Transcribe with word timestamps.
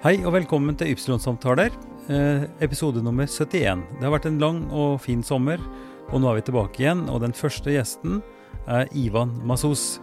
Hei 0.00 0.14
og 0.24 0.32
velkommen 0.32 0.72
til 0.80 0.94
Ypsilon-samtaler, 0.94 1.74
eh, 2.08 2.46
episode 2.64 3.02
nummer 3.04 3.26
71. 3.28 3.82
Det 3.98 4.06
har 4.06 4.14
vært 4.14 4.30
en 4.30 4.38
lang 4.40 4.62
og 4.72 4.94
fin 5.04 5.20
sommer, 5.22 5.60
og 6.08 6.22
nå 6.22 6.30
er 6.30 6.38
vi 6.38 6.44
tilbake 6.46 6.80
igjen. 6.80 7.02
Og 7.10 7.20
den 7.20 7.36
første 7.36 7.68
gjesten 7.68 8.22
er 8.66 8.88
Ivan 8.96 9.36
Masos. 9.44 10.00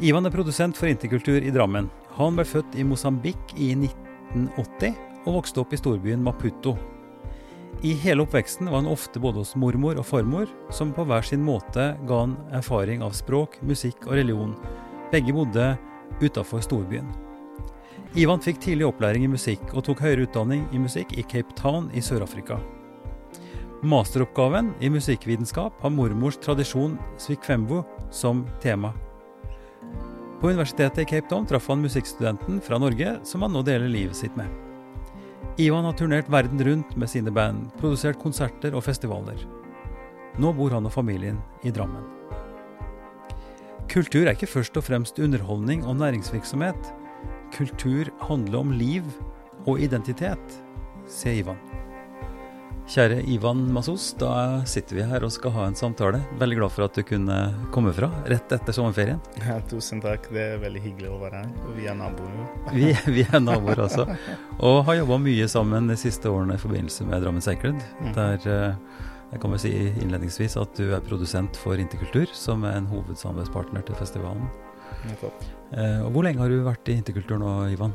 Ivan 0.00 0.24
er 0.24 0.32
produsent 0.32 0.80
for 0.80 0.88
Interkultur 0.88 1.44
i 1.44 1.52
Drammen. 1.52 1.90
Han 2.16 2.34
ble 2.34 2.48
født 2.48 2.72
i 2.80 2.82
Mosambik 2.82 3.52
i 3.52 3.74
1980 3.76 4.96
og 5.26 5.34
vokste 5.42 5.60
opp 5.60 5.74
i 5.74 5.76
storbyen 5.76 6.24
Maputo. 6.24 6.78
I 7.84 7.92
hele 7.92 8.24
oppveksten 8.24 8.64
var 8.64 8.80
han 8.80 8.88
ofte 8.88 9.20
både 9.20 9.44
hos 9.44 9.56
mormor 9.56 10.00
og 10.00 10.06
farmor, 10.06 10.48
som 10.72 10.94
på 10.96 11.04
hver 11.04 11.20
sin 11.20 11.44
måte 11.44 11.98
ga 12.08 12.24
han 12.24 12.38
erfaring 12.50 13.02
av 13.04 13.12
språk, 13.12 13.60
musikk 13.60 14.06
og 14.06 14.16
religion. 14.16 14.56
Begge 15.12 15.36
bodde 15.36 15.76
utafor 16.24 16.64
storbyen. 16.64 17.28
Ivan 18.18 18.40
fikk 18.42 18.56
tidlig 18.58 18.88
opplæring 18.88 19.22
i 19.22 19.30
musikk 19.30 19.68
og 19.70 19.84
tok 19.86 20.00
høyere 20.02 20.24
utdanning 20.26 20.64
i 20.74 20.80
musikk 20.82 21.12
i 21.14 21.22
Cape 21.22 21.54
Town 21.54 21.86
i 21.94 22.02
Sør-Afrika. 22.02 22.56
Masteroppgaven 23.86 24.72
i 24.82 24.90
musikkvitenskap 24.90 25.78
har 25.78 25.94
mormors 25.94 26.40
tradisjon 26.42 26.98
svikwembo 27.22 27.84
som 28.10 28.42
tema. 28.60 28.90
På 30.40 30.50
universitetet 30.50 31.04
i 31.04 31.06
Cape 31.06 31.30
Town 31.30 31.46
traff 31.46 31.70
han 31.70 31.84
musikkstudenten 31.86 32.58
fra 32.66 32.82
Norge 32.82 33.14
som 33.22 33.46
han 33.46 33.54
nå 33.54 33.62
deler 33.62 33.86
livet 33.86 34.18
sitt 34.18 34.34
med. 34.34 34.50
Ivan 35.62 35.86
har 35.86 35.94
turnert 35.94 36.28
verden 36.32 36.58
rundt 36.66 36.96
med 36.98 37.10
sine 37.14 37.30
band, 37.30 37.68
produsert 37.78 38.18
konserter 38.18 38.74
og 38.74 38.88
festivaler. 38.90 39.38
Nå 40.40 40.50
bor 40.58 40.74
han 40.74 40.88
og 40.88 40.96
familien 40.98 41.38
i 41.62 41.70
Drammen. 41.70 42.02
Kultur 43.90 44.24
er 44.24 44.34
ikke 44.34 44.50
først 44.50 44.74
og 44.78 44.86
fremst 44.86 45.18
underholdning 45.22 45.86
og 45.86 46.00
næringsvirksomhet. 46.02 46.96
Kultur 47.54 48.10
handler 48.28 48.62
om 48.62 48.72
liv 48.72 49.06
og 49.66 49.80
identitet, 49.82 50.60
sier 51.10 51.42
Ivan. 51.42 51.58
Kjære 52.90 53.20
Ivan 53.30 53.60
Masos, 53.70 54.08
da 54.18 54.64
sitter 54.66 54.96
vi 54.98 55.04
her 55.06 55.22
og 55.22 55.30
skal 55.30 55.52
ha 55.54 55.66
en 55.68 55.76
samtale. 55.78 56.24
Veldig 56.40 56.56
glad 56.58 56.72
for 56.74 56.88
at 56.88 56.96
du 56.98 57.04
kunne 57.06 57.36
komme 57.70 57.92
fra 57.94 58.08
rett 58.26 58.50
etter 58.56 58.74
sommerferien. 58.74 59.20
Ja, 59.44 59.60
tusen 59.70 60.02
takk, 60.02 60.26
det 60.34 60.42
er 60.56 60.64
veldig 60.64 60.82
hyggelig 60.88 61.12
å 61.12 61.20
være 61.20 61.44
her. 61.44 61.52
Vi 61.76 61.86
er 61.86 61.94
naboer. 62.00 62.40
vi, 62.74 62.88
vi, 63.14 63.22
er 63.28 63.44
naboer 63.44 63.84
altså. 63.86 64.08
og 64.58 64.80
har 64.88 64.98
jobba 65.04 65.20
mye 65.22 65.46
sammen 65.52 65.86
de 65.92 65.98
siste 66.02 66.32
årene 66.32 66.58
i 66.58 66.64
forbindelse 66.64 67.06
med 67.06 67.22
Drammen 67.22 67.46
Sacred. 67.46 67.78
Mm. 68.00 68.10
Der 68.18 68.50
eh, 68.56 69.06
jeg 69.30 69.44
kan 69.44 69.54
vel 69.54 69.62
si 69.62 69.70
innledningsvis 70.02 70.58
at 70.58 70.74
du 70.74 70.90
er 70.90 71.06
produsent 71.06 71.62
for 71.62 71.78
Interkultur, 71.78 72.26
som 72.34 72.66
er 72.66 72.80
en 72.80 72.90
hovedsamarbeidspartner 72.90 73.86
til 73.86 74.02
festivalen. 74.02 74.50
Eh, 75.06 75.28
og 75.70 76.10
hvor 76.14 76.26
lenge 76.26 76.42
har 76.42 76.50
du 76.50 76.64
vært 76.66 76.88
i 76.90 76.98
interkultur 76.98 77.38
nå, 77.38 77.50
Ivan? 77.70 77.94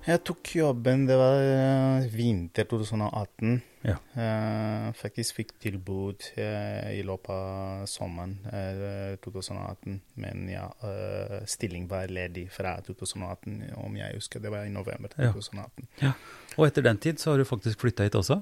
Jeg 0.00 0.22
tok 0.24 0.54
jobben, 0.56 1.02
det 1.04 1.16
var 1.20 1.42
uh, 1.44 2.06
vinter 2.08 2.64
2018. 2.64 3.58
Ja. 3.84 3.98
Uh, 4.16 4.86
faktisk 4.96 5.36
fikk 5.36 5.52
tilbud 5.60 6.24
i 6.40 7.02
løpet 7.04 7.30
av 7.34 7.84
sommeren 7.88 8.38
2018. 9.24 9.98
Men 10.20 10.48
ja, 10.48 10.66
stilling 11.48 11.86
var 11.90 12.08
ledig 12.12 12.46
fra 12.52 12.78
2018, 12.86 13.60
om 13.80 14.00
jeg 14.00 14.16
husker. 14.16 14.40
Det 14.40 14.52
var 14.52 14.64
i 14.64 14.72
november 14.72 15.12
2018. 15.12 15.88
Ja. 16.00 16.10
ja. 16.10 16.14
Og 16.56 16.68
etter 16.70 16.86
den 16.88 17.00
tid 17.00 17.20
så 17.20 17.34
har 17.34 17.40
du 17.40 17.48
faktisk 17.48 17.84
flytta 17.84 18.08
hit 18.08 18.16
også? 18.16 18.40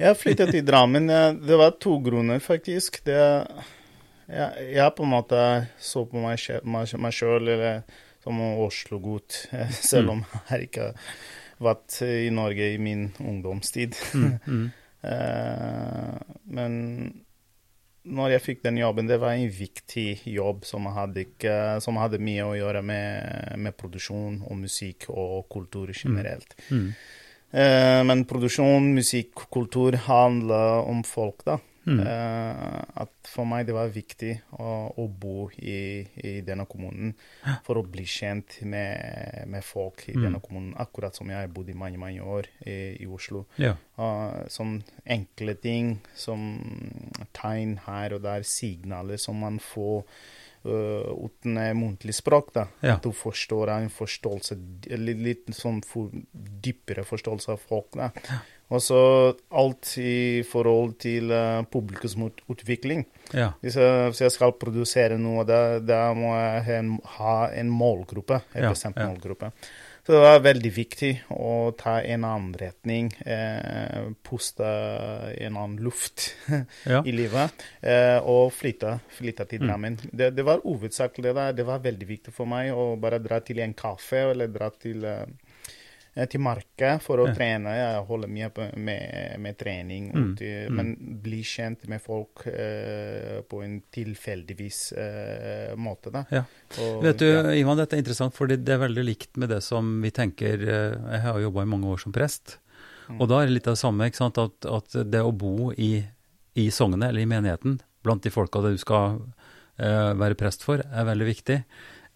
Jeg 0.00 0.18
flyttet 0.18 0.50
til 0.56 0.64
Drammen. 0.66 1.06
Det 1.44 1.60
var 1.60 1.76
to 1.80 1.98
grunner, 2.02 2.40
faktisk. 2.42 3.04
Det 3.06 3.20
jeg, 4.26 4.68
jeg 4.74 4.94
på 4.96 5.06
en 5.06 5.12
måte 5.12 5.40
så 5.78 6.04
på 6.08 6.22
meg, 6.22 6.40
meg 6.66 7.14
sjøl 7.14 7.52
som 8.26 8.40
Oslo-gutt, 8.42 9.44
selv 9.90 10.16
om 10.16 10.24
jeg 10.50 10.70
ikke 10.70 10.88
har 10.90 11.68
vært 11.70 12.00
i 12.06 12.32
Norge 12.34 12.72
i 12.74 12.80
min 12.82 13.08
ungdomstid. 13.22 13.94
Mm, 14.18 14.32
mm. 14.50 14.66
uh, 15.06 16.34
men 16.58 16.74
når 18.06 18.36
jeg 18.36 18.44
fikk 18.44 18.64
den 18.66 18.78
jobben, 18.78 19.08
det 19.10 19.18
var 19.22 19.34
en 19.34 19.50
viktig 19.50 20.08
jobb 20.30 20.66
som 20.66 20.86
hadde, 20.94 21.26
ikke, 21.26 21.54
som 21.82 21.98
hadde 21.98 22.22
mye 22.22 22.44
å 22.46 22.54
gjøre 22.54 22.82
med, 22.86 23.54
med, 23.62 23.74
produksjon 23.78 24.42
og 24.46 24.58
musikk 24.60 25.08
og 25.10 25.46
kultur 25.50 25.90
generelt. 25.94 26.54
Mm. 26.68 26.82
Mm. 26.82 26.90
Uh, 27.56 28.02
men 28.10 28.26
produksjon, 28.28 28.92
musikk, 28.94 29.46
kultur 29.54 29.96
handler 30.06 30.86
om 30.86 31.02
folk, 31.06 31.46
da. 31.46 31.60
Mm. 31.86 32.00
Uh, 32.02 32.82
at 33.02 33.28
for 33.30 33.46
meg 33.46 33.68
det 33.68 33.74
var 33.76 33.92
viktig 33.94 34.32
å, 34.58 34.70
å 34.98 35.04
bo 35.06 35.46
i, 35.54 36.02
i, 36.18 36.32
denne 36.46 36.64
kommunen 36.66 37.12
for 37.66 37.78
å 37.78 37.84
bli 37.86 38.02
kjent 38.10 38.58
med, 38.66 39.44
med 39.46 39.62
folk 39.62 40.02
i 40.08 40.16
mm. 40.16 40.24
denne 40.24 40.40
kommunen. 40.42 40.72
Akkurat 40.82 41.14
som 41.14 41.30
jeg 41.30 41.38
har 41.38 41.52
bodd 41.52 41.70
i 41.70 41.76
mange 41.78 42.00
mange 42.02 42.24
år 42.26 42.50
i, 42.66 42.96
i 43.04 43.06
Oslo. 43.06 43.44
Ja. 43.62 43.76
Uh, 43.98 44.42
som 44.50 44.80
enkle 45.04 45.54
ting, 45.62 45.94
som 46.18 46.48
tegn 47.36 47.78
her 47.86 48.18
og 48.18 48.26
der, 48.26 48.42
signaler 48.46 49.22
som 49.22 49.38
man 49.46 49.62
får 49.62 50.02
uh, 50.66 51.14
uten 51.22 51.62
muntlig 51.78 52.18
språk. 52.18 52.50
da. 52.56 52.66
Ja. 52.80 52.96
At 52.96 53.06
du 53.06 53.14
forstår 53.14 53.76
en 53.76 53.92
forståelse, 53.94 54.58
litt, 54.98 55.22
litt 55.22 55.54
sånn 55.54 55.84
for, 55.86 56.10
dypere 56.34 57.06
forståelse 57.06 57.54
av 57.54 57.62
folk. 57.70 57.94
da. 57.94 58.10
Ja. 58.26 58.42
Og 58.74 58.82
så 58.82 59.00
alt 59.54 59.92
i 60.02 60.42
forhold 60.46 60.96
til 61.02 61.30
uh, 61.30 61.62
publikumsutvikling. 61.70 63.04
Ja. 63.30 63.52
Hvis, 63.62 63.76
jeg, 63.78 64.08
hvis, 64.10 64.22
jeg, 64.24 64.34
skal 64.34 64.56
produsere 64.58 65.18
noe, 65.22 65.44
da, 65.46 65.78
da 65.78 66.00
må 66.18 66.32
jeg 66.34 66.64
ha 66.66 66.78
en, 66.80 66.94
ha 67.18 67.36
en 67.54 67.70
målgruppe. 67.70 68.40
En 68.56 68.66
ja, 68.66 68.72
bestemt 68.74 68.98
ja. 68.98 69.06
målgruppe. 69.06 69.52
Så 70.06 70.14
det 70.14 70.18
var 70.22 70.42
veldig 70.42 70.70
viktig 70.70 71.08
å 71.34 71.72
ta 71.78 71.96
en 71.98 72.22
annen 72.28 72.52
retning. 72.54 73.08
Eh, 73.26 74.04
puste 74.22 74.66
en 74.66 75.56
annen 75.56 75.80
luft 75.82 76.28
ja. 76.92 77.00
i 77.02 77.14
livet. 77.14 77.66
Eh, 77.82 78.18
og 78.22 78.52
flytte, 78.54 79.00
flytte 79.16 79.48
til 79.50 79.64
mm. 79.64 79.66
Drammen. 79.66 79.98
Mm. 79.98 80.12
Det, 80.12 80.30
det, 80.36 80.44
var 80.46 80.62
hovedsakelig 80.62 81.34
det. 81.34 81.48
Det 81.58 81.66
var 81.66 81.82
veldig 81.82 82.06
viktig 82.06 82.34
for 82.34 82.50
meg 82.50 82.70
å 82.70 82.92
bare 83.02 83.18
dra 83.22 83.40
til 83.42 83.62
en 83.66 83.74
kaffe 83.74 84.28
eller 84.30 84.54
dra 84.54 84.70
til 84.78 85.02
eh, 85.10 85.26
Eh, 85.26 85.45
til 86.24 86.40
marka 86.40 86.94
for 87.02 87.20
å 87.20 87.26
ja. 87.28 87.34
trene. 87.36 87.72
Jeg 87.76 88.04
holder 88.08 88.30
mye 88.32 88.48
på 88.54 88.66
med, 88.80 89.34
med 89.44 89.58
trening. 89.60 90.08
Mm. 90.14 90.28
Til, 90.38 90.54
mm. 90.70 90.78
Men 90.78 90.92
bli 91.22 91.42
kjent 91.44 91.84
med 91.92 92.00
folk 92.02 92.46
uh, 92.48 93.42
på 93.48 93.60
en 93.64 93.74
tilfeldigvis 93.92 94.80
uh, 94.96 95.74
måte. 95.76 96.12
Da. 96.14 96.24
Ja. 96.32 96.44
Og, 96.80 97.02
Vet 97.04 97.20
du, 97.20 97.26
ja. 97.28 97.42
Ivan, 97.60 97.76
dette 97.80 97.98
er 97.98 98.04
interessant, 98.04 98.36
for 98.36 98.48
det 98.48 98.64
er 98.64 98.80
veldig 98.80 99.04
likt 99.04 99.36
med 99.40 99.52
det 99.52 99.60
som 99.64 99.98
vi 100.02 100.12
tenker 100.14 100.62
Jeg 100.64 101.20
har 101.24 101.40
jobba 101.42 101.66
i 101.66 101.68
mange 101.68 101.90
år 101.92 102.00
som 102.00 102.14
prest, 102.16 102.56
mm. 103.10 103.20
og 103.20 103.28
da 103.30 103.42
er 103.42 103.50
det 103.50 103.58
litt 103.58 103.68
av 103.68 103.76
det 103.76 103.82
samme. 103.84 104.08
At, 104.08 104.70
at 104.78 105.00
det 105.04 105.20
å 105.24 105.34
bo 105.36 105.72
i, 105.72 105.98
i 106.56 106.70
sognet 106.72 107.10
eller 107.10 107.26
i 107.26 107.28
menigheten, 107.28 107.80
blant 108.06 108.24
de 108.24 108.32
folka 108.32 108.62
du 108.64 108.72
skal 108.80 109.20
uh, 109.20 110.12
være 110.16 110.38
prest 110.38 110.64
for, 110.64 110.80
er 110.80 111.08
veldig 111.10 111.28
viktig. 111.28 111.60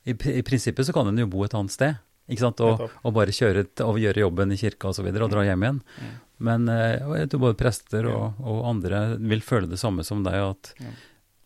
I, 0.08 0.14
I, 0.14 0.42
prinsippet 0.46 0.88
så 0.88 0.94
kan 0.96 1.10
en 1.10 1.20
jo 1.20 1.28
bo 1.28 1.44
et 1.44 1.56
annet 1.56 1.74
sted. 1.74 1.98
Ikke 2.30 2.46
sant? 2.46 2.62
Og, 2.64 2.86
og 2.86 3.14
bare 3.16 3.34
kjøre 3.34 3.66
og 3.84 4.00
gjøre 4.00 4.24
jobben 4.24 4.54
i 4.54 4.58
kirka. 4.60 4.90
Og, 4.90 4.96
så 4.96 5.04
videre, 5.06 5.26
og 5.26 5.34
dra 5.34 5.44
hjem 5.46 5.66
igjen. 5.66 5.82
Mm. 5.98 6.16
Men 6.46 6.70
eh, 6.72 6.96
jeg 7.20 7.30
tror 7.32 7.44
både 7.48 7.60
prester 7.60 8.08
og, 8.08 8.40
og, 8.40 8.64
andre 8.70 9.04
vil 9.20 9.44
føle 9.44 9.68
det 9.70 9.80
samme 9.80 10.06
som 10.06 10.24
deg, 10.24 10.40
at 10.40 10.72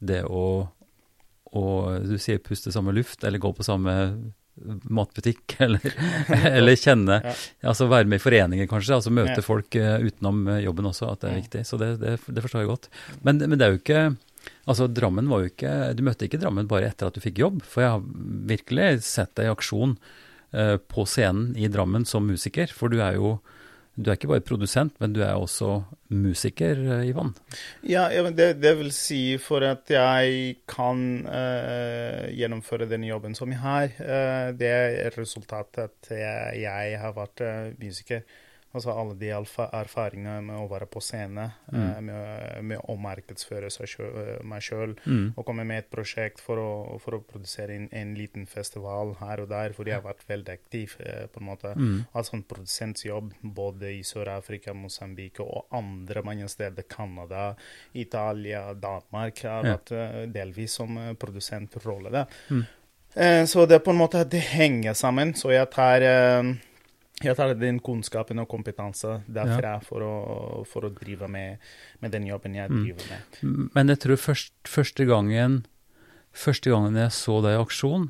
det 0.04 0.22
å, 0.28 0.46
å 1.54 1.64
Du 2.04 2.16
sier 2.20 2.42
puste 2.44 2.72
samme 2.74 2.94
luft, 2.94 3.24
eller 3.24 3.42
gå 3.42 3.52
på 3.56 3.66
samme 3.66 3.94
matbutikk, 4.94 5.56
eller, 5.66 5.96
eller 6.58 6.78
kjenne 6.78 7.18
ja. 7.24 7.32
Altså 7.70 7.88
være 7.90 8.06
med 8.10 8.20
i 8.20 8.22
foreninger, 8.22 8.68
kanskje. 8.70 8.98
Altså 9.00 9.14
møte 9.14 9.40
ja. 9.40 9.46
folk 9.46 9.74
uh, 9.80 9.96
utenom 10.04 10.44
eh, 10.48 10.62
jobben 10.68 10.92
også, 10.92 11.10
at 11.10 11.24
det 11.24 11.30
er 11.30 11.40
viktig. 11.40 11.64
Så 11.66 11.80
det, 11.80 11.96
det, 12.02 12.14
det 12.28 12.44
forstår 12.44 12.64
jeg 12.64 12.70
godt. 12.70 12.90
Men, 13.22 13.42
men, 13.42 13.58
det 13.58 13.66
er 13.66 13.74
jo 13.74 13.82
ikke 13.82 14.06
Altså, 14.68 14.84
Drammen 14.92 15.28
var 15.30 15.40
jo 15.40 15.48
ikke 15.48 15.70
Du 15.96 16.02
møtte 16.04 16.26
ikke 16.26 16.36
Drammen 16.36 16.66
bare 16.68 16.90
etter 16.90 17.08
at 17.08 17.16
du 17.16 17.20
fikk 17.24 17.38
jobb, 17.40 17.62
for 17.64 17.80
jeg 17.80 17.94
har 17.94 18.02
virkelig 18.50 18.88
sett 19.06 19.32
deg 19.38 19.48
i 19.48 19.52
aksjon 19.54 19.94
Eh, 19.96 20.23
på 20.88 21.04
scenen 21.08 21.56
i 21.58 21.66
Drammen 21.72 22.04
som 22.06 22.26
musiker? 22.30 22.70
For 22.70 22.92
du 22.92 23.00
er 23.02 23.16
jo 23.18 23.34
du 23.94 24.08
er 24.10 24.16
ikke 24.18 24.32
bare 24.32 24.42
produsent, 24.42 24.96
men 24.98 25.12
du 25.14 25.20
er 25.22 25.36
også 25.38 25.84
musiker, 26.10 26.80
eh, 26.96 27.08
Ivan? 27.12 27.30
Ja, 27.86 28.08
det, 28.34 28.48
det 28.58 28.72
vil 28.80 28.90
si 28.94 29.36
for 29.38 29.62
at 29.62 29.90
jeg 29.90 30.56
kan 30.66 31.04
uh, 31.28 32.26
gjennomføre 32.34 32.88
den 32.90 33.06
jobben 33.06 33.38
som 33.38 33.54
jeg 33.54 33.62
har. 33.62 33.94
Uh, 34.00 34.50
det 34.58 34.70
er 34.72 35.14
resultatet 35.14 35.86
at 35.86 36.10
jeg, 36.10 36.64
jeg 36.64 36.98
har 37.04 37.14
vært 37.14 37.44
uh, 37.46 37.70
musiker. 37.78 38.26
Altså 38.74 38.90
alle 38.90 39.14
de 39.14 39.28
erfaringene 39.30 40.40
med 40.42 40.58
å 40.58 40.66
være 40.66 40.88
på 40.90 40.98
scene, 41.04 41.44
mm. 41.70 41.76
uh, 41.78 41.98
med, 42.02 42.64
med, 42.66 42.80
å 42.90 42.96
markedsføre 42.98 43.70
selv, 43.70 44.16
uh, 44.18 44.40
meg 44.50 44.64
sjøl, 44.66 44.96
mm. 45.04 45.28
og 45.38 45.46
komme 45.46 45.62
med 45.68 45.84
et 45.84 45.90
prosjekt 45.92 46.42
for 46.42 46.58
å, 46.58 46.72
for 47.02 47.20
å 47.20 47.22
produsere 47.22 47.76
en, 47.76 47.86
en, 47.94 48.16
liten 48.18 48.48
festival 48.50 49.14
her 49.20 49.44
og 49.44 49.52
der, 49.52 49.76
fordi 49.76 49.94
jeg 49.94 50.00
har 50.00 50.08
vært 50.08 50.26
veldig 50.26 50.56
aktiv. 50.56 50.98
Uh, 50.98 51.24
på 51.30 51.40
en 51.40 51.48
måte. 51.52 51.70
Mm. 51.78 52.02
Altså 52.18 52.36
en 52.36 52.44
produsentsjobb 52.50 53.30
både 53.54 53.94
i 53.94 54.02
Sør-Afrika, 54.06 54.74
Mosambik 54.74 55.38
og 55.44 55.70
andre 55.74 56.24
mange 56.26 56.50
steder. 56.50 56.86
Canada, 56.90 57.52
Italia, 57.94 58.66
Danmark. 58.74 59.44
Har 59.46 59.66
ja. 59.70 59.78
vært 59.78 60.34
delvis 60.34 60.74
som 60.80 60.98
produsentrolle 61.20 62.10
der. 62.12 62.38
Mm. 62.50 63.46
så 63.46 63.64
det 63.70 63.78
på 63.86 63.92
en 63.94 64.00
måte 64.02 64.24
det 64.26 64.42
henger 64.50 64.96
sammen. 64.98 65.34
Så 65.38 65.54
jeg 65.54 65.70
tar 65.72 66.02
Jeg 67.24 67.36
tar 67.38 67.54
den 67.58 67.80
kunnskapen 67.84 68.42
og 68.42 68.48
kompetanse 68.50 69.20
derfra 69.26 69.78
for, 69.84 70.04
å, 70.04 70.64
for 70.68 70.86
å 70.86 70.92
drive 70.94 71.28
med, 71.30 71.62
med, 72.00 72.12
den 72.14 72.28
jobben 72.28 72.54
jeg 72.58 72.70
Mm. 72.70 72.82
driver 72.84 73.08
med. 73.10 73.70
Men 73.74 73.92
jeg 73.92 74.02
tror 74.04 74.20
først, 74.20 74.54
første 74.68 75.04
gangen 75.08 75.64
Første 76.34 76.66
gangen 76.66 76.96
jeg 76.98 77.12
så 77.14 77.36
deg 77.44 77.54
i 77.54 77.62
aksjon, 77.62 78.08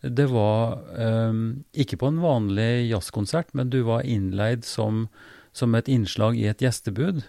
det 0.00 0.24
var 0.32 0.78
um, 0.96 1.66
ikke 1.76 1.98
på 2.00 2.08
en 2.08 2.22
vanlig 2.22 2.88
jazzkonsert, 2.88 3.50
men 3.52 3.68
du 3.68 3.82
var 3.84 4.06
innleid 4.08 4.64
som, 4.64 5.02
som 5.52 5.76
et 5.76 5.90
innslag 5.92 6.38
i 6.40 6.46
et 6.48 6.64
gjestebud 6.64 7.26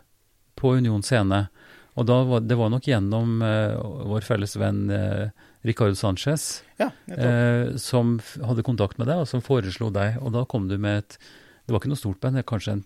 på 0.56 0.72
Union 0.80 1.04
scene. 1.04 1.50
Og 2.00 2.08
var, 2.08 2.46
det 2.48 2.56
var 2.56 2.72
nok 2.72 2.88
gjennom 2.88 3.42
uh, 3.44 3.76
vår 4.14 4.24
felles 4.24 4.56
venn 4.56 4.86
eh, 4.94 5.36
Ricardo 5.66 5.96
Sanchez 5.96 6.64
Ja, 6.80 6.92
eh, 7.12 7.76
som 7.78 8.20
hadde 8.42 8.64
kontakt 8.64 8.98
med 8.98 9.08
deg, 9.12 9.18
og 9.24 9.28
som 9.28 9.42
foreslo 9.44 9.90
deg. 9.92 10.16
Og 10.24 10.32
da 10.34 10.46
kom 10.46 10.70
du 10.70 10.78
med 10.78 11.04
et 11.04 11.18
Det 11.68 11.74
var 11.74 11.82
ikke 11.82 11.92
noe 11.92 12.00
stort 12.00 12.20
band, 12.24 12.40
kanskje 12.50 12.80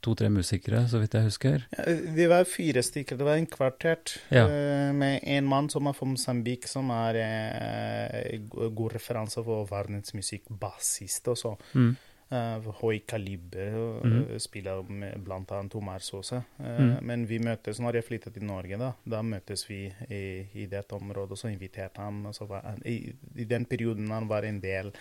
to-tre 0.00 0.28
musikere, 0.30 0.84
så 0.86 1.00
vidt 1.02 1.16
jeg 1.16 1.24
husker. 1.26 1.64
Ja, 1.74 1.84
Det 2.14 2.28
var 2.30 2.44
fire 2.46 2.82
stykker. 2.86 3.16
Det 3.18 3.24
var 3.26 3.34
en 3.40 3.46
kvartett 3.50 4.18
Ja. 4.30 4.44
eh, 4.46 4.92
med 4.94 5.20
en 5.24 5.44
mann 5.44 5.68
som 5.68 5.86
er 5.88 5.92
fra 5.92 6.06
Mosambik, 6.06 6.68
som 6.68 6.88
er 6.94 7.16
eh, 7.18 8.38
god 8.70 8.92
referanse 8.94 9.42
for 9.42 9.66
verdensmusikk, 9.66 10.44
bassist 10.60 11.26
også. 11.26 11.56
Mm. 11.74 11.96
Eh, 12.28 12.66
høy 12.82 12.98
kaliber, 13.08 13.76
eh, 14.04 14.34
spiller 14.38 14.82
med 14.82 15.30
annet 15.32 15.74
Omar 15.74 15.98
Sosa. 15.98 16.42
Mhm. 16.58 16.98
Men 17.02 17.26
vi 17.26 17.38
møtes 17.38 17.80
når 17.80 17.94
jeg 17.94 18.04
flyttet 18.04 18.34
til 18.34 18.44
Norge, 18.44 18.76
da. 18.76 18.92
Da 19.06 19.22
møtes 19.22 19.64
vi 19.68 19.86
i, 20.10 20.46
i 20.54 20.66
dette 20.66 20.92
området, 20.92 21.32
og 21.32 21.38
så 21.38 21.48
inviterte 21.48 22.00
han. 22.00 22.28
Så 22.32 22.46
var, 22.46 22.76
i, 22.84 23.14
I 23.34 23.44
den 23.44 23.64
perioden 23.64 24.10
han 24.10 24.28
var 24.28 24.42
en 24.42 24.60
del 24.60 24.92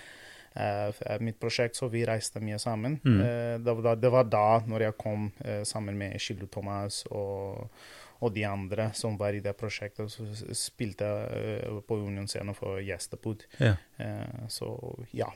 av 0.55 0.95
uh, 1.05 1.19
mitt 1.19 1.37
prosjekt, 1.39 1.75
så 1.75 1.89
vi 1.91 2.05
reiste 2.05 2.39
mye 2.39 2.57
sammen. 2.57 2.99
Mm. 3.03 3.19
Uh, 3.19 3.59
det, 3.59 3.75
var 3.75 3.95
det 3.95 4.09
var 4.09 4.23
da, 4.23 4.61
når 4.65 4.87
jeg 4.87 4.97
kom 4.97 5.31
uh, 5.45 5.63
sammen 5.63 5.97
med 5.97 6.19
Shildo 6.19 6.47
Thomas 6.47 7.05
og 7.11 7.69
og 8.17 8.33
de 8.33 8.41
andre 8.49 8.87
som 8.97 9.13
var 9.17 9.35
i 9.37 9.43
det 9.45 9.53
prosjektet, 9.53 10.09
så 10.09 10.25
spilte 10.57 11.05
uh, 11.05 11.81
på 11.85 11.99
Union 12.01 12.25
Scene 12.27 12.55
for 12.57 12.79
Gjestebud. 12.81 13.45
Ja. 13.61 13.75
Uh, 13.99 14.47
så 14.49 14.71
ja. 15.13 15.29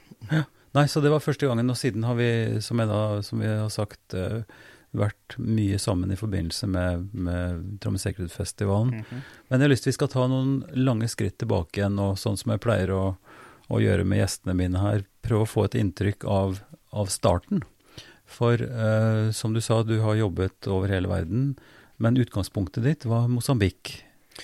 Nei, 0.77 0.85
så 0.87 1.01
det 1.03 1.11
var 1.11 1.23
første 1.23 1.49
gangen, 1.49 1.69
og 1.71 1.79
siden 1.79 2.05
har 2.07 2.15
vi, 2.15 2.29
som, 2.63 2.79
da, 2.87 3.01
som 3.25 3.41
vi 3.43 3.49
har 3.49 3.71
sagt, 3.73 4.15
uh, 4.15 4.43
vært 4.95 5.35
mye 5.39 5.79
sammen 5.79 6.11
i 6.11 6.19
forbindelse 6.19 6.67
med, 6.67 7.09
med 7.15 7.63
Drammen 7.83 7.99
Secret-festivalen. 7.99 9.01
Mhm. 9.01 9.21
Men 9.47 9.59
jeg 9.59 9.67
har 9.67 9.73
lyst 9.73 9.87
til 9.87 9.91
vi 9.91 9.99
skal 9.99 10.11
ta 10.11 10.27
noen 10.31 10.61
lange 10.79 11.07
skritt 11.11 11.37
tilbake 11.43 11.81
igjen, 11.81 11.99
og 11.99 12.19
sånn 12.19 12.39
som 12.39 12.53
jeg 12.53 12.63
pleier 12.63 12.91
å, 12.95 13.03
å 13.71 13.81
gjøre 13.83 14.07
med 14.07 14.23
gjestene 14.23 14.55
mine 14.57 14.83
her, 14.83 15.05
prøve 15.25 15.47
å 15.47 15.51
få 15.51 15.67
et 15.67 15.77
inntrykk 15.79 16.27
av, 16.27 16.61
av 16.91 17.11
starten. 17.11 17.63
For 18.31 18.59
uh, 18.59 19.31
som 19.35 19.55
du 19.55 19.61
sa, 19.63 19.81
du 19.83 19.97
har 20.03 20.19
jobbet 20.19 20.71
over 20.71 20.91
hele 20.91 21.11
verden, 21.11 21.55
men 22.01 22.19
utgangspunktet 22.19 22.87
ditt 22.87 23.07
var 23.07 23.27
Mosambik. 23.31 23.97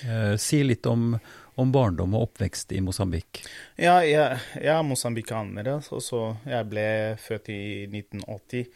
Uh, 0.04 0.36
si 0.40 0.60
litt 0.64 0.86
om, 0.86 1.14
om 1.58 1.72
barndom 1.74 2.14
og 2.14 2.28
oppvekst 2.28 2.72
i 2.72 2.80
Mosambik. 2.84 3.42
Ja, 3.78 3.98
jeg, 4.06 4.38
jeg 4.62 4.70
er 4.74 4.82
mosambikaner, 4.86 5.72
Altså, 5.78 6.36
jeg 6.46 6.68
ble 6.70 6.86
født 7.18 7.48
i 7.50 7.60
1980. 7.90 8.68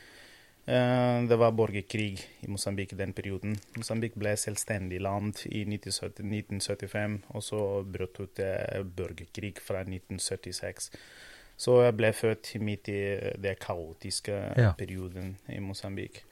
Eh, 0.67 1.23
Det 1.29 1.38
var 1.38 1.50
borgerkrig 1.58 2.20
i 2.43 2.50
Mosambik 2.50 2.93
i 2.93 2.96
den 2.99 3.12
perioden. 3.12 3.56
Mosambik 3.76 4.14
ble 4.19 4.34
selvstendig 4.38 5.00
land 5.02 5.40
i 5.50 5.64
1975, 5.67 7.20
og 7.34 7.43
så 7.43 7.61
brøt 7.84 8.20
ut 8.23 8.43
borgerkrig 8.96 9.56
fra 9.62 9.82
1976. 9.87 10.90
Så 11.62 11.82
jeg 11.85 11.94
ble 11.99 12.12
født 12.17 12.55
midt 12.62 12.88
i 12.88 13.00
den 13.38 13.56
kaotiske 13.61 14.35
Ja. 14.56 14.73
perioden 14.78 15.37
i 15.49 15.58
Mosambik. 15.61 16.23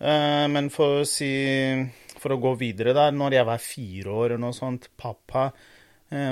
Eh, 0.00 0.48
Men 0.48 0.70
for 0.70 1.02
å 1.02 1.06
si 1.06 1.30
For 2.18 2.30
å 2.34 2.40
gå 2.40 2.56
videre 2.58 2.94
der, 2.94 3.10
når 3.12 3.32
jeg 3.32 3.46
var 3.46 3.58
fire 3.58 4.10
år 4.10 4.24
eller 4.26 4.38
noe 4.38 4.52
sånt 4.52 4.88
Pappa 4.96 5.52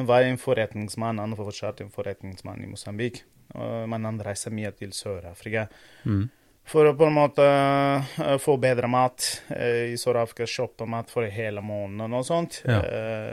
var 0.07 0.23
en 0.23 0.39
forretningsmann. 0.39 1.19
Han 1.19 1.35
var 1.35 1.45
fortsatt 1.51 1.81
en 1.81 1.91
forretningsmann 1.91 2.63
i 2.65 2.69
Mosambik. 2.71 3.23
Men 3.53 4.05
han 4.09 4.21
reiste 4.25 4.49
mye 4.55 4.71
til 4.73 4.95
Sør-Afrika 4.97 5.67
Mm. 6.07 6.31
for 6.65 6.87
å 6.89 6.95
på 6.97 7.05
en 7.07 7.13
måte 7.13 7.45
eh, 7.45 8.39
få 8.41 8.55
bedre 8.63 8.89
mat 8.89 9.27
eh, 9.51 9.93
i 9.93 9.97
Sør-Afrika. 10.01 10.47
kjøpe 10.49 10.87
mat 10.89 11.11
for 11.11 11.27
hele 11.29 11.61
måneden 11.61 12.15
og 12.17 12.25
sånt. 12.25 12.63
Ja. 12.65 12.81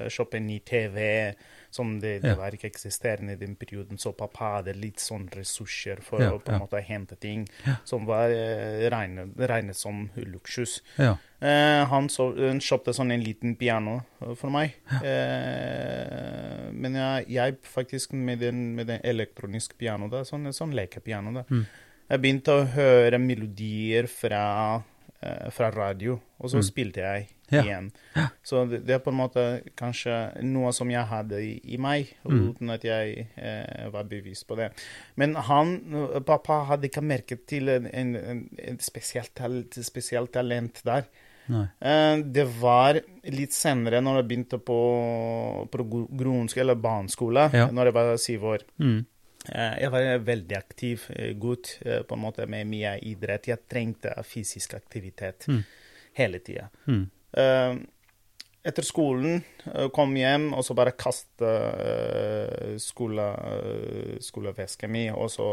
Kjøpe 0.10 0.42
ny 0.42 0.60
TV 0.60 1.36
som 1.71 2.00
det, 2.01 2.21
det 2.24 2.36
var 2.38 2.56
ikke 2.56 2.68
eksisterende 2.71 3.33
i 3.36 3.39
den 3.39 3.56
perioden. 3.60 3.98
Så 4.01 4.12
pappa 4.18 4.56
hadde 4.57 4.74
litt 4.77 5.00
sånn 5.04 5.27
ressurser 5.36 6.01
for 6.01 6.21
Ja, 6.24 6.31
å 6.33 6.39
på 6.42 6.50
en 6.54 6.57
ja. 6.60 6.63
måte 6.66 6.81
hente 6.86 7.16
ting 7.21 7.48
Ja. 7.66 7.75
som 7.86 8.06
var 8.10 8.30
eh, 8.33 8.88
regnet, 8.89 9.36
regnet 9.38 9.77
som 9.77 10.07
luksus. 10.16 10.80
Ja. 10.98 11.16
Eh, 11.39 11.86
han 11.88 12.10
så, 12.10 12.31
han 12.36 12.60
kjøpte 12.60 12.94
sånn 12.98 13.12
en 13.16 13.24
liten 13.24 13.54
piano 13.56 14.00
eh, 14.21 14.33
for 14.36 14.50
meg. 14.54 14.74
Eh, 15.39 16.71
men 16.74 16.95
jeg, 17.00 17.27
jeg 17.36 17.57
faktisk 17.63 18.13
med 18.18 18.42
den, 18.44 18.63
med 18.77 18.89
den 18.92 19.01
elektroniske 19.06 19.77
pianoet, 19.80 20.27
sånn, 20.30 20.50
sånn 20.56 20.74
lekepiano. 20.77 21.45
Mm. 21.50 21.65
Jeg 22.10 22.22
begynte 22.24 22.56
å 22.57 22.65
høre 22.74 23.19
melodier 23.22 24.07
fra, 24.10 24.44
eh, 24.80 24.88
fra 25.51 25.69
radio, 25.75 26.19
og 26.39 26.50
så 26.50 26.57
Mm. 26.57 26.63
spilte 26.63 27.01
jeg 27.01 27.27
Ja. 27.51 27.63
igjen. 27.63 27.92
Så 28.44 28.69
det, 28.69 28.86
det 28.86 28.94
er 28.95 29.00
på 29.00 29.10
en 29.12 29.18
måte 29.18 29.62
kanskje 29.75 30.44
noe 30.44 30.71
som 30.71 30.89
jeg 30.89 31.04
hadde 31.06 31.39
i, 31.42 31.60
i 31.74 31.77
meg, 31.77 32.13
Mm. 32.24 32.50
uten 32.54 32.69
at 32.69 32.83
jeg 32.83 33.27
eh, 33.38 33.89
var 33.89 34.04
bevisst 34.04 34.48
på 34.48 34.56
det. 34.56 34.71
Men 35.18 35.33
han, 35.36 35.74
eh, 35.94 36.19
pappa 36.21 36.63
hadde 36.66 36.88
ikke 36.89 37.01
merket 37.04 37.48
til 37.48 37.68
en, 37.69 37.88
en, 37.88 38.77
spesielt, 38.80 39.33
spesielt 39.83 40.31
talent 40.31 40.81
der. 40.86 41.04
Eh, 41.81 42.22
Det 42.22 42.48
var 42.62 43.00
litt 43.25 43.51
senere, 43.54 44.00
når 44.01 44.22
jeg 44.22 44.27
begynte 44.27 44.60
på, 44.63 45.68
på 45.72 46.07
grunnskole 46.15 46.62
eller 46.62 46.75
barneskole, 46.75 47.50
Ja. 47.54 47.68
når 47.72 47.86
jeg 47.86 47.94
var 47.94 48.18
syv 48.18 48.44
år. 48.44 48.60
Mm. 48.80 49.06
Eh, 49.47 49.77
Jeg 49.81 49.91
var 49.91 50.01
en 50.01 50.25
veldig 50.25 50.57
aktiv 50.57 51.06
eh, 51.15 51.31
gutt, 51.39 51.77
eh, 51.86 52.01
på 52.03 52.13
en 52.18 52.21
måte 52.25 52.45
med 52.47 52.68
mye 52.68 52.97
idrett. 53.01 53.47
Jeg 53.47 53.63
trengte 53.69 54.12
fysisk 54.24 54.74
aktivitet 54.75 55.47
Mm. 55.47 55.63
hele 56.13 56.39
tida. 56.39 56.69
Mm. 56.88 57.07
Etter 58.65 58.83
skolen 58.83 59.41
kom 59.93 60.15
hjem, 60.19 60.50
og 60.53 60.65
så 60.65 60.75
bare 60.75 60.91
kaste 60.91 61.48
skole, 62.77 63.27
skolevesken 64.19 64.91
min, 64.91 65.13
og 65.15 65.29
så 65.31 65.46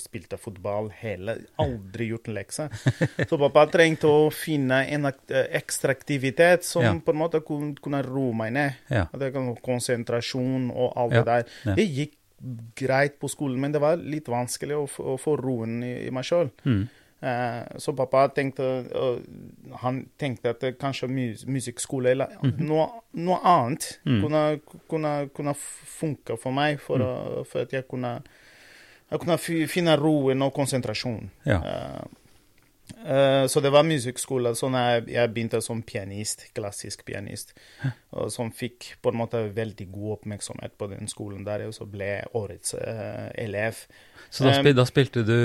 spilte 0.00 0.36
fotball 0.40 0.90
hele 1.00 1.36
Aldri 1.62 2.08
gjort 2.10 2.26
en 2.28 2.34
lekse. 2.34 2.66
Så 3.30 3.38
pappa 3.38 3.66
trengte 3.70 4.10
å 4.10 4.30
finne 4.34 4.80
en 4.90 5.06
ekstra 5.06 5.94
aktivitet 5.94 6.64
som 6.66 6.82
Ja. 6.82 6.94
på 6.98 7.12
en 7.14 7.20
måte 7.22 7.40
kunne, 7.46 7.74
kunne 7.80 8.02
roe 8.02 8.34
meg 8.34 8.52
ned. 8.52 8.72
Ja. 8.90 9.06
Konsentrasjon 9.62 10.70
og 10.74 10.92
alt 10.96 11.12
Ja, 11.12 11.22
det 11.22 11.26
der. 11.64 11.76
Det 11.76 11.86
gikk 11.88 12.16
greit 12.76 13.18
på 13.20 13.28
skolen, 13.28 13.60
men 13.60 13.72
det 13.72 13.80
var 13.82 13.96
litt 14.00 14.28
vanskelig 14.32 14.76
å, 14.78 14.86
få- 14.88 15.04
å 15.14 15.18
få 15.20 15.36
roen 15.40 15.82
i, 15.84 16.06
i 16.06 16.10
meg 16.14 16.24
sjøl. 16.24 16.48
Mm. 16.64 16.88
Eh, 17.20 17.76
så 17.76 17.92
pappa 17.92 18.22
tenkte 18.32 18.64
uh, 18.96 19.18
Han 19.82 19.98
tenkte 20.16 20.54
at 20.54 20.60
det 20.64 20.70
kanskje 20.80 21.04
mus 21.12 21.42
musikkskole 21.44 22.14
eller 22.14 22.30
noe, 22.64 22.86
noe 23.20 23.36
annet 23.44 23.90
mm. 24.08 24.22
kunne, 24.22 24.44
kunne, 24.88 25.12
kunne 25.36 25.54
funke 25.98 26.38
for 26.40 26.56
meg, 26.56 26.80
for, 26.80 26.96
Mm. 26.96 27.36
uh, 27.40 27.44
for 27.44 27.60
at 27.66 27.72
jeg 27.76 27.84
kunne, 27.92 28.14
jeg 29.10 29.20
kunne 29.20 29.36
finne 29.68 29.98
roen 30.00 30.42
og 30.48 30.54
konsentrasjonen. 30.56 31.28
Ja. 31.44 31.60
Eh, 33.06 33.46
så 33.46 33.60
det 33.60 33.70
var 33.72 33.86
musikkskole 33.86 34.52
så 34.58 34.68
jeg, 34.74 35.06
jeg 35.14 35.32
begynte 35.32 35.60
som 35.64 35.80
pianist, 35.86 36.44
klassisk 36.56 37.04
pianist, 37.08 37.54
og 38.12 38.28
som 38.32 38.52
fikk 38.52 38.94
på 39.00 39.12
en 39.12 39.20
måte 39.22 39.42
veldig 39.56 39.86
god 39.92 40.16
oppmerksomhet 40.18 40.76
på 40.78 40.90
den 40.92 41.08
skolen 41.08 41.46
der, 41.46 41.64
og 41.68 41.74
så 41.76 41.88
ble 41.88 42.10
jeg 42.10 42.32
årets 42.36 42.74
eh, 42.76 43.28
elev. 43.40 43.84
Så 44.28 44.46
da, 44.46 44.54
spil, 44.58 44.76
da 44.76 44.86
spilte 44.88 45.24
du 45.26 45.38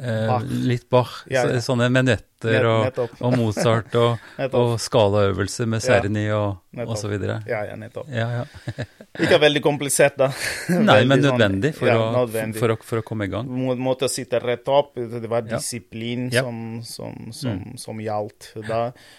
Bach. 0.00 0.44
litt 0.48 0.86
Bach, 0.90 1.14
Ja, 1.28 1.42
ja. 1.44 1.60
så, 1.60 1.72
sånne 1.72 1.88
menetter 1.92 2.66
og, 2.66 3.00
og 3.20 3.36
Mozart 3.36 3.94
og, 4.00 4.22
og 4.60 4.74
skalaøvelser 4.80 5.68
med 5.68 5.84
Serni 5.84 6.26
og, 6.32 6.62
og 6.86 6.94
så 6.98 7.10
videre. 7.12 7.40
Ja, 7.50 7.62
ja, 7.68 7.76
nettopp. 7.80 8.08
Ja, 8.14 8.28
ja. 8.40 8.84
Ikke 9.26 9.40
veldig 9.42 9.62
komplisert, 9.64 10.16
da. 10.20 10.30
Nei, 10.70 11.00
men 11.04 11.18
sånn- 11.20 11.34
nødvendig 11.34 11.74
for, 11.76 11.90
å, 11.92 12.10
nødvendig. 12.14 12.60
For, 12.62 12.72
å, 12.72 12.78
for 12.92 13.02
å 13.02 13.06
komme 13.06 13.26
i 13.28 13.32
gang. 13.32 13.48
Må, 13.50 13.74
måtte 13.76 14.08
sitte 14.12 14.40
rett 14.40 14.68
opp. 14.72 14.94
Det 14.96 15.28
var 15.28 15.44
disiplin. 15.48 16.28
Mm. 16.30 16.38
som, 16.40 16.60
som, 16.86 17.32
som, 17.34 17.64
som 17.80 18.00
gjaldt. 18.00 18.52
Da 18.68 18.86
eh, 18.92 19.10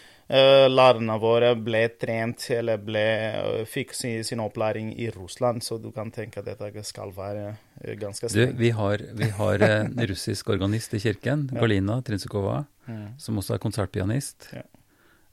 lærerne 0.71 1.19
våre 1.19 1.55
ble 1.59 1.81
trent, 1.99 2.45
eller 2.55 2.77
ble, 2.77 3.03
eh, 3.35 3.65
fikk 3.67 3.93
sin, 3.93 4.23
sin 4.23 4.39
opplæring 4.39 4.93
i 4.99 5.09
Russland, 5.11 5.61
så 5.61 5.77
du 5.81 5.91
kan 5.91 6.11
tenke 6.11 6.39
at 6.39 6.45
dette 6.45 6.83
skal 6.87 7.11
være 7.15 7.57
ganske 7.83 7.95
ganske 7.99 8.27
Du, 8.27 8.29
strengt. 8.29 8.57
vi 8.59 8.69
har, 8.69 8.97
vi 9.13 9.29
har 9.29 9.63
en 9.67 9.99
russisk 10.07 10.49
organist 10.49 10.93
i 10.93 10.99
kirken. 10.99 11.47
Galina 11.53 12.01
Trinsukova, 12.01 12.65
Mm. 12.87 13.13
som 13.19 13.37
også 13.37 13.53
er 13.53 13.59
konsertpianist. 13.59 14.47
Ja. 14.53 14.61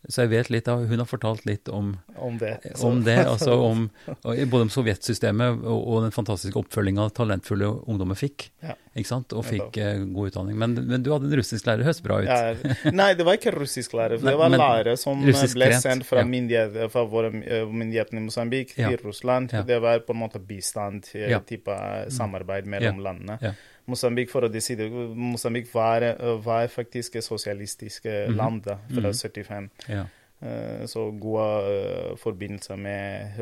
Så 0.08 0.22
jeg 0.24 0.30
vet 0.30 0.50
litt 0.52 0.68
av 0.70 0.84
Hun 0.86 1.00
har 1.02 1.08
fortalt 1.08 1.42
litt 1.48 1.68
om, 1.68 1.96
Om 2.14 2.38
det. 2.38 2.52
om 2.86 3.00
det. 3.04 3.16
Altså 3.26 3.56
om 3.70 3.88
både 4.14 4.60
om 4.68 4.70
sovjetsystemet 4.70 5.64
og, 5.64 5.80
og 5.80 6.04
den 6.06 6.14
fantastiske 6.14 6.58
oppfølginga 6.60 7.08
talentfulle 7.16 7.68
ungdommer 7.90 8.18
fikk. 8.18 8.48
Ja. 8.62 8.76
Ikke 8.94 9.10
sant? 9.10 9.34
Og 9.36 9.44
fikk 9.46 9.78
ja, 9.78 9.90
god 10.02 10.30
utdanning. 10.30 10.58
Men, 10.58 10.76
men 10.88 11.04
du 11.06 11.10
hadde 11.12 11.28
en 11.30 11.36
russisk 11.40 11.66
lærer, 11.68 11.86
høres 11.86 12.02
bra 12.04 12.20
ut. 12.22 12.30
Ja, 12.30 12.92
nei, 12.94 13.10
det 13.18 13.26
var 13.26 13.38
ikke 13.38 13.54
russisklærer. 13.56 14.18
lærer, 14.18 14.30
Det 14.30 14.36
var 14.40 14.54
men 14.54 14.62
lærere 14.62 14.96
som 15.00 15.22
ble 15.22 15.70
sendt 15.82 16.06
fra, 16.08 16.24
myndighet, 16.26 16.78
fra 16.94 17.04
våre 17.08 17.32
eh, 17.42 17.66
myndigheter 17.66 18.18
i 18.18 18.24
Mosambik 18.24 18.74
til 18.76 18.98
Russland. 19.02 19.54
Det 19.66 19.80
var 19.82 20.04
på 20.06 20.16
en 20.16 20.22
måte 20.22 20.42
bistand, 20.42 21.10
eh, 21.14 21.34
type 21.48 21.74
samarbeid 22.14 22.70
mellom 22.70 23.02
landene. 23.04 23.54
Mosambik 23.88 24.30
for 24.30 24.44
å 24.46 24.48
decide, 24.52 24.86
Mosambik 25.16 25.66
var, 25.74 26.04
var 26.44 26.68
faktisk 26.68 27.16
et 27.16 27.24
sosialistisk 27.24 28.04
mm 28.04 28.12
-hmm. 28.12 28.36
land 28.36 28.62
da, 28.62 28.76
fra 28.88 29.08
Mhm. 29.08 29.12
75. 29.14 29.70
Ja. 29.88 30.04
Eh, 30.40 30.86
Så 30.86 31.10
gode 31.10 31.46
eh, 31.72 32.16
forbindelser 32.16 32.76
med 32.76 33.32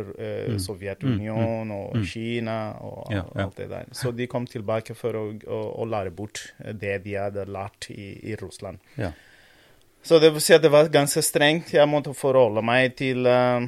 Mm. 0.49 0.59
Sovjetunionen 0.59 1.71
og 1.71 1.95
Mm. 1.97 2.05
Kina 2.07 2.73
og 2.81 3.12
Ja, 3.12 3.25
ja. 3.35 3.43
alt 3.45 3.57
det 3.57 3.69
der. 3.69 3.85
Så 3.93 4.11
de 4.17 4.26
kom 4.26 4.47
tilbake 4.47 4.95
for 4.95 5.12
å, 5.12 5.33
å, 5.47 5.83
å 5.83 5.85
lære 5.85 6.11
bort 6.11 6.55
det 6.81 7.05
de 7.05 7.15
hadde 7.15 7.45
lært 7.45 7.91
i, 7.91 8.21
i 8.31 8.35
Russland. 8.37 8.79
Ja. 8.97 9.11
Så 10.03 10.19
det 10.21 10.33
vil 10.33 10.41
si 10.41 10.55
at 10.55 10.62
det 10.62 10.71
var 10.71 10.88
ganske 10.88 11.23
strengt. 11.23 11.73
Jeg 11.73 11.88
måtte 11.88 12.15
forholde 12.15 12.62
meg 12.62 12.95
til 12.97 13.26
eh, 13.26 13.61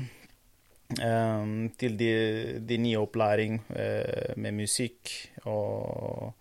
til 1.78 1.96
de, 1.98 2.60
de 2.66 2.76
nye 2.78 2.96
opplæring 2.98 3.60
uh, 3.70 4.32
med 4.36 4.52
musikk 4.54 5.10
og, 5.44 6.32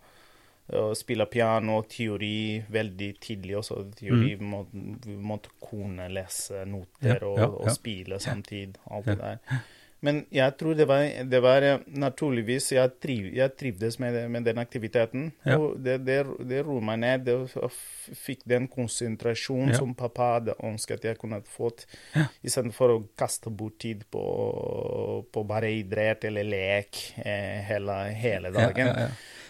og 0.76 0.96
spille 0.96 1.24
piano, 1.30 1.80
teori 1.88 2.62
veldig 2.68 3.08
tidlig 3.24 3.56
også. 3.56 3.78
Teori 3.96 4.34
må, 4.40 4.64
vi 4.72 5.16
måtte 5.16 5.54
kunne 5.62 6.08
lese 6.12 6.64
noter 6.68 7.08
Ja, 7.08 7.18
og, 7.24 7.38
ja, 7.38 7.48
og 7.48 7.70
spille 7.72 8.20
samtidig. 8.20 8.74
Alt 8.90 9.06
det 9.06 9.18
der. 9.18 9.60
Men 10.00 10.20
jeg 10.30 10.54
tror 10.60 10.76
det 10.78 10.84
var, 10.86 11.00
det 11.26 11.40
var 11.42 11.64
eh, 11.66 11.78
naturligvis 11.98 12.68
Jeg, 12.72 12.92
triv, 13.02 13.24
jeg 13.34 13.50
trivdes 13.58 13.96
med, 13.98 14.14
med 14.30 14.44
den 14.46 14.58
aktiviteten. 14.62 15.32
Ja. 15.42 15.56
Og 15.58 15.78
det, 15.82 15.96
det, 16.06 16.20
det 16.46 16.60
roet 16.66 16.84
meg 16.86 17.00
ned. 17.02 17.24
Det 17.26 17.34
fikk 18.14 18.44
den 18.48 18.68
konsentrasjonen 18.70 19.72
Ja. 19.74 19.78
som 19.80 19.96
pappa 19.98 20.28
hadde 20.36 20.54
ønsket 20.64 21.02
jeg 21.08 21.18
kunne 21.18 21.40
fått, 21.42 21.86
Ja. 22.14 22.28
istedenfor 22.46 22.94
å 22.94 23.00
kaste 23.18 23.50
bort 23.50 23.78
tid 23.82 24.04
på, 24.10 24.22
på 25.32 25.44
bare 25.48 25.72
idrett 25.80 26.24
eller 26.30 26.46
lek 26.46 27.00
eh, 27.24 27.58
hele, 27.68 27.98
hele 28.14 28.50
dagen. 28.54 28.86
Ja. 28.86 29.08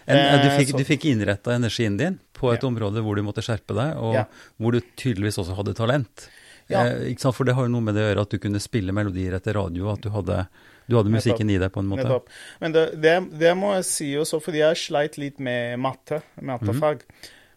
En, 0.09 0.17
eh, 0.17 0.43
du 0.47 0.49
fikk, 0.57 0.71
så- 0.73 0.79
du 0.81 0.85
fikk 0.89 1.05
innretta 1.13 1.53
energien 1.55 1.97
din 2.01 2.19
på 2.33 2.53
et 2.55 2.65
område 2.65 3.03
hvor 3.05 3.17
du 3.17 3.23
måtte 3.27 3.43
skjerpe 3.45 3.75
deg, 3.77 3.97
og 4.01 4.17
hvor 4.57 4.73
du 4.73 4.81
tydeligvis 4.97 5.37
også 5.43 5.57
hadde 5.59 5.75
talent. 5.77 6.29
Ja. 6.69 6.83
Eh, 6.87 7.07
ikke 7.13 7.25
sant? 7.27 7.37
For 7.39 7.49
det 7.49 7.55
har 7.57 7.65
jo 7.65 7.73
noe 7.73 7.85
med 7.85 7.97
det 7.97 8.05
å 8.05 8.11
gjøre 8.11 8.27
at 8.27 8.35
du 8.35 8.39
kunne 8.43 8.61
spille 8.61 8.93
melodier 8.93 9.39
etter 9.39 9.57
radio, 9.57 9.89
at 9.95 10.05
du 10.05 10.11
hadde, 10.13 10.43
du 10.89 10.97
hadde 10.99 11.13
musikken 11.15 11.49
i 11.51 11.57
deg 11.61 11.73
på 11.73 11.81
en 11.81 11.89
måte. 11.89 12.05
Nettopp. 12.05 12.29
Men 12.61 12.77
det, 12.77 12.85
det, 13.01 13.17
det 13.41 13.55
må 13.57 13.73
jeg 13.79 13.89
si 13.89 14.11
også, 14.21 14.41
fordi 14.45 14.61
jeg 14.65 14.83
sleit 14.85 15.19
litt 15.21 15.41
med 15.41 15.81
matte, 15.81 16.21
mattefag. 16.45 17.03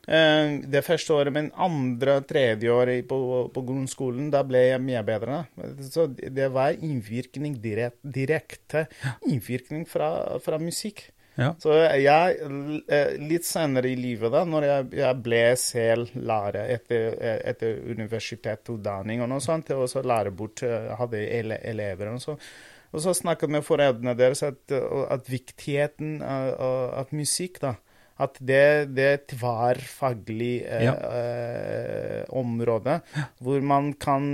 Eh, 0.07 0.55
Det 0.71 0.81
første 0.87 1.13
året, 1.13 1.33
men 1.35 1.51
andre, 1.61 2.21
tredje 2.25 2.71
året 2.73 3.05
på, 3.07 3.19
på 3.53 3.65
grunnskolen, 3.67 4.31
da 4.33 4.41
ble 4.47 4.63
jeg 4.71 4.81
mye 4.81 5.03
bedre. 5.05 5.43
Så 5.91 6.07
det 6.09 6.31
det 6.39 6.47
var 6.55 6.73
innvirkning, 6.79 7.59
direkte, 7.61 7.99
direkte 8.15 8.87
innvirkning 9.27 9.85
fra, 9.87 10.39
fra 10.41 10.57
musikk. 10.57 11.09
Ja. 11.41 11.51
Så 11.59 11.73
jeg, 11.99 12.37
eh, 12.87 13.13
litt 13.19 13.45
senere 13.47 13.89
i 13.91 13.97
livet, 13.99 14.31
da, 14.33 14.43
når 14.45 14.67
jeg, 14.69 14.89
jeg 15.01 15.21
ble 15.25 15.43
selv 15.59 16.15
lærer 16.15 16.69
etter, 16.77 17.15
etter 17.51 17.79
universitetsutdanning 17.91 19.21
og 19.25 19.31
noe 19.33 19.43
sånt, 19.43 19.71
og 19.75 19.87
så 19.91 20.03
lærer 20.05 20.31
bort, 20.35 20.63
eh, 20.67 20.91
hadde 20.99 21.23
ele 21.27 21.57
elever 21.73 22.13
og 22.13 22.21
så, 22.23 22.37
og 22.91 22.99
så 22.99 23.13
snakket 23.15 23.49
med 23.53 23.63
foreldrene 23.63 24.17
deres 24.19 24.43
at, 24.43 24.71
at 24.75 25.29
viktigheten 25.31 26.19
av, 26.21 27.07
musikk, 27.15 27.61
da, 27.63 27.75
at 28.21 28.35
det, 28.43 28.63
det 28.93 29.05
er 29.07 29.15
et 29.17 29.23
tverrfaglig 29.31 30.51
eh, 30.67 30.83
Ja. 30.85 30.91
eh, 30.93 32.25
område 32.37 32.99
hvor 33.41 33.63
man 33.65 33.93
kan 33.97 34.27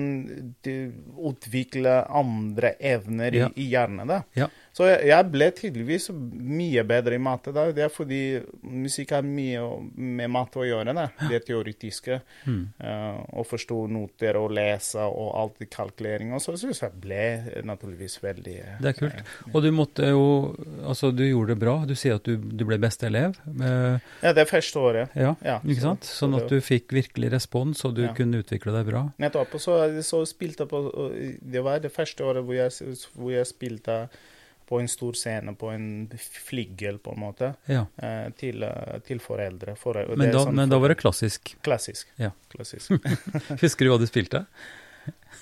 du, 0.65 0.91
utvikle 1.29 1.93
andre 2.09 2.73
evner 2.79 3.37
Ja. 3.37 3.47
i, 3.55 3.63
i 3.63 3.69
hjernen. 3.71 4.07
Da. 4.09 4.23
Ja. 4.35 4.49
Så 4.77 4.85
jeg, 4.91 5.25
ble 5.33 5.47
tydeligvis 5.57 6.09
mye 6.13 6.83
bedre 6.85 7.15
i 7.17 7.21
matte. 7.21 7.49
da. 7.55 7.63
Det 7.73 7.81
er 7.87 7.89
fordi 7.89 8.19
musikk 8.61 9.15
har 9.15 9.25
mye 9.25 9.63
med 9.97 10.29
matte 10.29 10.59
å 10.61 10.65
gjøre. 10.67 10.93
Da. 10.93 11.07
Det 11.31 11.39
teoretiske. 11.47 12.19
Mm. 12.45 12.59
Uh, 12.77 13.23
å 13.41 13.45
forstå 13.47 13.79
noter 13.89 14.37
og 14.37 14.51
lese 14.53 15.01
og 15.07 15.31
alt 15.41 15.63
i 15.65 15.69
kalkulering. 15.73 16.35
Og 16.37 16.43
så 16.43 16.53
syns 16.61 16.83
jeg 16.83 16.93
ble 17.01 17.23
naturligvis 17.65 18.19
veldig 18.21 18.55
eh, 18.61 18.77
Det 18.83 18.91
er 18.93 18.99
kult. 18.99 19.33
Og 19.53 19.59
du 19.65 19.71
måtte 19.73 20.11
jo 20.11 20.23
Altså, 20.87 21.09
du 21.15 21.23
gjorde 21.25 21.55
det 21.55 21.59
bra. 21.63 21.75
Du 21.89 21.95
sier 21.97 22.19
at 22.19 22.27
du, 22.27 22.37
du 22.37 22.63
ble 22.67 22.77
beste 22.81 23.09
elev. 23.09 23.35
Uh, 23.47 23.97
Ja, 24.21 24.33
det 24.33 24.43
er 24.45 24.49
første 24.51 24.79
året. 24.79 25.17
ja, 25.17 25.33
Ja, 25.43 25.57
ikke 25.63 25.81
så- 25.81 25.87
sant? 25.89 26.07
Sånn 26.07 26.37
at 26.37 26.47
du 26.51 26.59
fikk 26.61 26.93
virkelig 26.93 27.31
respons, 27.33 27.83
og 27.87 27.95
du 27.97 28.03
Ja. 28.05 28.13
kunne 28.13 28.43
utvikle 28.43 28.71
deg 28.77 28.85
bra. 28.91 29.07
Nettopp. 29.19 29.55
Og 29.57 29.61
så, 29.63 29.79
så 30.05 30.21
spilte 30.27 30.65
jeg 30.65 30.69
på 30.69 30.81
Det 31.41 31.63
var 31.63 31.79
det 31.79 31.91
første 31.93 32.23
året 32.23 32.45
hvor 32.45 32.53
jeg, 32.55 32.71
hvor 33.17 33.31
jeg 33.33 33.45
spilte 33.49 34.09
på 34.67 34.79
en 34.81 34.87
stor 34.91 35.15
scene, 35.15 35.53
på 35.55 35.69
en 35.71 35.85
flygel, 36.19 36.97
på 36.99 37.13
en 37.15 37.19
måte, 37.21 37.53
Ja. 37.71 37.85
eh, 38.03 38.29
til, 38.37 38.63
eh, 38.67 38.97
til 39.07 39.19
foreldre. 39.23 39.77
For, 39.79 39.93
Men 40.17 40.31
da, 40.31 40.43
sånn 40.45 40.55
men 40.55 40.69
da 40.69 40.77
var 40.83 40.89
det 40.91 40.97
klassisk. 40.99 41.55
Klassisk. 41.63 42.07
Ja. 42.19 42.31
Klassisk. 42.51 42.91
Husker 43.63 43.85
du 43.87 43.91
hva 43.93 43.99
du 44.01 44.05
spilte? 44.09 44.45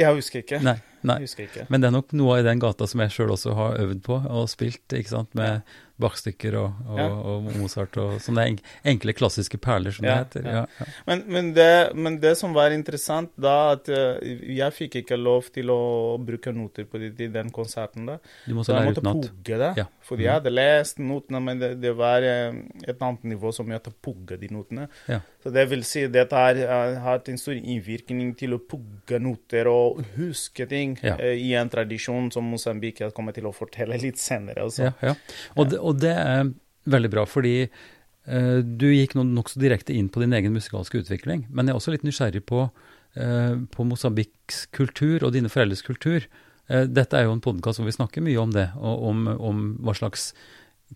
Jeg 0.00 0.14
husker 0.16 0.40
ikke. 0.44 0.62
Nei. 0.64 0.78
Nei. 1.04 1.18
Jeg 1.22 1.28
husker 1.28 1.48
ikke. 1.48 1.66
Men 1.70 1.80
det 1.84 1.88
er 1.88 1.96
nok 1.98 2.12
noe 2.16 2.38
i 2.40 2.46
den 2.46 2.58
gata 2.62 2.86
som 2.90 3.00
jeg 3.04 3.10
sjøl 3.14 3.30
også 3.36 3.54
har 3.54 3.78
øvd 3.84 4.02
på 4.06 4.20
og 4.24 4.48
spilt, 4.52 4.86
ikke 4.92 5.08
sant, 5.14 5.34
med 5.38 5.62
Bach-stykker 6.02 6.56
og, 6.58 6.72
og, 6.90 6.98
Ja. 6.98 7.04
og 7.08 7.44
Mozart 7.54 7.96
og 8.02 8.16
enk- 8.18 8.64
enkle 8.84 9.12
klassiske 9.14 9.60
perler, 9.62 9.92
som 9.94 10.04
Ja, 10.04 10.24
det 10.24 10.42
heter. 10.42 10.48
ja. 10.50 10.54
Ja, 10.64 10.66
ja. 10.80 10.86
Men, 11.06 11.22
men, 11.28 11.52
det, 11.54 11.94
men 11.94 12.16
det 12.18 12.32
som 12.36 12.52
var 12.52 12.72
interessant 12.74 13.30
da, 13.38 13.72
at 13.76 13.88
eh, 13.88 14.18
jeg 14.56 14.72
fikk 14.74 14.96
ikke 15.04 15.16
lov 15.16 15.52
til 15.54 15.70
å 15.70 16.18
bruke 16.18 16.50
noter 16.52 16.84
på 16.90 16.98
det, 16.98 17.12
i 17.20 17.28
den 17.30 17.50
konserten. 17.54 18.06
da. 18.06 18.18
Du 18.44 18.54
måtte 18.54 18.72
Så 18.72 18.74
utenat. 18.74 18.96
jeg 18.96 19.04
måtte 19.04 19.30
pugge 19.30 19.58
det. 19.62 19.70
Ja. 19.78 19.86
Fordi 20.02 20.24
jeg 20.26 20.32
hadde 20.34 20.50
lest 20.50 20.98
notene, 20.98 21.40
men 21.40 21.58
det, 21.62 21.70
det 21.80 21.94
var 21.96 22.22
eh, 22.26 22.52
et 22.88 22.98
annet 23.00 23.22
nivå 23.22 23.54
som 23.54 23.70
jeg 23.70 23.78
måtte 23.78 23.94
pugge 24.02 24.40
de 24.40 24.48
notene. 24.50 24.88
Ja. 25.08 25.20
Så 25.44 25.52
det 25.54 25.68
vil 25.70 25.84
si 25.84 26.06
dette 26.08 26.32
har 26.34 26.54
har 26.66 26.94
hatt 27.04 27.28
en 27.28 27.38
stor 27.38 27.54
innvirkning 27.54 28.34
til 28.36 28.54
å 28.54 28.58
pugge 28.58 29.20
noter 29.22 29.68
og 29.70 30.02
huske 30.16 30.66
ting 30.68 30.93
Ja. 31.02 31.16
eh, 31.18 31.38
i 31.40 31.52
en 31.58 31.70
tradisjon 31.72 32.30
som 32.34 32.46
Mosambik 32.50 33.02
kommer 33.16 33.34
til 33.36 33.48
å 33.48 33.54
fortelle 33.54 33.98
litt 34.00 34.20
senere. 34.20 34.66
Altså. 34.66 34.90
Ja, 34.90 34.94
ja. 35.10 35.14
Og, 35.56 35.70
det, 35.72 35.80
og 35.80 36.00
det 36.02 36.14
er 36.14 36.50
veldig 36.90 37.10
bra, 37.12 37.26
fordi 37.28 37.54
uh, 37.64 38.58
du 38.60 38.88
gikk 38.92 39.16
no, 39.18 39.24
nokså 39.26 39.62
direkte 39.62 39.96
inn 39.96 40.10
på 40.12 40.22
din 40.24 40.36
egen 40.36 40.54
musikalske 40.56 41.00
utvikling. 41.04 41.46
Men 41.50 41.68
jeg 41.68 41.74
er 41.74 41.80
også 41.80 41.94
litt 41.94 42.06
nysgjerrig 42.06 42.44
på, 42.48 42.66
uh, 42.68 43.54
på 43.72 43.88
Mosambiks 43.88 44.66
kultur 44.76 45.24
og 45.24 45.34
dine 45.36 45.52
foreldres 45.52 45.84
kultur. 45.86 46.28
Uh, 46.68 46.84
dette 46.88 47.16
er 47.16 47.28
jo 47.28 47.36
en 47.36 47.44
podkast 47.44 47.80
hvor 47.80 47.88
vi 47.88 47.96
snakker 47.96 48.24
mye 48.24 48.40
om 48.42 48.52
det, 48.54 48.68
og 48.80 49.08
om, 49.10 49.26
om 49.34 49.64
hva 49.84 49.96
slags 49.96 50.32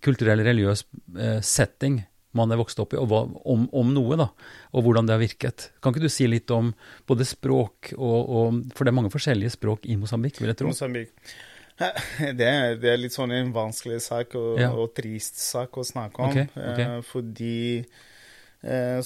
kulturell, 0.04 0.44
religiøs 0.44 0.84
setting 1.42 2.02
man 2.38 2.54
er 2.54 2.60
vokst 2.60 2.78
opp 2.82 2.94
i, 2.94 3.00
og 3.00 3.10
hva, 3.10 3.20
om, 3.50 3.66
om 3.76 3.92
noe, 3.94 4.16
da, 4.20 4.28
og 4.72 4.86
hvordan 4.86 5.08
det 5.08 5.14
har 5.16 5.22
virket. 5.22 5.68
Kan 5.82 5.92
ikke 5.94 6.06
du 6.06 6.12
si 6.12 6.26
litt 6.30 6.50
om 6.54 6.72
både 7.10 7.26
språk 7.28 7.92
og, 7.98 8.18
og 8.40 8.62
For 8.76 8.86
det 8.86 8.92
er 8.94 8.98
mange 9.02 9.12
forskjellige 9.12 9.54
språk 9.58 9.86
i 9.90 9.98
Mosambik, 10.00 10.40
vil 10.40 10.52
jeg 10.54 10.60
tro. 10.62 10.72
Mosambik. 10.72 11.12
Det 12.38 12.42
er, 12.42 12.72
det 12.82 12.88
er 12.90 12.96
litt 12.98 13.14
sånn 13.14 13.30
en 13.36 13.52
vanskelig 13.54 14.00
sak 14.02 14.32
og, 14.34 14.56
Ja. 14.58 14.72
og 14.74 14.88
trist 14.98 15.38
sak 15.38 15.76
å 15.78 15.84
snakke 15.86 16.24
om. 16.24 16.32
okay, 16.32 16.48
ok. 16.58 16.80
Eh, 16.82 16.96
fordi 17.06 17.58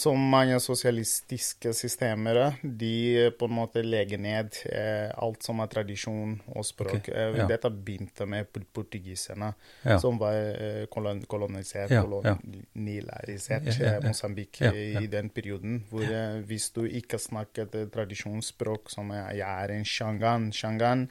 som 0.00 0.16
mange 0.32 0.56
sosialistiske 0.64 1.74
systemer, 1.76 2.54
de 2.62 3.30
på 3.38 3.44
en 3.44 3.52
måte 3.52 3.82
legger 3.84 4.16
ned 4.18 4.56
eh, 4.72 5.10
alt 5.20 5.42
som 5.44 5.60
er 5.60 5.68
tradisjon 5.68 6.38
og 6.54 6.64
språk. 6.64 6.94
Ok, 7.02 7.08
Eh, 7.12 7.36
ja. 7.36 7.46
Dette 7.50 7.68
begynte 7.70 8.24
med 8.26 8.48
port- 8.52 8.70
portugiserne, 8.72 9.52
Ja. 9.84 9.98
som 10.00 10.16
var 10.18 10.32
eh, 10.34 10.86
kolon 10.88 11.20
kolonisert, 11.28 11.90
Ja, 11.90 12.00
kolonialisert 12.02 13.66
Ja, 13.78 13.96
eh, 13.98 14.00
Mosambik 14.06 14.60
i 14.62 15.06
den 15.06 15.28
perioden. 15.30 15.82
Hvor 15.90 16.02
eh, 16.02 16.40
hvis 16.48 16.70
du 16.72 16.84
ikke 16.86 17.18
snakket 17.20 17.74
eh, 17.74 17.86
tradisjonsspråk, 17.92 18.88
som 18.90 19.10
jeg 19.12 19.40
er 19.40 19.68
en 19.76 19.84
shangan 19.84 20.52
Shangan 20.52 21.08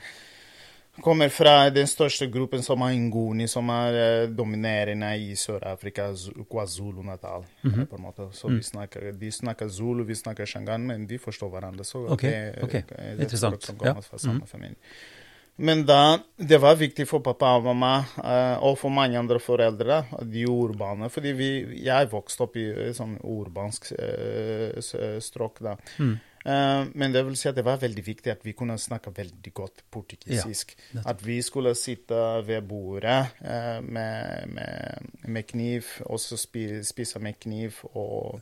kommer 1.00 1.30
fra 1.30 1.70
den 1.70 1.88
største 1.88 2.28
gruppen 2.28 2.64
som 2.64 2.82
er 2.84 2.98
nguni, 3.00 3.48
som 3.48 3.70
er 3.74 4.00
eh, 4.00 4.26
dominerende 4.36 5.12
i 5.20 5.32
Sør-Afrika, 5.40 6.10
KwaZulu-Natal. 6.50 7.46
Mm 7.64 7.74
-hmm. 7.74 7.86
på 7.86 7.96
en 7.96 8.02
måte. 8.02 8.30
Så 8.32 8.48
Mm. 8.48 8.64
snakker, 8.64 9.12
De 9.12 9.32
snakker 9.32 9.68
zulu, 9.70 10.04
vi 10.04 10.16
snakker 10.16 10.46
shangan, 10.46 10.88
men 10.88 11.08
de 11.08 11.18
forstår 11.18 11.50
hverandre. 11.50 11.84
Så 11.84 11.98
okay. 12.08 12.32
det, 12.32 12.64
okay. 12.64 12.82
det 12.90 12.98
er 12.98 13.22
Interessant. 13.22 13.64
som 13.64 13.76
kommer 13.76 13.96
Ja. 13.96 14.02
fra 14.02 14.18
samme 14.18 14.40
mm. 14.40 14.48
familie. 14.48 14.76
Men 15.58 15.86
da, 15.86 16.20
det 16.38 16.58
var 16.62 16.76
viktig 16.76 17.08
for 17.08 17.20
pappa 17.20 17.46
og 17.58 17.64
mamma, 17.64 18.06
eh, 18.24 18.64
og 18.64 18.78
for 18.78 18.90
mange 18.90 19.20
andre 19.20 19.40
foreldre, 19.40 20.06
de 20.34 20.46
urbane. 20.50 21.10
Fordi 21.10 21.34
vi, 21.38 21.84
jeg 21.84 22.12
vokste 22.12 22.42
opp 22.42 22.56
i 22.56 22.66
et 22.90 22.96
sånn 22.96 23.18
urbansk 23.24 23.92
eh, 24.00 25.20
strøk 25.20 25.62
da. 25.62 25.76
Mm. 26.00 26.20
Eh, 26.46 26.84
men 26.96 27.14
det 27.14 27.24
vil 27.28 27.38
si 27.38 27.50
at 27.50 27.58
det 27.58 27.66
var 27.66 27.82
veldig 27.82 28.04
viktig 28.06 28.34
at 28.34 28.46
vi 28.46 28.56
kunne 28.58 28.78
snakke 28.82 29.14
veldig 29.16 29.54
godt 29.54 29.84
portugisisk. 29.92 30.76
Ja, 30.94 31.04
at 31.14 31.26
vi 31.26 31.42
skulle 31.46 31.76
sitte 31.78 32.18
ved 32.48 32.62
bordet 32.68 33.26
uh, 33.42 33.80
med, 33.84 34.48
med, 34.48 35.10
med, 35.28 35.44
kniv, 35.44 35.86
og 36.06 36.20
så 36.20 36.38
spise 36.38 37.20
med 37.20 37.40
kniv 37.40 37.84
og 37.94 38.42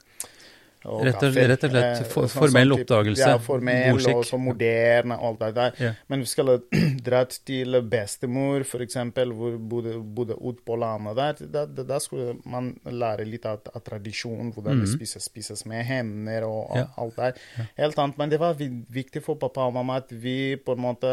og 0.87 1.01
rett, 1.03 1.23
og, 1.27 1.35
rett 1.35 1.63
og 1.67 1.73
slett 1.73 2.05
for, 2.07 2.27
sånn, 2.29 2.45
formell 2.45 2.71
oppdagelse. 2.77 3.25
Ja, 3.33 3.39
formell 3.43 3.97
og 4.13 4.21
så 4.27 4.37
moderne 4.39 5.17
og 5.19 5.25
alt 5.27 5.41
det 5.41 5.49
der. 5.57 5.81
Ja. 5.83 5.89
Men 6.07 6.23
vi 6.23 6.29
skulle 6.31 6.55
dratt 7.07 7.35
til 7.47 7.75
bestemor, 7.83 8.63
f.eks., 8.63 8.95
hvor 9.35 9.57
bodde, 9.59 9.97
bodde 9.99 10.37
ute 10.39 10.63
på 10.63 10.77
landet 10.79 11.19
der. 11.19 11.41
Da, 11.51 11.65
da, 11.67 11.83
da, 11.89 11.99
skulle 11.99 12.37
man 12.47 12.71
lære 12.87 13.27
litt 13.27 13.47
av, 13.49 13.59
av 13.73 13.83
tradisjonen, 13.83 14.53
hvordan 14.55 14.79
mm. 14.79 14.85
det 14.85 14.93
spises, 14.93 15.27
spises 15.27 15.65
med 15.67 15.83
hender 15.89 16.47
og, 16.47 16.61
og 16.69 16.79
ja. 16.79 16.87
alt 17.03 17.19
der. 17.19 17.43
Ja. 17.57 17.67
Helt 17.81 17.99
annet. 17.99 18.21
Men 18.23 18.31
det 18.31 18.39
var 18.39 18.55
viktig 18.55 19.23
for 19.25 19.39
pappa 19.41 19.67
og 19.67 19.75
mamma 19.75 19.99
at 19.99 20.15
vi 20.15 20.55
på 20.63 20.77
en 20.77 20.83
måte 20.85 21.11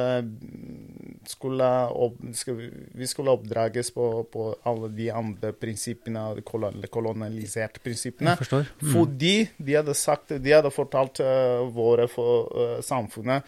skulle, 1.26 1.72
opp, 1.90 2.22
vi 2.22 3.10
skulle 3.10 3.34
oppdrages 3.34 3.90
på, 3.96 4.06
på 4.30 4.48
alle 4.62 4.94
de 4.94 5.10
andre 5.10 5.50
prinsippene, 5.58 6.28
kolonialiserte 6.46 7.82
prinsippene. 7.82 8.38
Mm. 8.38 8.94
Fordi 8.94 9.34
de 9.58 9.76
hadde 9.78 9.94
sagt, 9.96 10.34
de 10.42 10.52
hadde 10.52 10.72
fortalt 10.74 11.20
uh, 11.24 11.64
våre 11.72 12.08
for, 12.10 12.50
uh, 12.52 12.78
samfunnet 12.84 13.46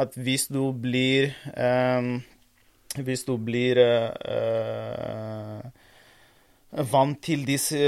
at 0.00 0.14
hvis 0.14 0.46
du 0.52 0.70
blir 0.72 1.32
um, 1.56 2.20
Hvis 2.90 3.22
du 3.22 3.36
blir 3.38 3.78
uh, 3.78 5.60
vant 6.90 7.20
til 7.22 7.44
disse 7.46 7.78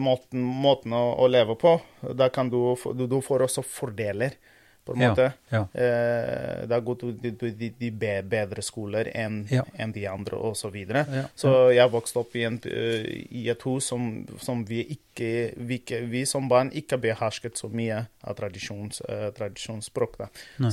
måten, 0.00 0.40
måtene 0.40 0.96
å, 0.96 1.10
å, 1.20 1.26
leve 1.28 1.58
på, 1.60 1.74
da 2.16 2.30
kan 2.32 2.48
du, 2.48 2.72
du, 2.96 3.04
du 3.04 3.18
får 3.20 3.44
også 3.44 3.64
fordeler 3.68 4.38
på 4.86 4.94
en 4.94 5.02
måte. 5.02 5.32
Ja, 5.50 5.58
ja. 5.74 5.82
Eh, 5.82 6.66
det 6.66 6.74
har 6.74 6.80
gått 6.86 7.02
de, 7.22 7.70
de, 7.78 7.90
bedre 8.22 8.62
skoler 8.62 9.10
enn 9.14 9.40
ja. 9.50 9.64
en 9.74 9.92
de 9.92 10.06
andre, 10.10 10.38
osv. 10.38 10.66
Så, 10.66 10.70
videre. 10.74 11.04
ja, 11.12 11.22
så 11.38 11.50
jeg 11.74 11.90
vokste 11.92 12.22
opp 12.22 12.34
i, 12.34 12.42
en, 12.48 12.58
eh, 12.70 13.06
i 13.30 13.44
et 13.52 13.66
hus 13.66 13.90
som, 13.92 14.08
som 14.42 14.64
vi, 14.66 14.80
ikke, 14.96 15.30
vi, 15.56 15.80
vi, 16.10 16.24
som 16.26 16.48
barn 16.50 16.72
ikke 16.74 16.98
behersket 17.02 17.58
så 17.58 17.70
mye 17.70 18.04
av 18.26 18.38
tradisjons, 18.38 19.02
uh, 19.06 19.28
tradisjonsspråk. 19.36 20.18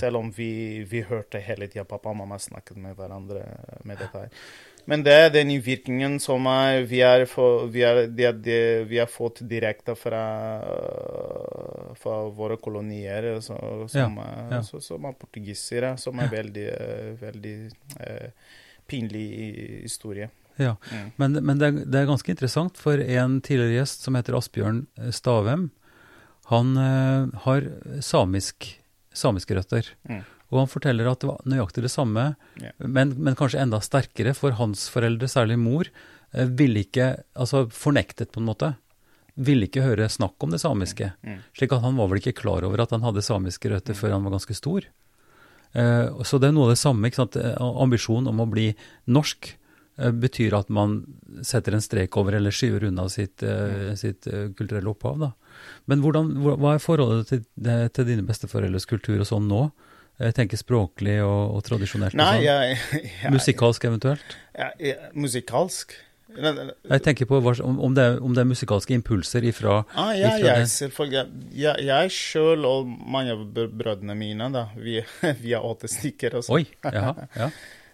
Selv 0.01 0.21
om 0.21 0.31
vi, 0.33 0.81
vi 0.89 1.03
hørte 1.05 1.41
hele 1.45 1.69
tida 1.69 1.85
pappa 1.85 2.13
og 2.13 2.21
mamma 2.23 2.39
snakket 2.41 2.79
med 2.81 2.97
hverandre 2.97 3.45
med 3.85 4.01
dette. 4.01 4.25
her. 4.25 4.45
Men 4.85 5.03
det 5.05 5.13
er 5.15 5.29
den 5.31 5.51
innvirkningen 5.53 6.17
som 6.19 6.47
er, 6.51 6.81
vi, 6.89 6.99
har 6.99 7.25
fått 9.07 9.39
direkte 9.47 9.95
fra, 9.95 10.23
fra 11.99 12.17
våre 12.35 12.57
kolonier, 12.59 13.29
så, 13.39 13.55
som, 13.87 14.17
ja, 14.19 14.47
ja. 14.51 14.59
Så, 14.67 14.81
som 14.83 15.07
er 15.07 15.15
portugisere, 15.19 15.95
som 16.01 16.19
er 16.19 16.31
veldig, 16.33 16.67
veldig 17.21 17.55
eh, 18.03 18.57
pinlig 18.89 19.27
historie. 19.85 20.29
Ja, 20.59 20.75
mm. 20.91 21.07
Men, 21.15 21.39
men 21.39 21.59
det, 21.59 21.67
er, 21.67 21.79
det, 21.85 22.01
er, 22.01 22.11
ganske 22.11 22.35
interessant, 22.35 22.77
for 22.77 22.99
en 22.99 23.39
tidligere 23.41 23.79
gjest 23.79 24.05
som 24.05 24.19
heter 24.19 24.37
Asbjørn 24.37 24.83
Stavem, 25.15 25.69
han 26.51 26.77
eh, 26.77 27.31
har 27.45 27.71
samisk, 28.03 28.67
samiske 29.15 29.55
røtter. 29.55 29.95
Mm. 30.09 30.23
Og 30.53 30.61
han 30.61 30.69
forteller 30.69 31.09
at 31.09 31.23
det 31.23 31.31
var 31.31 31.41
nøyaktig 31.49 31.83
det 31.87 31.91
samme, 31.91 32.27
yeah. 32.61 32.73
men, 32.77 33.15
men, 33.17 33.37
kanskje 33.39 33.63
enda 33.63 33.81
sterkere, 33.81 34.35
for 34.37 34.55
hans 34.59 34.85
foreldre, 34.93 35.29
særlig 35.31 35.57
mor, 35.59 35.89
eh, 36.31 36.45
ville 36.45 36.85
ikke 36.85 37.15
Altså 37.33 37.65
fornektet, 37.73 38.31
på 38.31 38.41
en 38.41 38.51
måte. 38.51 38.75
Ville 39.33 39.65
ikke 39.65 39.81
høre 39.81 40.05
snakk 40.13 40.37
om 40.45 40.53
det 40.53 40.61
samiske. 40.61 41.09
Mm. 41.25 41.39
Slik 41.57 41.73
at 41.73 41.81
han 41.81 41.97
var 41.97 42.11
vel 42.11 42.21
ikke 42.21 42.37
klar 42.43 42.65
over 42.67 42.83
at 42.83 42.93
han 42.93 43.01
hadde 43.01 43.25
samiske 43.25 43.71
røtter 43.71 43.97
mm. 43.97 43.99
før 43.99 44.13
han 44.13 44.27
var 44.27 44.37
ganske 44.37 44.57
stor. 44.57 44.85
Uh, 45.73 46.21
så 46.21 46.37
det 46.37 46.51
er 46.51 46.55
noe 46.55 46.69
av 46.69 46.75
det 46.75 46.81
samme. 46.81 47.09
ikke 47.09 47.23
sant? 47.23 47.37
Eh, 47.39 47.57
ambisjonen 47.57 48.29
om 48.29 48.43
å 48.43 48.49
bli 48.49 48.67
norsk 49.09 49.49
uh, 49.97 50.11
betyr 50.13 50.53
at 50.57 50.69
man 50.69 50.99
setter 51.41 51.73
en 51.73 51.81
strek 51.81 52.13
over 52.21 52.37
eller 52.37 52.53
skyver 52.53 52.85
unna 52.91 53.07
sitt, 53.09 53.41
uh, 53.41 53.89
mm. 53.89 53.97
sitt 53.97 54.29
kulturelle 54.57 54.93
opphav. 54.93 55.17
da. 55.23 55.31
Men 55.89 56.05
hvordan, 56.05 56.29
hva 56.45 56.75
er 56.75 56.83
forholdet 56.83 57.31
til, 57.31 57.41
til 57.57 58.07
dine 58.09 58.27
besteforeldres 58.27 58.85
kultur 58.89 59.17
og 59.17 59.29
sånn 59.29 59.49
nå? 59.49 59.65
Jeg 60.21 60.35
tenker 60.37 60.59
språklig 60.59 61.17
og, 61.25 61.57
og 61.57 61.63
tradisjonelt. 61.65 62.15
Nei, 62.17 62.35
sånn. 62.37 62.47
jeg, 62.49 62.79
jeg, 63.23 63.31
musikalsk 63.33 63.87
eventuelt? 63.89 64.35
Jeg, 64.53 64.97
musikalsk? 65.17 65.95
Jeg 66.33 67.01
tenker 67.05 67.27
på 67.29 67.37
om, 67.37 67.79
om, 67.79 67.93
det 67.93 68.03
er, 68.03 68.15
om, 68.23 68.33
det 68.33 68.41
er, 68.41 68.47
musikalske 68.49 68.95
impulser 68.95 69.45
ifra 69.45 69.83
ah, 69.93 70.13
Ja, 70.17 70.31
ifra 70.33 70.55
jeg, 70.57 70.69
selvfølgelig. 70.71 71.43
Jeg, 71.59 71.85
jeg 71.85 72.13
sjøl 72.15 72.65
og 72.65 72.89
mange 72.89 73.35
av 73.35 73.43
brødrene 73.53 74.15
mine, 74.17 74.49
da, 74.53 74.67
vi, 74.77 74.97
vi 75.43 75.53
er 75.53 75.65
åtte 75.65 75.89
stykker. 75.91 76.39
Også. 76.41 76.57
Oi, 76.57 76.65
jaha, 76.85 77.27
ja. 77.37 77.49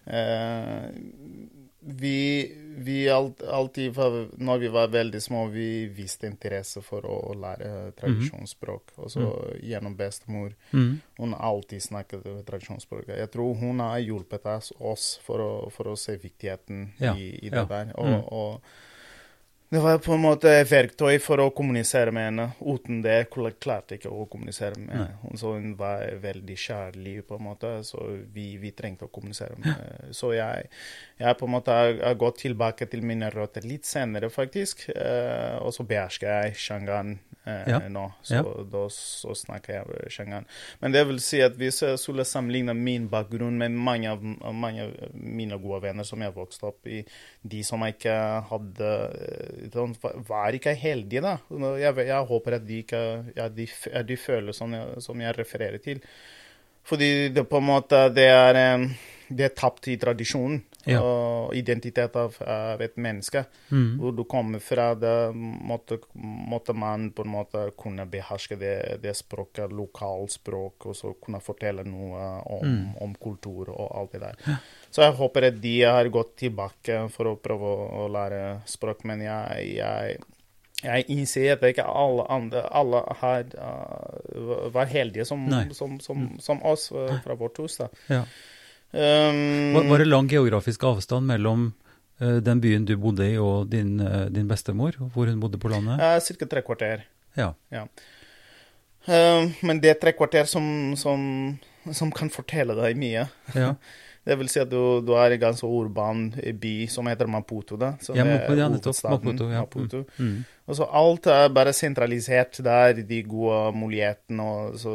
uh, 0.07 0.87
vi, 2.03 2.15
vi 2.77 3.09
alt, 3.09 3.43
alltid, 3.43 3.97
når 4.37 4.57
vi 4.57 4.67
var 4.67 4.87
veldig 4.87 5.21
små, 5.21 5.45
vi 5.47 5.87
viste 5.87 6.27
interesse 6.27 6.81
for 6.81 7.05
å, 7.05 7.15
å 7.31 7.37
lære 7.39 7.91
tradisjonsspråk. 7.99 8.93
Mm. 8.95 8.99
Også 9.05 9.23
mm. 9.23 9.55
gjennom 9.71 9.95
bestemor. 9.97 10.53
Mm. 10.71 10.99
Hun 11.17 11.33
alltid 11.33 11.83
snakket 11.83 12.27
tradisjonsspråk. 12.47 13.09
Jeg 13.17 13.31
tror 13.33 13.55
hun 13.59 13.81
har 13.83 13.99
hjulpet 14.03 14.45
oss 14.77 15.15
for 15.25 15.43
å, 15.43 15.51
for 15.73 15.93
å 15.93 15.97
se 15.99 16.17
viktigheten 16.19 16.91
ja. 16.99 17.15
i, 17.15 17.33
i, 17.41 17.49
det 17.49 17.65
ja. 17.65 17.67
der. 17.69 17.91
Og, 17.97 18.13
mm. 18.13 18.23
og 18.29 18.61
det 19.69 19.79
var 19.79 19.97
på 20.01 20.15
en 20.15 20.23
måte 20.23 20.49
et 20.49 20.65
verktøy 20.65 21.19
for 21.21 21.43
å 21.43 21.51
kommunisere 21.53 22.09
med 22.15 22.23
henne. 22.25 22.45
Uten 22.57 23.03
det 23.05 23.27
klarte 23.29 23.93
jeg 23.93 24.01
ikke 24.01 24.09
å 24.09 24.25
kommunisere 24.25 24.79
med 24.81 24.95
henne. 24.95 25.35
Så 25.37 25.51
hun 25.53 25.75
var 25.77 26.07
veldig 26.23 26.55
kjærlig, 26.57 27.19
på 27.27 27.37
en 27.37 27.45
måte, 27.45 27.75
så 27.85 28.01
vi, 28.33 28.55
vi 28.57 28.71
trengte 28.73 29.05
å 29.05 29.13
kommunisere 29.13 29.59
med 29.59 29.69
henne. 29.75 30.09
Så 30.17 30.31
jeg, 30.33 30.71
jeg 31.19 31.35
på 31.35 31.47
en 31.47 31.51
måte 31.51 31.75
har, 31.75 31.97
gått 32.19 32.37
tilbake 32.45 32.87
til 32.87 33.01
mine 33.03 33.27
røtter 33.33 33.65
litt 33.67 33.87
senere, 33.87 34.29
faktisk. 34.31 34.85
Uh, 34.93 35.59
og 35.65 35.73
så 35.75 35.83
behersker 35.87 36.29
jeg 36.29 36.59
shangan 36.63 37.17
uh, 37.43 37.65
ja. 37.67 37.79
nå, 37.91 38.05
så 38.23 38.39
ja. 38.39 38.53
da 38.71 38.83
så 38.95 39.35
snakker 39.35 39.81
jeg 39.81 40.13
shangan. 40.15 40.47
Men 40.79 40.95
det 40.95 41.03
vil 41.09 41.19
si 41.23 41.41
at 41.43 41.57
hvis 41.59 41.81
jeg 41.83 41.99
skulle 41.99 42.27
sammenligne 42.27 42.75
min 42.77 43.09
bakgrunn 43.11 43.59
med 43.59 43.75
mange 43.75 44.13
av, 44.13 44.23
mange 44.55 44.87
av 44.87 45.13
mine 45.13 45.59
gode 45.59 45.81
venner 45.89 46.07
som 46.07 46.23
jeg 46.23 46.35
vokste 46.37 46.71
opp 46.71 46.87
i, 46.87 47.01
de 47.41 47.61
som 47.67 47.83
ikke 47.83 48.15
hadde 48.49 48.95
de 49.75 49.87
var 50.27 50.55
ikke 50.55 50.75
heldige, 50.77 51.23
da. 51.25 51.35
Jeg, 51.79 52.07
jeg 52.07 52.31
håper 52.31 52.59
at 52.59 52.67
de, 52.67 52.81
ikke, 52.85 53.05
ja, 53.35 53.51
de, 53.51 53.67
de 54.07 54.19
føler 54.19 54.55
som 54.55 54.73
jeg, 54.75 55.03
som 55.03 55.19
jeg, 55.19 55.35
refererer 55.39 55.83
til. 55.83 55.99
Fordi 56.87 57.29
det 57.35 57.43
på 57.49 57.59
en 57.59 57.67
måte 57.67 58.07
det 58.15 58.25
er, 58.31 58.57
det 59.29 59.45
er 59.45 59.53
tapt 59.55 59.87
i 59.87 59.95
tradisjonen 60.01 60.59
ja. 60.89 60.99
og 61.01 61.55
identitet 61.57 62.15
av, 62.17 62.35
av 62.41 62.81
et 62.81 62.95
menneske. 62.97 63.43
Mm. 63.69 63.99
Hvor 64.01 64.15
du 64.17 64.23
kommer 64.29 64.63
fra, 64.63 64.87
det 64.97 65.13
måtte, 65.35 65.99
måtte, 66.13 66.73
man 66.73 67.09
på 67.15 67.25
en 67.25 67.33
måte 67.33 67.65
kunne 67.77 68.07
beherske 68.09 68.57
det, 68.59 68.75
det 69.03 69.13
språket, 69.17 69.73
lokalspråk, 69.75 70.89
og 70.89 70.97
så 70.97 71.13
kunne 71.21 71.43
fortelle 71.43 71.85
noe 71.87 72.31
om, 72.49 72.65
mm. 72.65 72.97
om 73.05 73.13
kultur 73.21 73.69
og 73.75 73.87
alt 74.01 74.17
det 74.17 74.23
der. 74.25 74.41
Ja. 74.47 74.57
Så 74.89 75.05
jeg 75.05 75.17
håper 75.21 75.49
at 75.51 75.61
de 75.61 75.75
har 75.85 76.11
gått 76.13 76.35
tilbake 76.45 77.05
for 77.13 77.29
å 77.29 77.37
prøve 77.41 77.77
å 78.01 78.09
lære 78.11 78.43
språk, 78.69 79.05
men 79.09 79.25
jeg, 79.27 79.71
jeg 79.77 80.19
jeg 80.79 81.09
innser 81.11 81.57
at 81.57 81.63
ikke 81.67 81.83
alle 81.83 82.23
andre 82.31 82.61
alle 82.71 83.01
her 83.19 83.49
uh, 83.59 84.69
var 84.71 84.87
heldige 84.87 85.25
som, 85.27 85.41
som, 85.75 85.97
som, 85.99 86.21
mm. 86.23 86.37
som, 86.39 86.61
oss 86.63 86.85
uh, 86.95 87.17
fra 87.23 87.35
vårt 87.35 87.59
hus. 87.59 87.75
da. 87.81 87.89
Ja. 88.07 88.21
Um, 88.89 89.75
var, 89.75 89.85
var, 89.91 90.01
det 90.01 90.09
lang 90.09 90.29
geografisk 90.31 90.83
avstand 90.89 91.29
mellom 91.29 91.67
uh, 92.21 92.39
den 92.41 92.61
byen 92.63 92.87
du 92.89 92.95
bodde 92.97 93.27
i 93.29 93.37
og 93.37 93.69
din, 93.69 93.99
din 94.33 94.47
bestemor, 94.49 94.97
hvor 95.13 95.29
hun 95.29 95.39
bodde 95.41 95.61
på 95.61 95.71
landet? 95.71 96.01
Uh, 96.01 96.17
Ca. 96.23 96.49
tre 96.49 96.63
kvarter. 96.65 97.05
Ja. 97.37 97.53
ja. 97.69 97.85
men 99.65 99.79
det 99.81 99.93
er 99.93 99.99
tre 100.01 100.13
kvarter 100.17 100.49
som, 100.49 100.95
som, 100.97 102.11
kan 102.15 102.33
fortelle 102.33 102.75
deg 102.77 102.97
mye. 102.99 103.27
Ja. 103.55 103.73
Det 104.25 104.35
vil 104.37 104.49
si 104.51 104.59
at 104.61 104.69
du, 104.69 104.99
du 105.05 105.13
er 105.17 105.33
i 105.33 105.37
en 105.37 105.41
ganske 105.41 105.67
urban 105.67 106.27
by 106.61 106.73
som 106.91 107.07
heter 107.09 107.29
Maputo. 107.31 107.77
da. 107.79 107.93
ja, 108.13 108.25
Maputo, 108.27 108.57
ja, 108.59 108.69
nettopp. 108.69 109.03
Maputo, 109.09 109.49
ja. 109.49 109.61
Maputo. 109.65 110.03
Mm. 110.17 110.25
mm. 110.25 110.39
Og 110.69 110.77
så 110.77 110.85
alt 110.99 111.25
er 111.33 111.47
bare 111.49 111.71
sentralisert 111.73 112.59
der, 112.61 112.99
de 113.09 113.23
gode 113.25 113.71
mulighetene 113.73 114.43
og 114.45 114.75
så 114.77 114.91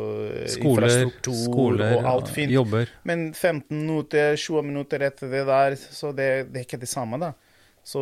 skoler, 0.52 0.86
infrastruktur 0.86 1.40
skoler, 1.40 1.96
og 1.96 2.10
alt 2.12 2.30
fint. 2.30 2.52
Jobber. 2.54 2.92
Men 3.02 3.32
15 3.34 3.80
minutter, 3.80 4.36
20 4.38 4.62
minutter 4.68 5.02
etter 5.08 5.32
det 5.32 5.42
der, 5.48 5.74
så 5.74 6.12
det, 6.14 6.28
det 6.52 6.62
er 6.62 6.68
ikke 6.68 6.82
det 6.84 6.92
samme, 6.92 7.18
da. 7.18 7.32
Så 7.84 8.00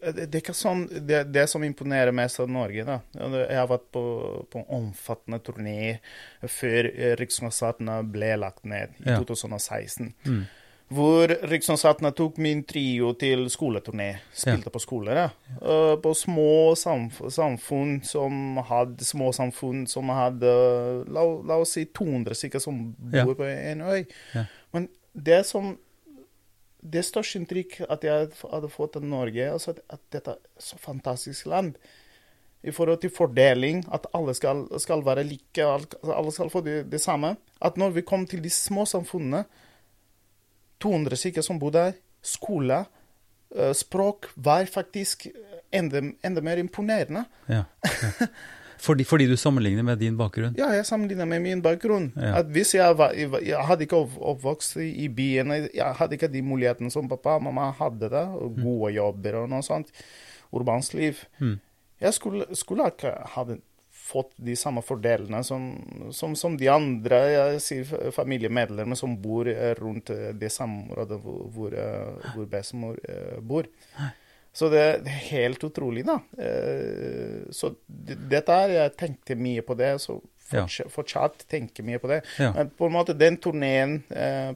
eh, 0.00 0.14
det 0.16 0.30
er 0.30 0.40
ikke 0.40 0.54
sånn 0.56 0.86
Det, 0.88 1.18
det 1.34 1.44
som 1.52 1.64
imponerer 1.66 2.14
mest 2.16 2.40
av 2.40 2.48
Norge, 2.48 2.84
da 2.88 3.00
Jeg 3.12 3.58
har 3.58 3.68
vært 3.68 3.90
på, 3.92 4.02
på 4.48 4.64
omfattende 4.72 5.38
turné 5.44 5.98
før 6.48 6.88
Rikskonsertene 7.20 8.00
ble 8.08 8.32
lagt 8.40 8.64
ned 8.64 8.96
i 9.04 9.10
ja. 9.12 9.18
2016. 9.20 10.14
Mm. 10.24 10.42
Hvor 10.92 11.30
Riksansattene 11.48 12.10
tok 12.16 12.36
min 12.42 12.64
trio 12.68 13.12
til 13.16 13.46
skoleturné. 13.52 14.10
Spilte 14.36 14.68
på 14.72 14.80
skoler. 14.82 15.20
Ja. 15.22 15.28
Uh, 15.62 15.94
på 16.02 16.12
små 16.18 16.74
samf 16.76 17.22
samfunn 17.32 18.02
som 18.04 18.58
hadde 18.68 19.06
små 19.06 19.30
samfunn 19.32 19.86
som 19.88 20.12
hadde 20.12 20.50
la, 21.08 21.24
la 21.48 21.56
oss 21.62 21.76
si 21.78 21.86
200 21.88 22.36
stykker 22.36 22.60
som 22.60 22.82
bor 22.98 23.22
Ja. 23.22 23.38
på 23.38 23.48
en 23.48 23.80
øy. 23.86 24.04
Ja. 24.34 24.44
Men 24.76 24.90
det 25.14 25.46
som 25.48 25.76
Det 26.82 27.04
største 27.06 27.38
inntrykk 27.38 27.76
at 27.86 28.04
jeg 28.04 28.30
hadde 28.50 28.70
fått 28.72 28.96
av 28.98 29.04
Norge, 29.06 29.44
altså 29.52 29.76
at, 29.86 30.00
dette 30.10 30.32
er 30.34 30.40
et 30.40 30.64
så 30.66 30.78
fantastisk 30.82 31.46
land 31.46 31.76
i 32.62 32.70
forhold 32.74 33.00
til 33.02 33.10
fordeling, 33.10 33.84
at 33.94 34.06
alle 34.14 34.34
skal, 34.38 34.64
skal 34.82 35.02
være 35.06 35.24
like, 35.26 35.62
al- 35.62 36.14
alle 36.14 36.32
skal 36.34 36.50
få 36.50 36.60
det, 36.66 36.80
det 36.90 37.00
samme. 37.02 37.36
At 37.62 37.78
når 37.78 37.94
vi 37.96 38.04
kom 38.06 38.26
til 38.26 38.42
de 38.42 38.50
små 38.50 38.84
samfunnene, 38.86 39.44
200 40.82 41.18
stykker 41.18 41.46
som 41.46 41.58
bodde 41.62 41.78
der, 41.78 41.98
skole, 42.22 42.84
eh, 43.54 43.72
språk, 43.74 44.30
var 44.36 44.66
faktisk 44.70 45.28
enda, 45.74 46.02
enda 46.22 46.42
mer 46.42 46.62
imponerende. 46.62 47.24
Ja. 47.48 47.64
ja. 47.84 48.26
Fordi, 48.82 49.04
fordi 49.06 49.28
du 49.30 49.36
sammenligner 49.38 49.84
med 49.86 50.00
din 50.02 50.16
bakgrunn? 50.18 50.56
Ja, 50.58 50.72
jeg 50.74 50.86
sammenligner 50.88 51.28
med 51.30 51.42
min 51.44 51.62
bakgrunn. 51.62 52.10
Ja. 52.18 52.40
Hvis 52.42 52.74
jeg, 52.74 52.96
var, 52.98 53.14
jeg 53.14 53.66
hadde 53.68 53.86
ikke 53.86 54.00
oppvokst 54.02 54.80
i 54.82 55.06
byen, 55.12 55.54
jeg 55.70 55.98
hadde 55.98 56.18
ikke 56.18 56.30
de 56.32 56.42
mulighetene 56.42 56.90
som 56.90 57.10
pappa 57.10 57.36
og 57.38 57.44
mamma 57.46 57.70
hadde 57.78 58.10
da, 58.10 58.26
og 58.34 58.58
gode 58.58 58.94
jobber 58.96 59.42
og 59.42 59.52
noe 59.52 59.62
sånt, 59.66 59.92
urbansliv. 60.52 61.22
Mm. 61.38 61.60
Jeg 62.02 62.18
skulle, 62.18 62.48
skulle 62.58 62.88
ikke 62.90 63.14
ha 63.36 63.44
fått 64.02 64.32
de 64.36 64.56
samme 64.58 64.82
fordelene 64.82 65.44
som, 65.46 65.68
som, 66.10 66.34
som 66.36 66.56
de 66.58 66.66
andre 66.72 67.20
sier, 67.62 67.86
familiemedlemmer 68.12 68.98
som 68.98 69.14
bor 69.22 69.48
eh, 69.48 69.76
rundt 69.78 70.10
eh, 70.10 70.32
det 70.34 70.50
samme 70.52 70.88
området 70.88 71.20
hvor, 71.22 71.44
hvor, 71.54 71.76
eh, 71.78 72.32
hvor 72.34 72.50
bestemor 72.50 72.98
bor. 73.38 73.70
bor. 73.70 73.70
Så 74.52 74.68
det, 74.68 74.82
er 75.00 75.22
helt 75.30 75.64
utrolig, 75.64 76.04
da. 76.04 76.18
Eh, 76.36 77.48
Så 77.50 77.74
dette 77.88 78.52
er 78.52 78.74
Jeg 78.76 78.96
tenkte 79.00 79.36
mye 79.36 79.64
på 79.64 79.76
det, 79.78 79.94
så 80.00 80.20
fortsatt, 80.92 81.46
tenker 81.48 81.84
mye 81.86 81.98
på 81.98 82.10
det. 82.10 82.20
Ja. 82.38 82.52
Men 82.56 82.70
på 82.76 82.88
en 82.88 82.92
måte 82.92 83.14
den 83.16 83.38
turneen 83.40 84.02
eh, 84.10 84.52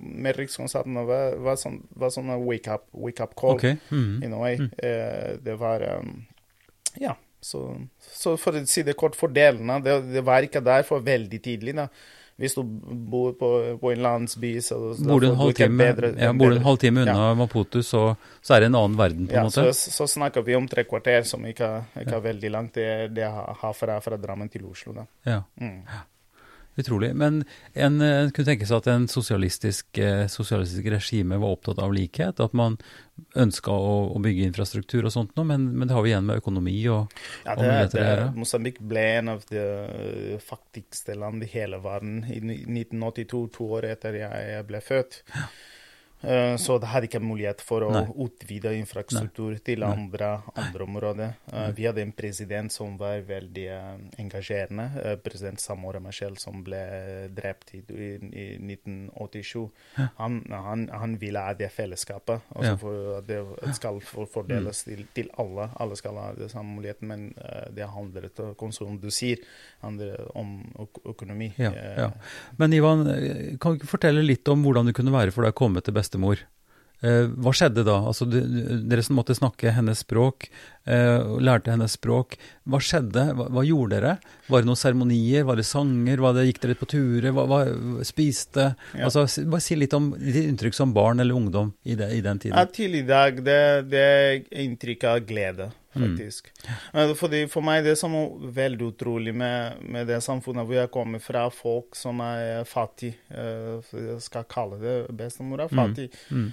med 0.00 0.36
Rikskonserten 0.36 0.98
var, 1.06 1.36
var 1.42 1.60
sånn, 1.60 1.80
var 1.94 2.10
sånn 2.10 2.32
wake 2.42 2.72
up, 2.72 2.88
wake 2.90 3.22
up 3.22 3.36
call. 3.38 3.54
okay. 3.60 3.76
mm. 3.90 4.22
In 4.26 4.34
a 4.34 4.40
way. 4.40 4.58
Eh, 4.78 5.36
det 5.42 5.56
var 5.60 5.86
um, 6.00 6.26
Ja. 7.00 7.16
Så, 7.46 7.60
så 8.00 8.32
for 8.40 8.56
å 8.58 8.64
si 8.66 8.82
det 8.82 8.96
kort, 8.98 9.14
fordelene 9.14 9.76
det, 9.84 9.92
det 10.10 10.22
var 10.26 10.42
ikke 10.42 10.64
der 10.66 10.82
for 10.88 11.04
veldig 11.04 11.38
tidlig. 11.44 11.76
da. 11.78 11.86
Hvis 12.36 12.52
du 12.54 12.62
bor 12.62 13.32
på, 13.32 13.48
på 13.80 13.92
en 13.94 14.02
landsby, 14.04 14.58
så 14.60 14.76
da 14.98 15.06
Bor 15.08 15.20
du 15.24 15.26
en 15.30 15.38
halvtime, 15.40 15.86
ja, 16.20 16.32
halvtime 16.66 17.02
unna 17.06 17.14
Ja. 17.30 17.34
Maputo, 17.34 17.80
så, 17.82 18.02
så 18.44 18.54
er 18.54 18.60
det 18.60 18.66
en 18.66 18.74
annen 18.76 18.98
verden, 18.98 19.26
på 19.26 19.32
en 19.32 19.38
Ja, 19.38 19.44
måte? 19.48 19.64
så, 19.72 19.90
så 19.90 20.06
snakker 20.06 20.44
vi 20.44 20.54
om 20.54 20.66
tre 20.68 20.84
kvarter, 20.84 21.22
som 21.24 21.46
ikke, 21.48 21.70
ikke 22.02 22.14
er 22.18 22.20
veldig 22.20 22.50
langt. 22.52 22.74
Det, 22.74 23.14
det 23.16 23.24
har 23.24 23.56
har 23.62 23.72
fra, 23.72 23.96
fra 24.04 24.16
Drammen 24.20 24.48
til 24.52 24.64
Oslo. 24.68 24.92
da. 24.92 25.06
Ja. 25.24 25.42
Mm. 25.60 25.80
Utrolig. 26.76 27.14
Men 27.16 27.40
en, 27.72 28.00
en 28.04 28.30
kunne 28.36 28.50
tenke 28.50 28.66
seg 28.68 28.82
at 28.82 28.88
en 28.92 29.06
sosialistisk, 29.08 29.86
eh, 29.96 30.26
sosialistisk 30.28 30.88
regime 30.92 31.38
var 31.40 31.56
opptatt 31.56 31.80
av 31.80 31.94
likhet, 31.96 32.42
at 32.44 32.56
man 32.56 32.76
ønska 33.40 33.72
å, 33.72 33.94
å 34.12 34.20
bygge 34.20 34.44
infrastruktur 34.50 35.06
og 35.08 35.14
sånt 35.14 35.32
noe, 35.38 35.48
men, 35.48 35.70
men 35.72 35.88
det 35.88 35.96
har 35.96 36.04
vi 36.04 36.12
igjen 36.12 36.26
med 36.28 36.42
økonomi 36.42 36.74
og, 36.92 37.14
Ja, 37.46 37.54
og 37.54 37.62
det, 37.64 37.70
å 37.86 37.94
det. 37.94 38.26
Mosambik 38.36 38.82
ble 38.84 39.06
en 39.22 39.32
av 39.32 39.46
de 39.48 39.62
eh, 39.62 40.34
fattigste 40.44 41.16
land 41.16 41.46
i 41.46 41.48
hele 41.54 41.80
verden 41.80 42.20
i 42.28 42.42
1982, 42.44 43.40
to 43.56 43.70
år 43.78 43.88
etter 43.94 44.20
jeg, 44.20 44.44
jeg 44.52 44.68
ble 44.68 44.82
født. 44.84 45.22
Eh, 45.32 45.48
Så 46.58 46.78
det 46.80 46.88
hadde 46.90 47.06
ikke 47.06 47.20
mulighet 47.22 47.60
for 47.62 47.84
å 47.86 47.90
Nei. 47.92 48.06
utvide 48.24 48.72
infrastruktur 48.78 49.58
til 49.62 49.82
andre, 49.86 50.40
andre 50.56 50.84
områder. 50.86 51.34
Eh, 51.52 51.68
Vi 51.76 51.84
hadde 51.86 52.02
en 52.02 52.12
president 52.16 52.72
som 52.72 52.96
var 52.98 53.20
veldig 53.28 53.66
eh, 53.68 53.98
engasjerende. 54.18 54.86
eh, 55.04 55.16
President 55.22 55.60
Samora 55.60 56.00
Machel, 56.00 56.36
som 56.40 56.64
ble 56.64 56.80
drept 57.36 57.74
i, 57.76 57.82
i, 57.92 58.08
i 58.32 58.46
1987. 58.58 59.68
Han, 60.16 60.40
han, 60.50 60.88
han 60.92 61.16
ville 61.20 61.38
ha 61.38 61.52
det 61.54 61.70
fellesskapet. 61.72 62.40
Altså 62.56 62.72
Ja. 62.72 62.76
for 62.76 63.20
det 63.26 63.74
skal 63.76 64.00
fordeles 64.00 64.82
til, 64.84 65.04
til 65.14 65.30
alle. 65.38 65.68
Alle 65.78 65.96
skal 65.96 66.16
ha 66.16 66.32
det 66.34 66.50
samme 66.50 66.74
muligheten, 66.80 67.06
men 67.12 67.34
eh, 67.38 67.68
det 67.76 67.86
handler 67.92 68.30
ikke, 68.30 68.72
som 68.72 68.98
du 68.98 69.10
sier, 69.10 69.38
om 70.34 70.50
økonomi. 71.04 71.52
Ja, 71.58 71.70
Eh. 71.76 72.10
Men 72.56 72.72
Ivan, 72.72 73.06
eh, 73.06 73.56
kan 73.60 73.72
du 73.76 73.78
ikke 73.80 73.86
fortelle 73.98 74.22
litt 74.24 74.48
om 74.48 74.62
hvordan 74.64 74.86
det 74.86 74.94
kunne 74.96 75.12
være 75.12 75.30
for 75.32 75.42
deg 75.44 75.52
å 75.54 75.56
komme 75.56 75.80
til 75.84 75.94
bestemor? 76.06 76.46
Eh, 77.04 77.26
hva 77.28 77.52
skjedde 77.52 77.84
da? 77.84 77.98
Altså, 78.08 78.24
du, 78.24 78.38
dere 78.88 79.02
som 79.04 79.18
måtte 79.18 79.36
snakke 79.36 79.74
hennes 79.76 80.00
språk, 80.00 80.48
eh, 80.88 81.18
lærte 81.44 81.74
hennes 81.74 81.92
språk. 81.98 82.38
Hva 82.64 82.80
skjedde? 82.80 83.26
Hva, 83.36 83.48
hva 83.52 83.64
gjorde 83.66 83.98
dere? 83.98 84.14
Var 84.48 84.62
det 84.62 84.70
noen 84.70 84.80
seremonier? 84.80 85.44
Var 85.44 85.60
det 85.60 85.66
sanger? 85.68 86.22
Var 86.24 86.38
det, 86.38 86.46
gikk 86.48 86.62
dere 86.64 86.78
på 86.80 86.88
turer? 86.94 87.28
Hva, 87.36 87.44
hva 87.50 87.60
spiste? 88.08 88.70
Ja. 88.96 89.10
Altså, 89.10 89.26
bare 89.44 89.64
si 89.64 89.76
litt 89.76 89.96
om 89.96 90.14
ditt 90.16 90.40
inntrykk 90.46 90.78
som 90.78 90.94
barn 90.96 91.20
eller 91.20 91.36
ungdom 91.36 91.74
i, 91.84 91.98
det, 92.00 92.14
i 92.16 92.22
den 92.24 92.40
tiden. 92.40 92.56
Ja, 92.56 92.64
til 92.80 92.96
i 92.96 93.04
dag, 93.06 93.44
det, 93.44 93.60
det 93.92 94.06
er 94.06 94.64
inntrykk 94.64 95.06
av 95.12 95.20
glede, 95.28 95.68
faktisk. 96.02 96.50
Mm. 96.92 97.14
Fordi 97.18 97.40
For 97.52 97.66
meg 97.66 97.84
det 97.86 97.96
som 98.00 98.14
er 98.18 98.50
veldig 98.56 98.90
utrolig 98.90 99.34
med, 99.36 99.80
med 99.82 100.06
det 100.10 100.22
samfunnet 100.24 100.66
hvor 100.66 100.78
jeg 100.78 100.92
kommer 100.94 101.22
fra, 101.22 101.46
folk 101.52 101.96
som 101.98 102.20
er 102.24 102.64
fattige, 102.68 103.16
eh, 103.30 103.94
jeg 103.94 104.20
skal 104.24 104.44
kalle 104.50 104.80
det 104.82 104.96
bestemor 105.16 105.64
er 105.64 105.72
fattig. 105.72 106.10
Mm. 106.30 106.52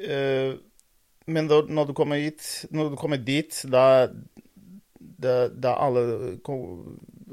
Eh, 0.00 0.56
men 1.30 1.48
da, 1.50 1.60
når, 1.68 1.90
du 1.90 1.92
kommer 1.94 2.16
hit, 2.20 2.66
når 2.70 2.90
du 2.90 2.96
kommer 2.98 3.20
dit, 3.22 3.54
da, 3.70 4.08
da, 4.98 5.34
da 5.48 5.76
alle 5.78 6.02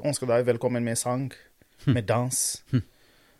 ønsker 0.04 0.30
deg 0.30 0.46
velkommen 0.46 0.84
med 0.84 0.98
sang, 1.00 1.32
med 1.94 2.04
dans. 2.08 2.62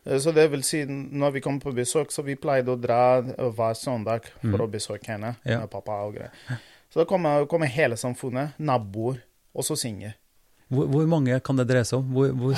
Eh, 0.09 0.19
Så 0.19 0.33
det 0.35 0.49
vil 0.51 0.63
si, 0.65 0.85
når 0.89 1.33
vi 1.33 1.41
kommer 1.45 1.61
på 1.61 1.73
besøk, 1.77 2.11
så 2.15 2.23
vi 2.25 2.35
pleide 2.37 2.73
å 2.73 2.81
dra 2.81 3.19
eh, 3.19 3.51
hver 3.53 3.75
søndag 3.77 4.29
for 4.41 4.65
å 4.65 4.71
besøke 4.71 5.07
henne 5.13 5.37
Ja. 5.45 5.61
med 5.61 5.71
pappa 5.71 6.01
og 6.07 6.15
greier. 6.17 6.33
Så 6.91 7.01
da 7.03 7.05
kommer, 7.05 7.45
kommer 7.47 7.67
hele 7.67 7.97
samfunnet, 7.97 8.57
naboer, 8.59 9.21
og 9.55 9.65
så 9.65 9.77
synger. 9.77 10.15
Hvor, 10.71 10.87
hvor 10.89 11.07
mange 11.07 11.41
kan 11.45 11.57
det 11.57 11.67
dreie 11.69 11.85
seg 11.85 11.99
om? 12.01 12.13
Hvor, 12.13 12.33
hvor, 12.33 12.55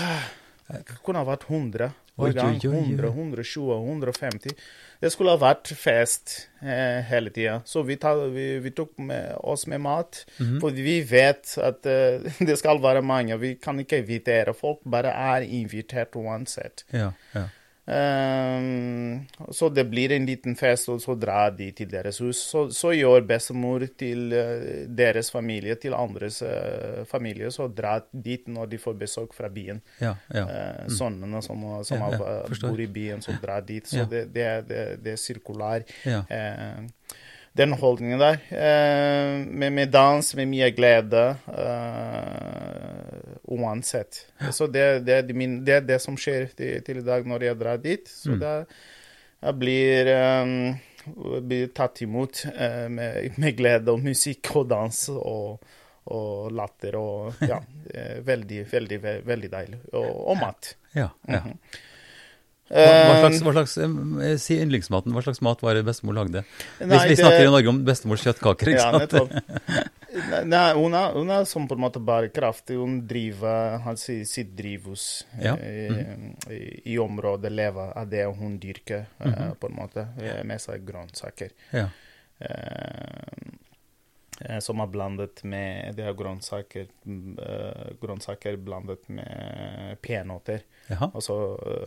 Det 0.71 1.01
kunne 1.05 1.19
ha 1.19 1.25
vært 1.27 1.49
100 1.49 1.83
Oi, 1.83 1.91
hver 1.91 2.00
gang. 2.37 2.57
oi, 2.61 2.69
oi. 2.69 2.83
100, 2.93 3.09
120, 3.09 3.77
150. 3.89 4.55
Det 5.01 5.11
skulle 5.13 5.33
ha 5.33 5.41
vært 5.41 5.71
fest 5.81 6.35
eh, 6.63 7.01
hele 7.09 7.31
tida. 7.33 7.61
Så 7.65 7.83
vi, 7.89 7.97
ta, 7.97 8.15
vi, 8.29 8.59
vi 8.61 8.73
tok 8.77 8.99
med 8.99 9.37
oss 9.41 9.67
med 9.67 9.81
mat. 9.81 10.25
Mhm. 10.39 10.59
For 10.61 10.71
vi 10.77 11.01
vet 11.09 11.55
at 11.59 11.87
eh, 11.89 12.29
det 12.49 12.59
skal 12.61 12.83
være 12.83 13.03
mange. 13.03 13.39
Vi 13.41 13.55
kan 13.63 13.81
ikke 13.81 14.03
invitere 14.05 14.55
folk, 14.55 14.83
bare 14.85 15.15
er 15.17 15.49
invitert 15.49 16.17
uansett. 16.21 16.85
ja, 16.93 17.13
ja. 17.35 17.49
Ehm, 17.91 19.27
så 19.51 19.69
det 19.69 19.85
blir 19.91 20.13
en 20.13 20.27
liten 20.27 20.57
fest, 20.57 20.89
og 20.93 21.01
så 21.03 21.15
drar 21.19 21.51
de 21.59 21.71
til 21.77 21.89
deres 21.91 22.21
hus. 22.23 22.39
Så, 22.53 22.67
så 22.75 22.93
gjør 22.95 23.25
bestemor 23.27 23.85
til 23.99 24.33
eh, 24.37 24.85
deres 24.87 25.31
familie, 25.35 25.75
til 25.81 25.95
andres 25.99 26.41
uh, 26.47 27.03
familie, 27.11 27.51
så 27.51 27.67
drar 27.69 28.05
dit 28.13 28.47
når 28.49 28.71
de 28.75 28.79
får 28.79 28.99
besøk 29.01 29.35
fra 29.37 29.49
byen. 29.53 29.81
ja, 30.01 30.15
ja. 30.35 30.45
Mm. 30.47 30.91
Sønnene 30.97 31.43
som, 31.43 31.67
som 31.85 31.99
Ja, 32.01 32.11
ja, 32.17 32.69
bor 32.69 32.81
i 32.81 32.87
byen, 32.87 33.23
så 33.23 33.35
drar 33.43 33.61
dit. 33.67 33.87
Så 33.89 34.07
det, 34.11 34.27
det, 34.35 34.47
det, 34.69 34.85
det 35.05 35.17
er 35.17 35.21
sirkulær. 35.21 35.85
ja. 36.07 36.23
Eh, 36.31 36.87
den 37.59 37.73
holdningen 37.75 38.21
der. 38.21 38.37
Eh, 38.55 39.47
med, 39.47 39.73
med 39.75 39.91
dans, 39.91 40.35
med 40.39 40.47
mye 40.49 40.69
glede. 40.71 41.23
eh, 41.51 42.50
uansett. 43.51 44.23
Så 44.55 44.67
det, 44.71 44.85
det, 45.07 45.21
det 45.29 45.35
min, 45.37 45.59
det 45.67 45.75
er 45.81 45.85
det 45.89 45.99
som 46.03 46.17
skjer 46.21 46.49
til, 46.57 46.79
til 46.87 47.01
i 47.03 47.05
dag 47.07 47.27
når 47.29 47.49
jeg 47.49 47.59
drar 47.61 47.81
dit. 47.83 48.09
Så 48.09 48.31
Mm. 48.37 48.39
da 48.41 48.55
jeg 49.43 49.59
blir, 49.59 50.11
um, 50.45 51.37
blir 51.49 51.69
tatt 51.75 52.03
imot 52.05 52.43
uh, 52.47 52.89
med, 52.93 53.39
med 53.41 53.57
glede 53.59 53.89
og 53.93 54.03
musikk 54.05 54.51
og 54.61 54.69
dans 54.71 55.03
og, 55.17 55.61
og 56.11 56.51
latter 56.53 56.97
og 57.01 57.39
Ja. 57.47 57.61
eh, 57.95 58.19
veldig, 58.27 58.65
veldig, 58.73 58.99
veldig 59.27 59.51
deilig. 59.53 59.79
Og, 59.93 60.11
og 60.33 60.37
mat. 60.43 60.75
ja, 60.95 61.09
ja. 61.29 61.41
Mhm. 61.47 61.57
Hva, 62.71 62.83
hva 62.87 63.15
Eh, 63.15 63.19
slags, 63.19 63.41
hva 63.43 63.53
slags 63.57 63.73
Si 64.45 64.55
yndlingsmaten. 64.63 65.11
Hva 65.11 65.25
slags 65.27 65.41
mat 65.43 65.59
var 65.67 65.75
det 65.75 65.81
bestemor 65.89 66.15
lagde? 66.15 66.45
Nei, 66.79 67.01
vi 67.09 67.17
vi 67.17 67.17
snakker 67.19 67.49
i 67.49 67.51
Norge 67.51 67.73
om 67.73 67.81
bestemors 67.83 68.23
kjøttkaker, 68.23 68.71
ikke 68.71 68.85
Ja, 68.85 69.09
sant? 69.11 69.91
Nei, 70.45 70.73
hun 70.75 70.95
er, 70.99 71.13
hun 71.15 71.31
er 71.31 71.45
som 71.47 71.69
på 71.71 71.77
en 71.77 71.83
måte 71.85 72.01
bærekraftig. 72.03 72.77
Hun 72.81 72.97
driver 73.07 73.81
altså, 73.87 74.17
sitt 74.27 74.57
drivhus 74.59 75.25
Ja, 75.39 75.55
mm. 75.55 76.37
i, 76.51 76.61
i 76.95 76.99
området, 76.99 77.53
lever 77.53 77.93
av 77.97 78.09
det 78.11 78.25
hun 78.27 78.59
dyrker, 78.63 79.07
eh, 79.23 79.53
på 79.61 79.71
en 79.71 79.77
måte, 79.79 80.09
eh, 80.19 80.43
med 80.45 80.61
seg 80.63 80.83
grønnsaker. 80.89 81.55
Ja. 81.77 81.87
Eh, 82.41 83.33
eh, 84.41 84.59
som 84.65 84.81
er 84.81 84.87
blandet 84.89 85.43
med 85.45 85.95
Det 85.99 86.07
er 86.09 86.15
grønnsaker, 86.17 86.87
grønnsaker 88.01 88.57
blandet 88.65 89.09
med 89.09 89.99
peanøtter. 90.03 90.63
Og 91.13 91.23
så 91.23 91.37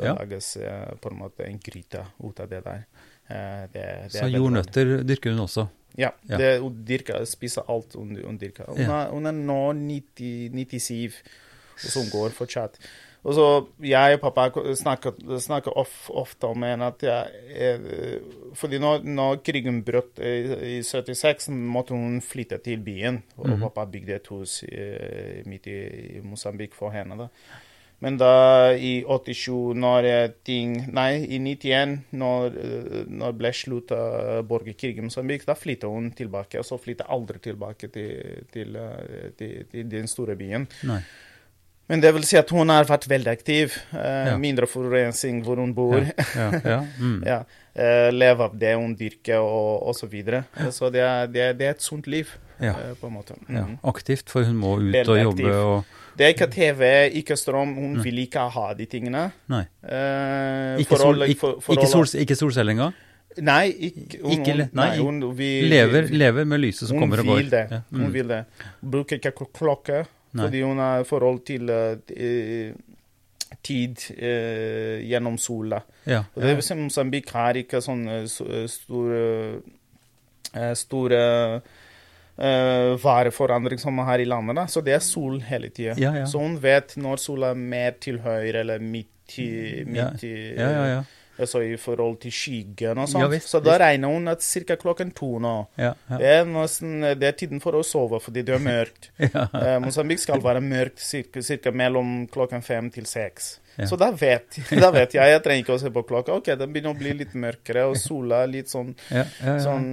Ja. 0.04 0.16
lages 0.16 0.58
på 1.02 1.12
en 1.12 1.18
måte 1.20 1.48
en 1.48 1.60
gryte 1.60 2.06
ut 2.24 2.40
av 2.40 2.50
det 2.50 2.64
der. 2.64 2.86
Eh, 3.30 3.68
det, 3.74 3.86
det 4.12 4.12
Så 4.12 4.26
er 4.26 4.36
jordnøtter 4.38 5.04
dyrker 5.04 5.32
hun 5.32 5.46
også. 5.48 5.68
Ja, 5.98 6.10
Ja. 6.30 6.38
det, 6.38 6.60
hun 6.62 6.84
dyrker, 6.88 7.26
spiser 7.26 7.64
alt 7.70 7.94
hun, 7.96 8.16
hun 8.26 8.38
dyrker. 8.38 8.66
Hun, 8.68 8.78
Ja. 8.82 9.04
er, 9.06 9.10
hun 9.12 9.26
er 9.26 9.32
nå 9.32 9.74
90, 9.74 10.50
97, 10.52 11.24
og 11.74 11.80
så 11.90 12.00
hun 12.00 12.10
går 12.10 12.30
fortsatt. 12.30 12.80
Og 13.24 13.34
så 13.34 13.66
Jeg 13.82 14.14
og 14.18 14.22
pappa 14.34 14.50
snakker, 14.76 15.14
snakker 15.40 15.72
of, 15.78 16.10
ofte 16.10 16.44
om 16.48 16.62
henne 16.64 16.88
at 16.88 17.02
jeg, 17.02 17.28
er, 17.56 18.20
fordi 18.54 18.80
når, 18.80 19.04
når 19.06 19.36
krigen 19.46 19.84
brøt 19.84 20.20
i, 20.20 20.80
i 20.80 20.82
76, 20.84 21.48
måtte 21.50 21.94
hun 21.96 22.20
flytte 22.22 22.58
til 22.58 22.78
byen. 22.84 23.22
Og 23.38 23.48
Mhm. 23.50 23.62
pappa 23.62 23.86
bygde 23.86 24.16
et 24.16 24.28
hus 24.28 24.64
eh, 24.68 25.42
midt 25.46 25.68
i, 25.68 26.18
i 26.18 26.22
Mosambik 26.24 26.74
for 26.76 26.90
henne. 26.92 27.16
da. 27.18 27.28
Men 28.04 28.18
da 28.20 28.32
i 28.76 28.98
87, 29.08 29.74
når 29.80 30.08
ting 30.44 30.74
Nei, 30.92 31.24
i 31.24 31.40
91, 31.40 31.94
når, 32.20 32.58
eh, 32.60 33.04
når 33.08 33.36
ble 33.40 33.52
slutt 33.56 33.94
av 33.96 34.42
borgerkrigen 34.50 35.06
i 35.06 35.08
Mosambik, 35.08 35.46
da 35.48 35.56
flytta 35.56 35.88
hun 35.88 36.10
tilbake. 36.18 36.60
Og 36.60 36.68
så 36.68 36.76
flytta 36.84 37.08
aldri 37.08 37.40
tilbake 37.46 37.88
til, 37.94 38.42
til, 38.52 38.76
eh, 38.76 39.30
til, 39.40 39.62
til 39.72 39.88
den 39.94 40.10
store 40.12 40.36
byen. 40.36 40.68
Nei. 40.90 41.00
Men 41.92 42.00
det 42.00 42.14
vil 42.16 42.24
si 42.24 42.38
at 42.40 42.50
hun 42.56 42.72
har 42.72 42.86
vært 42.88 43.08
veldig 43.12 43.32
aktiv. 43.32 43.74
Eh, 43.94 44.28
Ja. 44.34 44.38
Mindre 44.40 44.68
forurensning 44.72 45.42
hvor 45.44 45.60
hun 45.60 45.74
bor. 45.76 46.00
Ja, 46.36 46.50
ja. 46.64 46.78
Mm. 47.00 47.18
Ja. 47.32 47.40
Eh, 47.76 48.12
leve 48.14 48.46
av 48.46 48.54
det 48.60 48.76
hun 48.78 48.94
dyrker, 49.00 49.40
og 49.42 49.88
osv. 49.90 50.04
Så, 50.06 50.08
videre. 50.12 50.44
så 50.72 50.92
det 50.94 51.02
er, 51.02 51.28
det, 51.28 51.42
er, 51.42 51.54
det 51.58 51.66
er 51.68 51.76
et 51.78 51.82
sunt 51.84 52.08
liv, 52.08 52.30
eh, 52.60 52.94
på 53.00 53.08
en 53.10 53.16
måte. 53.16 53.36
ja. 53.50 53.64
Mhm. 53.66 53.80
Aktivt, 53.84 54.30
for 54.30 54.44
hun 54.44 54.56
må 54.60 54.76
ut 54.80 54.92
Veldig 54.94 55.10
og 55.16 55.24
jobbe 55.24 55.48
aktiv. 55.48 55.60
og 55.64 56.00
Det 56.18 56.26
er 56.26 56.34
ikke 56.36 56.48
TV, 56.54 56.82
ikke 57.20 57.36
strøm. 57.38 57.74
Hun 57.76 57.94
Nei. 57.98 58.04
vil 58.04 58.20
ikke 58.28 58.50
ha 58.54 58.74
de 58.78 58.86
tingene. 58.86 59.32
Nei. 59.50 59.64
Eh, 59.84 60.80
Ikke, 60.84 60.96
sol, 60.98 61.16
forhold- 61.16 61.30
ikke, 61.30 61.40
for- 61.62 61.74
ikke, 61.74 61.88
sol, 61.90 62.06
ikke 62.22 62.36
solcellinga? 62.36 62.92
Nei, 63.42 63.72
ikke, 63.90 64.20
hun, 64.22 64.32
Ikke 64.32 64.56
nei, 64.58 64.68
nei, 64.78 64.98
hun, 65.02 65.22
vi, 65.36 65.62
Lever, 65.66 66.08
lever 66.14 66.46
med 66.46 66.60
lyset 66.62 66.88
som 66.88 67.00
kommer 67.00 67.18
og 67.20 67.26
går. 67.26 67.50
det. 67.50 67.64
Ja. 67.72 67.80
Hun 67.90 68.04
Mm. 68.08 68.14
vil 68.14 68.28
det. 68.28 68.46
Bruker 68.84 69.16
ikke 69.18 69.32
kl- 69.34 69.50
klokke, 69.58 70.06
Nei. 70.34 70.44
fordi 70.46 70.62
hun 70.62 70.78
har 70.78 71.04
forhold 71.04 71.40
til 71.46 71.70
eh, 71.70 72.74
tid 73.64 73.98
uh, 74.12 75.00
gjennom 75.10 75.38
sola. 75.40 75.80
Ja. 76.06 76.24
Og 76.36 76.42
det 76.44 76.56
vil 76.58 76.64
si 76.64 76.76
Mosambik 76.76 77.30
har 77.32 77.54
ikke 77.54 77.82
sånn 77.82 78.08
eh, 78.08 78.24
s- 78.28 78.42
eh, 78.42 78.68
store 78.68 79.62
store 80.76 81.62
eh, 82.38 82.94
vareforandring 83.04 83.82
som 83.82 84.00
er 84.00 84.10
her 84.12 84.24
i 84.24 84.30
landet. 84.30 84.58
Da. 84.62 84.68
Så 84.68 84.84
det 84.86 84.98
er 84.98 85.04
sol 85.04 85.40
hele 85.48 85.72
tida. 85.74 85.98
Ja, 86.02 86.14
ja. 86.24 86.30
Så 86.30 86.42
hun 86.44 86.60
vet 86.64 86.98
når 87.00 87.22
sola 87.22 87.54
er 87.54 87.60
mer 87.60 87.98
til 88.04 88.22
høyre 88.24 88.64
eller 88.64 88.84
midt 88.84 89.38
i, 89.40 89.84
midt 89.88 90.24
i 90.28 90.38
Ja, 90.56 90.70
ja, 90.70 90.88
ja. 90.98 91.04
Altså 91.34 91.64
i 91.66 91.78
forhold 91.82 92.20
til 92.22 92.34
skyggen 92.34 93.00
og 93.02 93.08
sånn. 93.10 93.34
så 93.42 93.58
da 93.64 93.80
regner 93.82 94.12
hun 94.14 94.30
at 94.30 94.44
ca. 94.46 94.76
klokken 94.78 95.10
to 95.18 95.40
nå. 95.42 95.54
ja, 95.82 95.96
ja. 96.12 96.20
Det, 96.22 96.28
er 96.30 96.46
nesten, 96.46 97.02
det 97.18 97.26
er 97.26 97.34
tiden 97.40 97.64
for 97.64 97.74
å 97.74 97.82
sove 97.82 98.20
fordi 98.22 98.44
det 98.46 98.54
er 98.54 98.62
mørkt. 98.62 99.10
ja. 99.24 99.48
Eh, 99.50 99.80
Mosambik 99.82 100.22
skal 100.22 100.44
være 100.46 100.62
mørkt 100.62 101.02
ca. 101.02 101.74
mellom 101.74 102.28
klokken 102.30 102.62
fem 102.62 102.92
til 102.94 103.10
seks. 103.10 103.56
Ja. 103.80 103.88
Så 103.90 103.98
da 103.98 104.12
vet, 104.14 104.60
da 104.84 104.92
vet 104.94 105.18
jeg. 105.18 105.34
Jeg 105.34 105.42
trenger 105.42 105.66
ikke 105.66 105.78
å 105.80 105.82
se 105.82 105.90
på 105.94 106.06
klokka. 106.06 106.38
Ok, 106.38 106.54
den 106.54 106.76
begynner 106.76 106.94
å 106.94 107.00
bli 107.02 107.16
litt 107.24 107.34
mørkere, 107.34 107.88
og 107.90 107.98
sola 107.98 108.44
litt 108.46 108.70
sånn 108.70 108.94
ja, 109.10 109.26
ja, 109.42 109.58
sånn, 109.64 109.88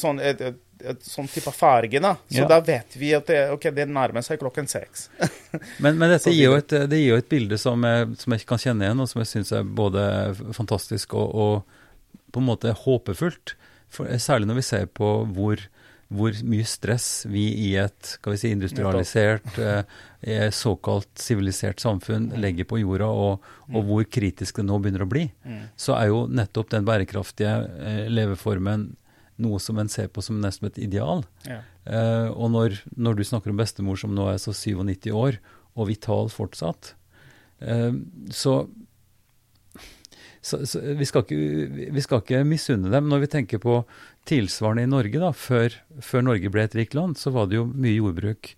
sånn 0.00 0.24
et, 0.24 0.40
et 0.40 0.62
sånn 1.00 1.28
type 1.32 1.52
farge, 1.56 2.00
da. 2.02 2.14
Så 2.28 2.42
Ja. 2.42 2.48
da 2.50 2.60
vet 2.60 2.96
vi 3.00 3.12
at 3.16 3.26
det, 3.26 3.38
okay, 3.54 3.70
det 3.72 3.86
nærmer 3.88 4.22
seg 4.22 4.38
klokken 4.42 4.68
seks. 4.68 5.08
Men, 5.80 5.96
men 5.98 6.10
dette 6.12 6.30
gir 6.34 6.50
jo 6.50 6.56
et, 6.58 6.68
det 6.68 6.98
gir 7.00 7.14
jo 7.14 7.20
et 7.22 7.28
bilde 7.30 7.56
som 7.58 7.80
jeg, 7.86 8.10
som 8.20 8.32
jeg 8.34 8.44
kan 8.46 8.60
kjenne 8.60 8.84
igjen, 8.84 9.00
og 9.00 9.08
som 9.08 9.22
jeg 9.22 9.30
syns 9.30 9.52
er 9.56 9.62
både 9.64 10.02
fantastisk 10.56 11.14
og, 11.16 11.32
og 11.32 12.26
på 12.34 12.42
en 12.42 12.48
måte 12.50 12.74
håpefullt. 12.76 13.54
For, 13.88 14.10
særlig 14.20 14.50
når 14.50 14.58
vi 14.60 14.64
ser 14.66 14.84
på 14.92 15.08
hvor, 15.32 15.62
hvor 16.12 16.36
mye 16.44 16.66
stress 16.68 17.24
vi 17.30 17.46
i 17.70 17.70
et 17.80 18.10
skal 18.18 18.34
vi 18.34 18.40
si, 18.42 18.50
industrialisert, 18.52 19.48
eh, 19.62 19.80
eh, 20.26 20.50
såkalt 20.52 21.08
sivilisert 21.22 21.80
samfunn 21.80 22.28
legger 22.42 22.68
på 22.68 22.82
jorda, 22.82 23.08
og, 23.08 23.40
og 23.72 23.88
hvor 23.88 24.04
kritisk 24.12 24.60
det 24.60 24.66
nå 24.68 24.76
begynner 24.82 25.06
å 25.06 25.10
bli, 25.10 25.24
så 25.80 25.96
er 25.96 26.10
jo 26.12 26.26
nettopp 26.28 26.68
den 26.76 26.84
bærekraftige 26.84 27.56
eh, 27.80 28.04
leveformen 28.12 28.90
noe 29.42 29.60
som 29.62 29.78
en 29.80 29.90
ser 29.92 30.08
på 30.12 30.24
som 30.24 30.40
nesten 30.40 30.70
et 30.70 30.80
ideal. 30.80 31.24
Ja. 31.48 31.60
Eh, 31.84 32.28
og 32.32 32.50
når, 32.54 32.80
når 32.96 33.18
du 33.18 33.24
snakker 33.26 33.52
om 33.52 33.60
bestemor 33.60 34.00
som 34.00 34.14
nå 34.16 34.28
er 34.32 34.40
så 34.42 34.54
97 34.56 35.10
år, 35.12 35.40
og 35.76 35.90
vital 35.90 36.30
fortsatt, 36.32 36.94
eh, 37.60 37.92
så, 38.32 38.54
så, 40.40 40.62
så 40.64 40.82
vi, 40.96 41.08
skal 41.08 41.26
ikke, 41.26 41.90
vi 41.92 42.04
skal 42.04 42.22
ikke 42.22 42.44
misunne 42.48 42.92
dem. 42.92 43.10
Når 43.12 43.26
vi 43.26 43.32
tenker 43.36 43.62
på 43.62 43.82
tilsvarende 44.28 44.86
i 44.86 44.92
Norge, 44.92 45.20
da, 45.22 45.32
før, 45.36 45.76
før 46.02 46.30
Norge 46.30 46.52
ble 46.52 46.64
et 46.66 46.78
rikt 46.78 46.96
land, 46.96 47.20
så 47.20 47.34
var 47.34 47.50
det 47.50 47.60
jo 47.60 47.66
mye 47.68 47.98
jordbruk 47.98 48.54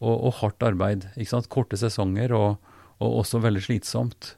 og, 0.00 0.14
og 0.14 0.36
hardt 0.42 0.68
arbeid. 0.68 1.08
ikke 1.16 1.32
sant? 1.32 1.50
Korte 1.52 1.80
sesonger 1.80 2.36
og, 2.36 2.60
og 3.00 3.22
også 3.24 3.40
veldig 3.42 3.64
slitsomt. 3.64 4.34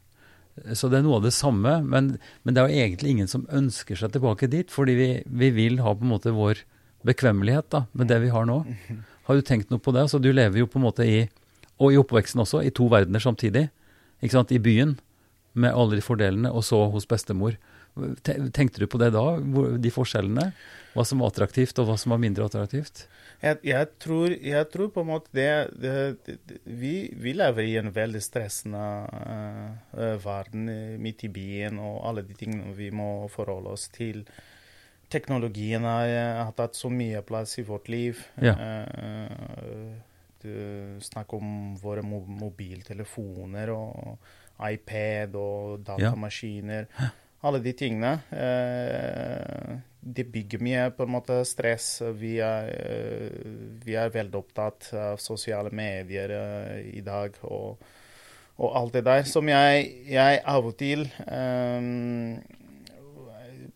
Så 0.77 0.91
det 0.93 0.99
er 1.01 1.07
noe 1.07 1.19
av 1.21 1.25
det 1.25 1.33
samme, 1.33 1.79
men, 1.81 2.17
men 2.45 2.55
det 2.55 2.61
er 2.61 2.69
jo 2.69 2.83
egentlig 2.85 3.15
ingen 3.15 3.31
som 3.31 3.47
ønsker 3.49 3.97
seg 3.97 4.13
tilbake 4.13 4.51
dit, 4.53 4.69
fordi 4.71 4.97
vi, 4.99 5.09
vi 5.25 5.49
vil 5.57 5.81
ha 5.81 5.95
på 5.97 6.05
en 6.05 6.13
måte 6.13 6.35
vår 6.37 6.61
bekvemmelighet 7.09 7.71
da, 7.73 7.87
med 7.97 8.11
det 8.13 8.21
vi 8.23 8.33
har 8.35 8.45
nå. 8.47 8.61
Har 9.29 9.39
du 9.39 9.47
tenkt 9.47 9.73
noe 9.73 9.83
på 9.83 9.95
det? 9.97 10.05
Så 10.13 10.21
du 10.23 10.29
lever 10.33 10.61
jo 10.61 10.69
på 10.69 10.79
en 10.79 10.87
måte 10.87 11.07
i, 11.09 11.23
og 11.81 11.95
i 11.95 11.99
oppveksten 12.01 12.45
også, 12.45 12.61
i 12.63 12.75
to 12.75 12.87
verdener 12.93 13.23
samtidig. 13.23 13.69
Ikke 14.21 14.37
sant? 14.37 14.53
I 14.55 14.61
byen, 14.63 14.99
med 15.53 15.75
alle 15.75 15.99
de 15.99 16.05
fordelene, 16.05 16.53
og 16.53 16.65
så 16.65 16.85
hos 16.93 17.09
bestemor. 17.09 17.57
Te- 18.25 18.39
Tenkte 18.55 18.81
du 18.81 18.87
på 18.89 18.99
det 19.01 19.11
da, 19.13 19.25
de 19.79 19.91
forskjellene? 19.93 20.53
Hva 20.93 21.05
som 21.09 21.21
var 21.23 21.33
attraktivt, 21.33 21.79
og 21.81 21.89
hva 21.89 21.97
som 22.01 22.13
var 22.13 22.21
mindre 22.21 22.47
attraktivt? 22.49 23.07
Jeg, 23.43 23.59
jeg, 23.67 23.89
tror, 23.99 24.33
jeg 24.33 24.69
tror 24.71 24.91
på 24.95 25.03
en 25.03 25.09
måte 25.09 25.33
det, 25.35 25.49
det, 25.83 25.95
det, 26.47 26.59
vi, 26.69 27.11
vi 27.19 27.33
lever 27.35 27.67
i 27.67 27.77
en 27.81 27.91
veldig 27.93 28.21
stressende 28.23 28.83
eh, 29.97 30.17
verden 30.23 30.69
eh, 30.71 30.99
midt 31.03 31.25
i 31.27 31.33
byen, 31.33 31.81
og 31.83 32.05
alle 32.09 32.25
de 32.29 32.37
tingene 32.39 32.75
vi 32.77 32.93
må 32.95 33.27
forholde 33.33 33.73
oss 33.75 33.89
til. 33.93 34.23
Teknologien 35.13 35.85
har, 35.85 36.13
har 36.47 36.53
tatt 36.57 36.79
så 36.79 36.89
mye 36.93 37.21
plass 37.27 37.59
i 37.61 37.67
vårt 37.69 37.91
liv. 37.93 38.21
Ja. 38.41 38.55
Uh, 38.57 39.99
du 40.43 40.99
snakker 41.05 41.37
om 41.39 41.75
våre 41.79 42.03
mobiltelefoner 42.03 43.71
og 43.75 44.17
iPad 44.63 45.37
og 45.39 45.85
datamaskiner. 45.87 46.89
Alle 47.43 47.59
de 47.59 47.73
tingene. 47.75 48.13
Eh, 48.31 49.81
det 50.03 50.25
bygger 50.35 50.63
mye 50.63 50.87
på 50.97 51.07
en 51.07 51.13
måte 51.15 51.37
stress. 51.47 52.01
Vi 52.19 52.37
er, 52.43 52.69
eh, 52.71 53.45
vi 53.85 53.95
er 53.95 54.11
veldig 54.11 54.39
opptatt 54.39 54.91
av 54.99 55.21
sosiale 55.23 55.71
medier 55.71 56.35
eh, 56.35 56.97
i 56.99 57.03
dag 57.07 57.39
og, 57.47 57.79
og 58.59 58.77
alt 58.79 58.99
det 58.99 59.05
der. 59.07 59.23
Som 59.31 59.51
jeg, 59.51 59.87
jeg 60.11 60.43
av 60.43 60.67
og 60.67 60.77
til 60.79 61.07
eh, 61.07 61.87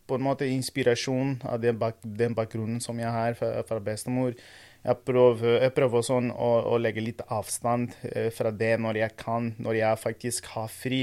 På 0.06 0.18
en 0.18 0.26
måte 0.26 0.46
inspirasjon 0.50 1.40
av 1.46 1.62
den, 1.62 1.78
bak, 1.78 2.02
den 2.02 2.34
bakgrunnen 2.34 2.82
som 2.82 2.98
jeg 2.98 3.10
har 3.10 3.38
fra, 3.38 3.62
fra 3.66 3.80
bestemor. 3.82 4.34
Jeg 4.86 5.02
prøver, 5.02 5.62
jeg 5.62 5.74
prøver 5.74 6.04
sånn 6.06 6.30
å, 6.30 6.50
å 6.70 6.76
legge 6.78 7.02
litt 7.02 7.22
avstand 7.26 7.90
fra 8.30 8.52
det 8.54 8.76
når 8.78 9.00
jeg 9.00 9.16
kan, 9.18 9.48
når 9.58 9.80
jeg 9.80 9.98
faktisk 9.98 10.46
har 10.52 10.70
fri. 10.70 11.00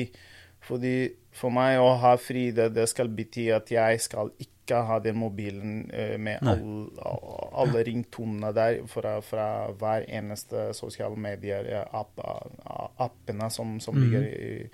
Fordi 0.64 0.96
for 1.34 1.50
meg 1.52 1.80
å 1.82 1.96
ha 2.00 2.16
fri, 2.18 2.52
det, 2.56 2.70
det 2.76 2.88
skal 2.90 3.08
bety 3.10 3.48
at 3.56 3.72
jeg 3.74 4.00
skal 4.02 4.30
ikke 4.40 4.80
ha 4.88 5.00
den 5.04 5.18
mobilen 5.20 5.90
eh, 5.92 6.18
med 6.18 6.40
all, 6.48 6.90
all, 7.04 7.50
alle 7.66 7.82
ringtonene 7.84 8.54
der 8.56 8.78
fra, 8.88 9.18
fra 9.22 9.48
hver 9.76 10.06
eneste 10.08 10.70
sosiale 10.78 11.18
medier-appene 12.14 13.50
som, 13.52 13.80
som 13.80 13.96
Mhm. 13.96 14.04
ligger 14.04 14.24
i, 14.24 14.70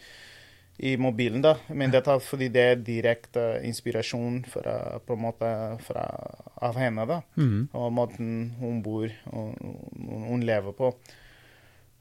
i 0.92 0.98
mobilen. 0.98 1.42
da. 1.42 1.56
Men 1.70 1.92
dette 1.92 2.12
er 2.12 2.20
fordi 2.24 2.48
det 2.50 2.62
er 2.72 2.76
direkte 2.86 3.62
inspirasjon 3.68 4.46
fra, 4.48 5.00
på 5.06 5.14
en 5.18 5.22
måte 5.26 5.50
fra, 5.84 6.06
av 6.62 6.76
henne. 6.80 7.06
da 7.08 7.22
Mm. 7.38 7.70
og 7.74 7.92
måten 7.94 8.54
hun 8.60 8.82
bor 8.84 9.10
og 9.34 9.56
hun 10.30 10.42
lever 10.42 10.72
på. 10.74 10.94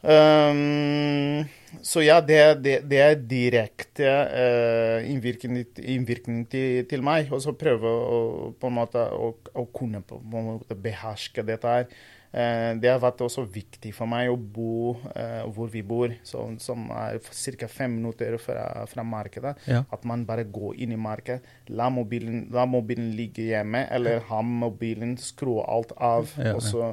Um, 0.03 1.43
så 1.83 2.03
ja, 2.05 2.21
det, 2.23 2.39
det, 2.63 2.75
det 2.91 3.01
er 3.03 3.17
direkte 3.19 4.07
uh, 4.07 5.09
innvirkning, 5.09 5.65
innvirkning 5.79 6.45
til, 6.51 6.85
til 6.91 7.03
meg. 7.05 7.33
Og 7.35 7.43
så 7.43 7.57
prøve 7.59 7.91
å, 7.91 8.21
på 8.59 8.71
en 8.71 8.79
måte, 8.79 9.03
å, 9.03 9.33
å 9.35 9.67
kunne 9.75 10.05
på 10.07 10.21
en 10.23 10.55
måte 10.55 10.79
beherske 10.79 11.45
dette 11.47 11.75
her. 11.75 11.91
Uh, 12.29 12.77
det 12.79 12.91
har 12.93 13.03
vært 13.03 13.23
også 13.25 13.47
viktig 13.49 13.91
for 13.97 14.11
meg 14.11 14.31
å 14.31 14.37
bo 14.39 14.95
uh, 14.95 15.45
hvor 15.55 15.71
vi 15.73 15.83
bor, 15.83 16.13
som, 16.29 16.59
som 16.63 16.91
er 16.95 17.19
ca. 17.59 17.71
fem 17.73 17.99
minutter 17.99 18.37
fra, 18.43 18.87
fra 18.91 19.05
markedet. 19.07 19.57
Ja. 19.67 19.83
At 19.91 20.05
man 20.09 20.27
bare 20.29 20.47
går 20.47 20.77
inn 20.85 20.95
i 20.95 21.01
markedet, 21.01 21.43
la 21.75 21.89
mobilen, 21.91 22.47
la 22.55 22.69
mobilen 22.71 23.15
ligge 23.19 23.51
hjemme, 23.51 23.87
eller 23.91 24.23
ha 24.31 24.43
mobilen, 24.45 25.19
skru 25.19 25.59
alt 25.65 25.97
av, 25.97 26.37
Ja, 26.39 26.55
og 26.55 26.63
så 26.63 26.93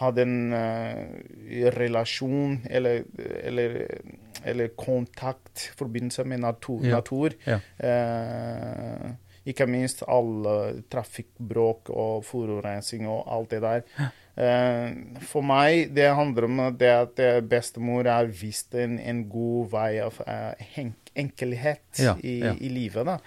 ha 0.00 0.10
en 0.22 0.36
uh, 0.52 1.68
relasjon 1.76 2.60
eller, 2.70 3.04
eller, 3.44 3.76
eller 4.44 4.72
kontakt, 4.76 5.70
forbindelse 5.78 6.24
med 6.24 6.40
natur. 6.40 6.82
Ja. 6.84 6.96
natur. 6.98 7.36
Ja. 7.46 7.60
Uh, 7.78 9.12
ikke 9.44 9.66
minst 9.68 10.00
alle 10.08 10.82
trafikkbråk 10.88 11.90
og 11.92 12.22
forurensning 12.24 13.04
og 13.12 13.26
alt 13.28 13.50
det 13.52 13.60
der. 13.64 13.82
Eh, 14.34 14.94
for 15.30 15.46
meg 15.46 15.92
det 15.94 16.08
handler 16.10 16.46
om 16.48 16.62
det 16.74 16.88
at 16.90 17.20
eh, 17.22 17.36
bestemor 17.46 18.08
har 18.10 18.26
vist 18.34 18.74
en, 18.74 18.96
en 18.98 19.20
god 19.30 19.68
vei 19.76 19.90
av 20.02 20.16
eh, 20.26 20.80
enkelhet 21.14 22.00
Ja, 22.02 22.16
i, 22.18 22.40
ja. 22.42 22.54
i 22.58 22.70
livet. 22.72 23.06
da. 23.06 23.18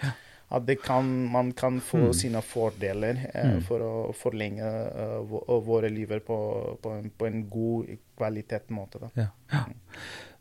At 0.50 0.64
det 0.64 0.78
kan, 0.80 1.04
man 1.28 1.50
kan 1.52 1.80
få 1.84 1.98
Mm. 2.08 2.14
sine 2.16 2.40
fordeler 2.42 3.18
eh, 3.34 3.50
Mm. 3.50 3.62
for 3.66 3.80
å 3.84 4.12
forlenge 4.16 4.64
uh, 4.64 5.60
våre 5.66 5.90
liver 5.92 6.20
på, 6.24 6.38
på, 6.80 6.90
en, 6.90 7.10
på 7.10 7.26
en 7.26 7.42
god 7.50 7.90
kvalitetsmåte. 8.16 8.98
Da. 9.02 9.10
Ja. 9.14 9.26
ja. 9.52 9.64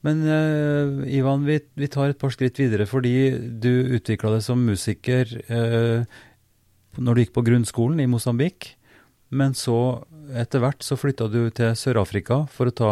Men 0.07 0.21
uh, 0.23 1.03
Ivan, 1.11 1.43
vi, 1.45 1.59
vi 1.75 1.87
tar 1.91 2.09
et 2.13 2.19
par 2.19 2.31
skritt 2.31 2.59
videre, 2.59 2.85
fordi 2.87 3.35
du 3.59 3.97
utvikla 3.97 4.31
deg 4.37 4.45
som 4.45 4.63
musiker 4.63 5.27
uh, 5.51 6.05
når 6.97 7.13
du 7.13 7.21
gikk 7.25 7.33
på 7.35 7.43
grunnskolen 7.49 7.99
i 7.99 8.07
Mosambik. 8.07 8.77
Men 9.29 9.51
så, 9.53 10.05
etter 10.39 10.63
hvert, 10.63 10.79
så 10.87 10.95
flytta 10.95 11.27
du 11.27 11.49
til 11.51 11.75
Sør-Afrika 11.75 12.45
for 12.47 12.71
å 12.71 12.77
ta 12.79 12.91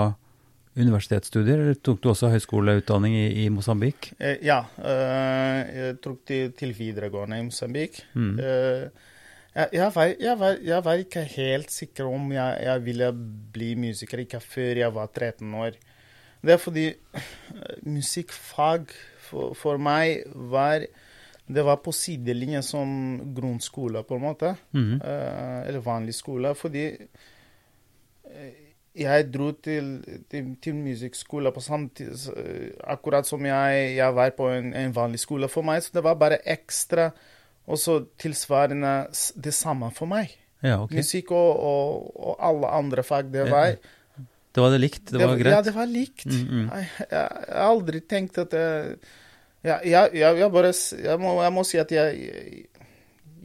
universitetsstudier. 0.75 1.61
Eller 1.63 1.79
tok 1.79 2.01
du 2.03 2.09
også 2.11 2.29
høyskoleutdanning 2.33 3.15
i, 3.17 3.25
i 3.45 3.49
Mosambik? 3.53 4.11
Eh, 4.19 4.41
ja, 4.45 4.61
eh, 4.79 5.59
jeg 5.79 5.97
tok 6.03 6.21
til, 6.27 6.53
til 6.57 6.75
videregående 6.77 7.39
i 7.39 7.45
Mosambik. 7.47 8.01
Mm. 8.13 8.35
Eh, 8.39 9.11
jeg, 9.55 9.69
jeg, 9.71 9.91
var, 9.95 10.13
jeg, 10.19 10.39
var, 10.39 10.61
jeg 10.67 10.85
var 10.85 11.01
ikke 11.01 11.25
helt 11.37 11.71
sikker 11.71 12.11
om 12.11 12.31
jeg, 12.35 12.81
ville 12.83 13.11
bli 13.55 13.71
musiker, 13.79 14.25
ikke 14.25 14.43
før 14.43 14.81
jeg 14.83 14.95
var 14.95 15.11
13 15.13 15.53
år. 15.63 15.77
Det 16.45 16.53
er 16.53 16.61
fordi 16.61 16.89
musikkfag 17.87 18.91
for, 19.25 19.55
for 19.57 19.81
meg 19.81 20.27
var 20.51 20.85
Det 21.45 21.61
var 21.61 21.77
på 21.77 21.91
sidelinje 21.93 22.63
som 22.65 22.89
grunnskole, 23.37 24.01
på 24.03 24.17
en 24.17 24.21
måte. 24.21 24.55
Mhm. 24.73 24.95
Eh, 24.97 25.67
eller 25.69 25.79
vanlig 25.85 26.15
skole. 26.17 26.55
Fordi 26.57 26.87
jeg 28.95 29.27
dro 29.33 29.49
til, 29.63 29.89
til, 30.31 30.53
til 30.63 30.75
musikkskole 30.79 31.51
på 31.51 31.63
samtidig, 31.63 32.15
eh, 32.37 32.69
akkurat 32.95 33.27
som 33.27 33.43
jeg, 33.45 33.95
jeg 33.97 34.15
var 34.15 34.31
på 34.37 34.47
en, 34.53 34.71
en 34.73 34.95
vanlig 34.95 35.19
skole 35.19 35.49
for 35.51 35.67
meg. 35.67 35.83
Så 35.83 35.91
det 35.97 36.03
var 36.05 36.15
bare 36.19 36.39
ekstra, 36.47 37.09
og 37.67 37.79
så 37.81 37.99
tilsvarende 38.21 38.95
det 39.35 39.53
samme 39.53 39.91
for 39.95 40.07
meg. 40.11 40.31
Ja, 40.63 40.79
okay. 40.81 41.01
Musikk 41.01 41.31
og, 41.35 41.59
og, 41.59 42.07
og 42.15 42.39
alle 42.47 42.71
andre 42.79 43.03
fag. 43.05 43.29
Det 43.33 43.43
Ja, 43.45 43.51
var, 43.51 43.75
Det 44.55 44.63
var 44.63 44.71
det 44.71 44.79
likt? 44.79 45.11
Det 45.11 45.19
var 45.19 45.35
Ja, 45.35 45.43
greit? 45.43 45.65
det 45.65 45.75
var 45.75 45.85
likt. 45.91 46.25
Mm, 46.25 46.47
mm. 46.47 46.69
Jeg, 46.71 47.07
har 47.11 47.65
aldri 47.67 47.99
tenkt 47.99 48.37
at 48.39 48.53
jeg, 48.55 48.95
jeg, 49.65 49.79
jeg, 49.91 50.37
jeg, 50.39 50.51
bare 50.51 51.17
må, 51.19 51.41
jeg 51.43 51.53
må 51.53 51.63
si 51.67 51.77
at 51.81 51.91
jeg, 51.91 52.29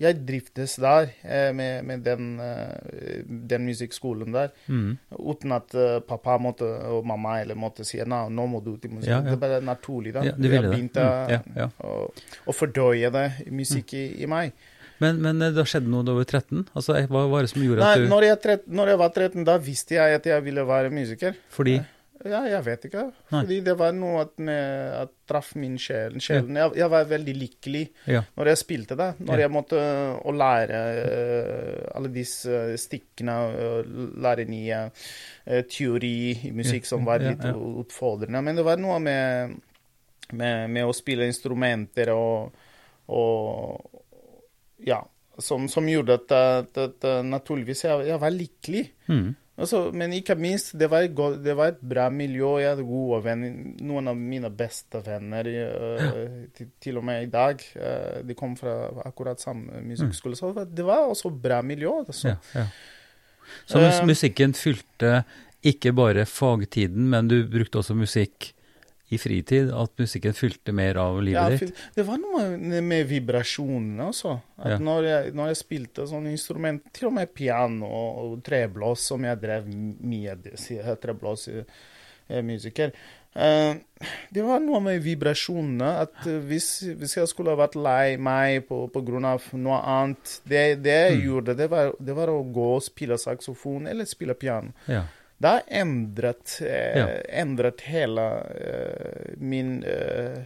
jeg 0.01 0.17
driftes 0.25 0.77
der 0.81 1.11
eh, 1.23 1.51
med, 1.57 1.85
med 1.85 2.05
den, 2.07 2.33
eh, 2.41 3.21
den 3.27 3.67
musikkskolen 3.69 4.33
der. 4.33 4.53
mm. 4.67 4.97
Uten 5.21 5.53
at 5.53 5.75
eh, 5.77 5.99
pappa 6.07 6.39
måtte, 6.41 6.65
og 6.89 7.05
mamma 7.07 7.37
eller 7.43 7.59
måtte 7.59 7.85
si 7.85 8.01
Nei, 8.01 8.23
nå 8.33 8.47
må 8.49 8.63
du 8.65 8.73
til 8.81 8.95
musikk. 8.95 9.11
Ja, 9.11 9.21
ja. 9.21 9.35
Det 9.35 9.37
ble 9.37 9.49
bare 9.49 9.61
naturlig. 9.67 10.15
da. 10.17 10.25
Ja, 10.25 10.35
ville 10.41 10.57
jeg 10.57 10.65
det. 10.65 10.73
begynte 10.75 11.07
Mm, 11.31 11.57
ja. 11.57 11.67
Å, 11.85 11.95
å 12.49 12.53
fordøye 12.55 13.11
det, 13.13 13.25
musikk 13.53 13.93
i, 13.99 14.05
i 14.25 14.29
meg. 14.31 14.55
Men, 15.01 15.21
men 15.25 15.41
det 15.55 15.65
skjedde 15.69 15.89
noe 15.89 16.05
da 16.05 16.13
du 16.13 16.19
var 16.21 16.29
13? 16.29 16.67
Altså, 16.77 16.97
hva 17.09 17.23
var 17.33 17.47
det 17.47 17.53
som 17.53 17.63
gjorde 17.65 17.85
Nei, 17.85 17.93
at 17.97 18.05
du 18.05 18.11
når, 18.11 18.27
jeg 18.27 18.41
tret, 18.45 18.67
når 18.69 18.93
jeg 18.93 19.01
var 19.01 19.15
13, 19.15 19.47
da 19.49 19.57
visste 19.65 19.97
jeg 19.97 20.19
at 20.21 20.29
jeg 20.29 20.45
ville 20.45 20.65
være 20.69 20.93
musiker. 20.93 21.39
Fordi 21.53 21.79
Ja, 21.79 21.87
jeg 22.24 22.64
vet 22.66 22.85
ikke. 22.85 23.02
Fordi 23.30 23.61
det 23.64 23.74
var 23.80 23.92
noe 23.96 24.20
at, 24.26 24.33
jeg 24.37 25.09
traff 25.30 25.54
min 25.56 25.78
sjel. 25.80 26.18
sjelen. 26.20 26.56
Jeg, 26.59 26.74
jeg 26.76 26.90
var 26.90 27.04
veldig 27.09 27.35
lykkelig 27.38 27.83
Ja. 28.11 28.22
når 28.37 28.50
jeg 28.50 28.59
spilte 28.61 28.96
det. 28.98 29.09
Når 29.20 29.38
Ja. 29.38 29.40
jeg 29.46 29.50
måtte 29.54 29.78
å 30.24 30.33
lære 30.35 30.80
uh, 31.00 31.96
alle 31.96 32.11
disse 32.12 32.76
stikkene, 32.76 33.37
uh, 33.54 33.94
lære 34.20 34.44
nye 34.50 34.83
uh, 34.90 35.62
teori 35.70 36.12
i 36.50 36.52
musikk 36.52 36.85
som 36.85 37.04
var 37.09 37.20
litt 37.24 37.42
ja. 37.44 37.54
utfordrende. 37.54 38.42
Men 38.42 38.56
det 38.56 38.64
var 38.66 38.76
noe 38.76 38.98
med, 39.00 39.56
med, 40.33 40.68
med 40.70 40.85
å 40.85 40.92
spille 40.96 41.24
instrumenter 41.30 42.12
og, 42.12 42.52
og 43.09 44.00
Ja. 44.87 45.00
Som, 45.40 45.68
som 45.72 45.87
gjorde 45.88 46.18
at, 46.18 46.33
at, 46.37 46.76
at 46.76 47.04
naturligvis 47.24 47.85
jeg, 47.87 48.09
jeg 48.11 48.20
var 48.20 48.30
lykkelig. 48.35 48.83
Mhm. 49.09 49.30
Altså, 49.61 49.81
men 49.92 50.14
ikke 50.16 50.37
minst, 50.40 50.73
det 50.81 50.88
var, 50.90 51.05
et 51.05 51.14
godt, 51.16 51.40
det 51.44 51.55
var 51.59 51.75
et 51.75 51.81
bra 51.85 52.07
miljø. 52.12 52.55
Jeg 52.62 52.73
hadde 52.73 52.87
gode 52.88 53.18
venner. 53.27 53.59
Noen 53.85 54.09
av 54.09 54.16
mine 54.16 54.51
beste 54.57 55.03
venner, 55.05 55.51
uh, 55.51 56.46
til, 56.57 56.70
til 56.81 57.01
og 57.01 57.05
med 57.05 57.27
i 57.27 57.31
dag, 57.33 57.61
uh, 57.77 58.23
de 58.25 58.37
kom 58.38 58.57
fra 58.57 58.79
akkurat 59.05 59.42
samme 59.42 59.83
musikkskole. 59.85 60.38
Så 60.38 60.55
det 60.64 60.87
var, 60.87 61.05
også 61.11 61.33
bra 61.35 61.61
miljø. 61.66 61.92
Altså. 62.07 62.33
Ja, 62.33 62.62
ja. 62.62 62.66
Så 63.66 63.81
Eh, 63.83 64.01
musikken 64.07 64.55
fylte 64.55 65.25
ikke 65.66 65.92
bare 65.92 66.25
fagtiden, 66.27 67.09
men 67.11 67.29
du 67.29 67.42
brukte 67.51 67.81
også 67.83 67.96
musikk 67.99 68.53
i 69.11 69.18
fritid? 69.18 69.70
At 69.75 69.90
musikken 69.99 70.33
fylte 70.38 70.73
mer 70.73 70.96
av 71.03 71.18
livet 71.23 71.57
ditt? 71.59 71.70
ditt? 71.73 71.81
det 71.96 72.05
var 72.07 72.18
noe 72.23 72.44
med, 72.57 72.83
vibrasjonene. 73.11 74.11
At 74.59 74.75
Ja. 74.75 74.79
når, 74.79 75.05
jeg, 75.09 75.33
når 75.35 75.46
jeg 75.51 75.57
spilte 75.57 76.07
sånne 76.07 76.31
instrument, 76.31 76.83
til 76.94 77.09
og 77.09 77.14
med 77.18 77.33
piano 77.35 77.87
og 77.90 78.42
treblås, 78.46 79.01
som 79.11 79.25
jeg 79.25 79.40
drev 79.42 79.66
mye 79.66 80.37
med, 80.37 80.94
treblåsmusiker 81.03 82.92
eh, 83.35 83.75
Det 84.33 84.42
var 84.46 84.61
noe 84.62 84.81
med 84.83 85.03
vibrasjonene. 85.05 85.90
At 86.07 86.27
eh, 86.27 86.38
hvis, 86.46 86.68
hvis 86.99 87.16
jeg 87.16 87.29
skulle 87.31 87.57
vært 87.59 87.77
lei 87.79 88.16
meg 88.16 88.66
av 89.29 89.42
noe 89.59 89.79
annet 89.83 90.40
Det, 90.44 90.64
det 90.83 90.96
jeg 90.99 91.16
Mm. 91.20 91.25
gjorde, 91.27 91.57
det 91.59 91.70
var, 91.70 91.92
det 91.99 92.14
var 92.16 92.29
å 92.33 92.40
gå 92.53 92.68
og 92.77 92.83
spille 92.87 93.18
saksofon 93.18 93.87
eller 93.90 94.05
spille 94.09 94.35
piano. 94.35 94.73
Ja. 94.88 95.05
Det 95.40 95.48
har 95.48 95.62
endret, 95.83 96.59
eh, 96.61 96.96
Ja. 96.98 97.07
endret 97.42 97.81
hele 97.88 98.24
eh, 98.61 99.35
min 99.40 99.83
eh, 99.85 100.42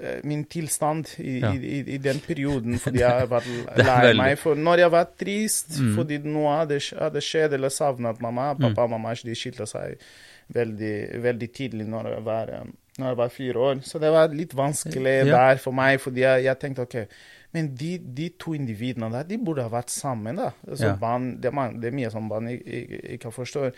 eh, 0.00 0.18
min 0.24 0.44
tilstand 0.44 1.06
i, 1.18 1.38
Ja. 1.40 1.52
i, 1.54 1.78
i, 1.94 1.98
den 1.98 2.18
perioden, 2.20 2.78
fordi 2.82 2.98
jeg 3.00 3.10
har 3.10 3.26
vært 3.30 3.46
lei 3.78 4.12
meg. 4.18 4.38
For 4.38 4.54
når 4.58 4.78
jeg 4.84 4.90
var 4.90 5.06
trist 5.18 5.78
Mm. 5.80 5.94
fordi 5.96 6.18
noe 6.24 6.56
hadde, 6.58 6.80
hadde 6.98 7.20
skjedd 7.22 7.52
eller 7.54 7.68
savnet 7.70 8.20
mamma 8.20 8.54
Pappa 8.54 8.82
og 8.84 8.90
mamma 8.90 9.14
de 9.14 9.34
skilte 9.34 9.66
seg 9.66 9.96
veldig, 10.52 11.22
veldig 11.22 11.48
tidlig 11.52 11.86
når 11.88 12.10
jeg, 12.14 12.24
var, 12.24 12.48
eh, 12.48 12.64
når 12.98 13.08
jeg 13.08 13.16
var 13.16 13.28
fire 13.28 13.54
år. 13.70 13.80
Så 13.82 13.98
det 14.00 14.10
var 14.12 14.28
litt 14.28 14.52
vanskelig 14.54 15.26
Ja. 15.26 15.32
der 15.36 15.56
for 15.58 15.72
meg, 15.72 16.00
fordi 16.00 16.20
jeg, 16.26 16.44
jeg 16.44 16.58
tenkte 16.58 16.82
OK 16.82 17.08
men 17.56 17.70
de, 17.78 17.94
de 18.16 18.28
to 18.40 18.52
individene 18.56 19.08
der, 19.14 19.26
de 19.28 19.38
burde 19.40 19.64
ha 19.64 19.72
vært 19.72 19.92
sammen, 19.94 20.36
da. 20.36 20.50
Altså, 20.66 20.90
Ja. 20.90 20.96
barn, 21.00 21.30
det, 21.40 21.52
man, 21.56 21.78
det 21.80 21.88
er 21.90 21.96
mye 21.96 22.10
som 22.12 22.28
barn 22.28 22.50
ikke, 22.52 23.32
forstår. 23.32 23.72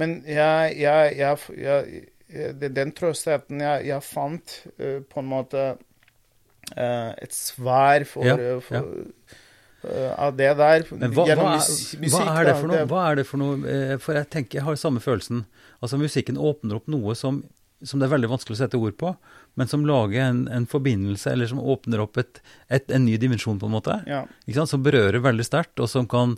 Men 0.00 0.22
jeg, 0.24 0.78
jeg, 0.80 1.12
jeg, 1.18 1.58
jeg, 1.60 2.54
det, 2.60 2.72
den 2.76 2.94
trøstheten 2.96 3.60
jeg, 3.64 3.86
jeg 3.90 4.06
fant, 4.06 4.56
uh, 4.80 5.00
på 5.04 5.20
en 5.20 5.28
måte 5.28 5.66
uh, 5.76 7.12
et 7.20 7.36
svar 7.36 8.06
for, 8.08 8.28
Ja, 8.28 8.58
for 8.64 8.88
eh, 9.84 10.10
av 10.18 10.34
det 10.36 10.50
der. 10.58 10.88
Men 10.90 11.12
hva, 11.14 11.28
gjennom 11.28 11.52
hva, 11.52 11.58
musikk, 11.60 12.08
hva 12.10 12.24
er 12.32 12.48
det 12.48 12.56
for 12.58 12.72
noe? 12.72 12.80
Det, 12.80 13.02
er 13.04 13.20
det 13.20 13.26
for 13.28 13.42
noe? 13.44 13.76
For 14.02 14.18
jeg 14.18 14.30
tenker, 14.34 14.58
jeg 14.58 14.66
har 14.66 14.80
samme 14.80 15.04
følelsen. 15.04 15.44
Altså 15.78 16.00
Musikken 16.00 16.40
åpner 16.40 16.80
opp 16.80 16.88
noe 16.90 17.14
som, 17.16 17.44
som 17.86 18.00
det 18.00 18.08
er 18.08 18.16
veldig 18.16 18.32
vanskelig 18.32 18.56
å 18.58 18.62
sette 18.64 18.80
ord 18.80 18.96
på, 18.98 19.12
men 19.58 19.66
som 19.70 19.82
lager 19.88 20.22
en, 20.30 20.44
en 20.54 20.68
forbindelse, 20.70 21.32
eller 21.34 21.50
som 21.50 21.58
åpner 21.58 22.00
opp 22.06 22.16
et, 22.22 22.38
et, 22.70 22.86
en 22.94 23.04
ny 23.04 23.18
dimensjon, 23.18 23.58
på 23.58 23.66
en 23.66 23.74
måte. 23.74 23.98
Ja. 24.06 24.22
Ikke 24.46 24.60
sant? 24.62 24.70
Som 24.70 24.86
berører 24.86 25.18
veldig 25.24 25.46
sterkt, 25.48 25.80
og 25.82 25.90
som 25.90 26.06
kan 26.08 26.36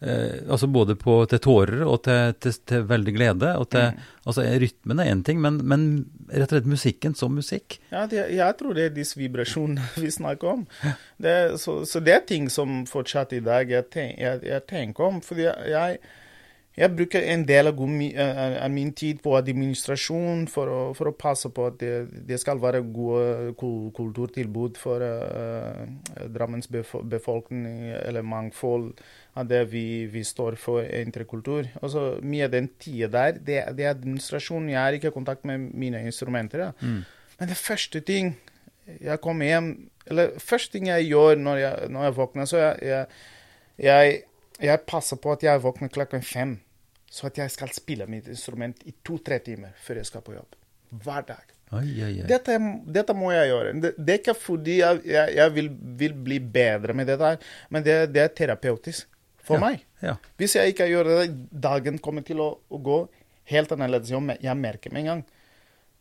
eh, 0.00 0.40
altså 0.50 0.66
Både 0.72 0.96
på, 0.98 1.18
til 1.30 1.38
tårer 1.44 1.84
og 1.86 2.00
til, 2.06 2.32
til, 2.42 2.56
til 2.66 2.86
veldig 2.90 3.12
glede. 3.14 3.52
og 3.60 3.68
til, 3.70 3.92
Mm. 3.92 4.00
altså 4.26 4.42
Rytmen 4.64 5.00
er 5.04 5.10
én 5.12 5.22
ting, 5.26 5.40
men, 5.44 5.60
men 5.68 5.84
rett 6.32 6.48
og 6.48 6.56
slett 6.56 6.70
musikken 6.72 7.14
som 7.18 7.34
musikk. 7.38 7.76
Ja, 7.92 8.06
det, 8.10 8.24
jeg 8.34 8.56
tror 8.58 8.74
det 8.74 8.88
er 8.88 8.96
disse 8.96 9.20
vibrasjonene 9.20 9.84
vi 10.02 10.10
snakker 10.10 10.48
om. 10.56 10.64
Det, 11.22 11.36
så, 11.62 11.82
så 11.86 12.00
det 12.02 12.16
er 12.16 12.26
ting 12.26 12.48
som 12.50 12.82
fortsatt 12.90 13.36
i 13.36 13.40
dag 13.44 13.70
jeg, 13.70 13.90
ten, 13.94 14.14
jeg, 14.18 14.42
jeg 14.48 14.66
tenker 14.70 15.06
om. 15.12 15.20
Fordi 15.22 15.46
jeg, 15.70 16.00
jeg 16.72 16.88
bruker 16.96 17.24
en 17.28 17.42
del 17.44 17.68
av, 17.68 17.80
min 18.72 18.92
tid 18.96 19.18
på 19.20 19.34
administrasjon 19.36 20.46
for 20.48 20.72
å, 20.72 20.78
for 20.96 21.10
å 21.10 21.16
passe 21.16 21.50
på 21.52 21.66
at 21.68 21.76
det, 21.82 21.90
det, 22.30 22.38
skal 22.40 22.62
være 22.62 22.80
gode 22.88 23.52
kulturtilbud 23.92 24.80
for 24.80 25.04
uh, 25.04 25.82
Drammens 26.32 26.70
befolkning, 26.72 27.92
eller 27.98 28.24
mangfold 28.24 28.94
av 29.36 29.50
det 29.52 29.66
vi, 29.72 30.06
vi 30.12 30.24
står 30.24 30.56
for 30.60 30.80
interkultur. 30.86 31.68
Altså, 31.82 32.16
mye 32.24 32.48
av 32.48 32.56
den 32.56 32.70
tida 32.80 33.10
der, 33.12 33.36
det, 33.36 33.60
det, 33.76 33.84
er 33.84 33.92
administrasjon. 33.92 34.72
Jeg 34.72 34.80
er 34.80 34.96
ikke 34.96 35.12
i 35.12 35.18
kontakt 35.20 35.44
med 35.48 35.68
mine 35.76 36.00
instrumenter. 36.08 36.70
Ja. 36.70 36.72
Mm. 36.80 37.04
Men 37.36 37.52
det 37.52 37.60
første 37.60 38.00
ting 38.00 38.34
jeg 39.00 39.20
kommer 39.22 39.46
hjem 39.46 39.68
Eller 40.10 40.32
første 40.42 40.74
ting 40.74 40.88
jeg 40.88 41.06
gjør 41.12 41.38
når 41.38 41.56
jeg, 41.60 41.90
når 41.94 42.04
jeg 42.04 42.14
våkner, 42.16 42.46
så 42.50 42.58
jeg, 42.58 42.78
jeg, 42.82 43.06
jeg 43.78 44.22
jeg 44.62 44.84
passer 44.88 45.18
på 45.22 45.32
at 45.34 45.44
jeg 45.46 45.62
våkner 45.62 45.90
klokken 45.92 46.22
fem, 46.26 46.56
så 47.12 47.28
at 47.28 47.40
jeg 47.42 47.52
skal 47.52 47.72
spille 47.76 48.06
mitt 48.10 48.28
instrument 48.30 48.84
i 48.88 48.94
to-tre 49.04 49.40
timer 49.44 49.74
før 49.84 50.00
jeg 50.00 50.08
skal 50.08 50.24
på 50.24 50.36
jobb. 50.36 50.56
Hver 51.02 51.26
dag. 51.28 51.48
Oi, 51.72 51.88
oi, 52.04 52.10
oi. 52.20 52.26
Dette, 52.28 52.58
dette, 52.92 53.14
må 53.16 53.30
jeg 53.32 53.48
gjøre. 53.48 53.72
Det, 53.80 53.92
det 53.96 54.14
er 54.14 54.20
ikke 54.20 54.36
fordi 54.36 54.74
jeg, 54.82 55.00
jeg, 55.08 55.34
jeg 55.38 55.54
vil, 55.54 55.70
vil, 56.00 56.16
bli 56.26 56.38
bedre 56.52 56.96
med 56.96 57.08
dette, 57.08 57.30
men 57.72 57.84
det, 57.86 57.96
det 58.12 58.26
er 58.26 58.34
terapeutisk 58.36 59.08
for 59.42 59.56
ja, 59.56 59.62
meg. 59.64 59.86
Ja. 60.04 60.18
Hvis 60.40 60.56
jeg 60.58 60.74
ikke 60.74 60.88
gjør 60.90 61.08
det, 61.08 61.22
dagen 61.64 61.96
kommer 62.02 62.24
til 62.26 62.42
å, 62.44 62.50
å 62.68 62.80
gå 62.84 62.98
helt 63.52 63.72
annerledes. 63.72 64.12
Jeg 64.12 64.58
merker 64.60 64.92
med 64.92 65.04
en 65.04 65.10
gang. 65.12 65.24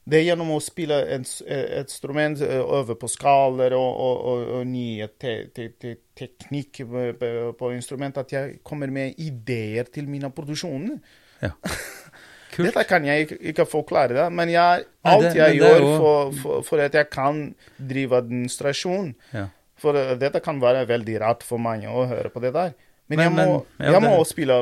Det 0.02 0.18
er 0.18 0.24
gjennom 0.32 0.50
å 0.56 0.60
spille 0.64 0.98
et, 1.14 1.30
et 1.46 1.86
instrument, 1.86 2.40
øve 2.42 2.96
på 2.98 3.10
skaler 3.12 3.76
og, 3.78 3.90
og, 3.90 4.24
og, 4.32 4.46
og 4.58 4.64
nye 4.70 5.08
te, 5.22 5.36
te, 5.54 5.68
te, 5.78 5.94
teknikk 6.18 6.82
på, 6.90 7.36
på 7.60 7.72
instrument, 7.76 8.18
at 8.18 8.34
jeg 8.34 8.60
kommer 8.66 8.90
med 8.94 9.20
ideer 9.22 9.92
til 9.94 10.10
mine 10.10 10.32
produksjoner. 10.34 10.98
Ja. 11.44 11.54
Kult. 12.52 12.68
Dette 12.68 12.84
kan 12.84 13.06
jeg 13.08 13.30
ikke, 13.32 13.64
forklare, 13.70 14.16
da, 14.18 14.26
men 14.34 14.50
jeg, 14.52 14.84
alt 15.08 15.24
Nei, 15.24 15.30
det, 15.30 15.38
jeg 15.40 15.60
gjør 15.62 15.78
også... 15.78 15.94
for, 16.02 16.34
for, 16.42 16.66
for, 16.68 16.84
at 16.84 16.98
jeg 16.98 17.08
kan 17.14 17.46
drive 17.80 18.18
administrasjon 18.18 19.14
ja. 19.32 19.46
For 19.82 19.98
dette 20.20 20.42
kan 20.46 20.60
være 20.62 20.84
veldig 20.90 21.16
rart 21.24 21.46
for 21.48 21.62
mange 21.62 21.90
å 21.90 22.04
høre 22.06 22.30
på 22.30 22.42
det 22.44 22.52
der. 22.54 22.76
Men, 23.10 23.18
men 23.18 23.24
jeg 23.24 23.34
må, 23.34 23.46
men, 23.80 23.88
ja, 23.88 23.96
jeg 23.96 24.04
må 24.04 24.26
spille 24.30 24.58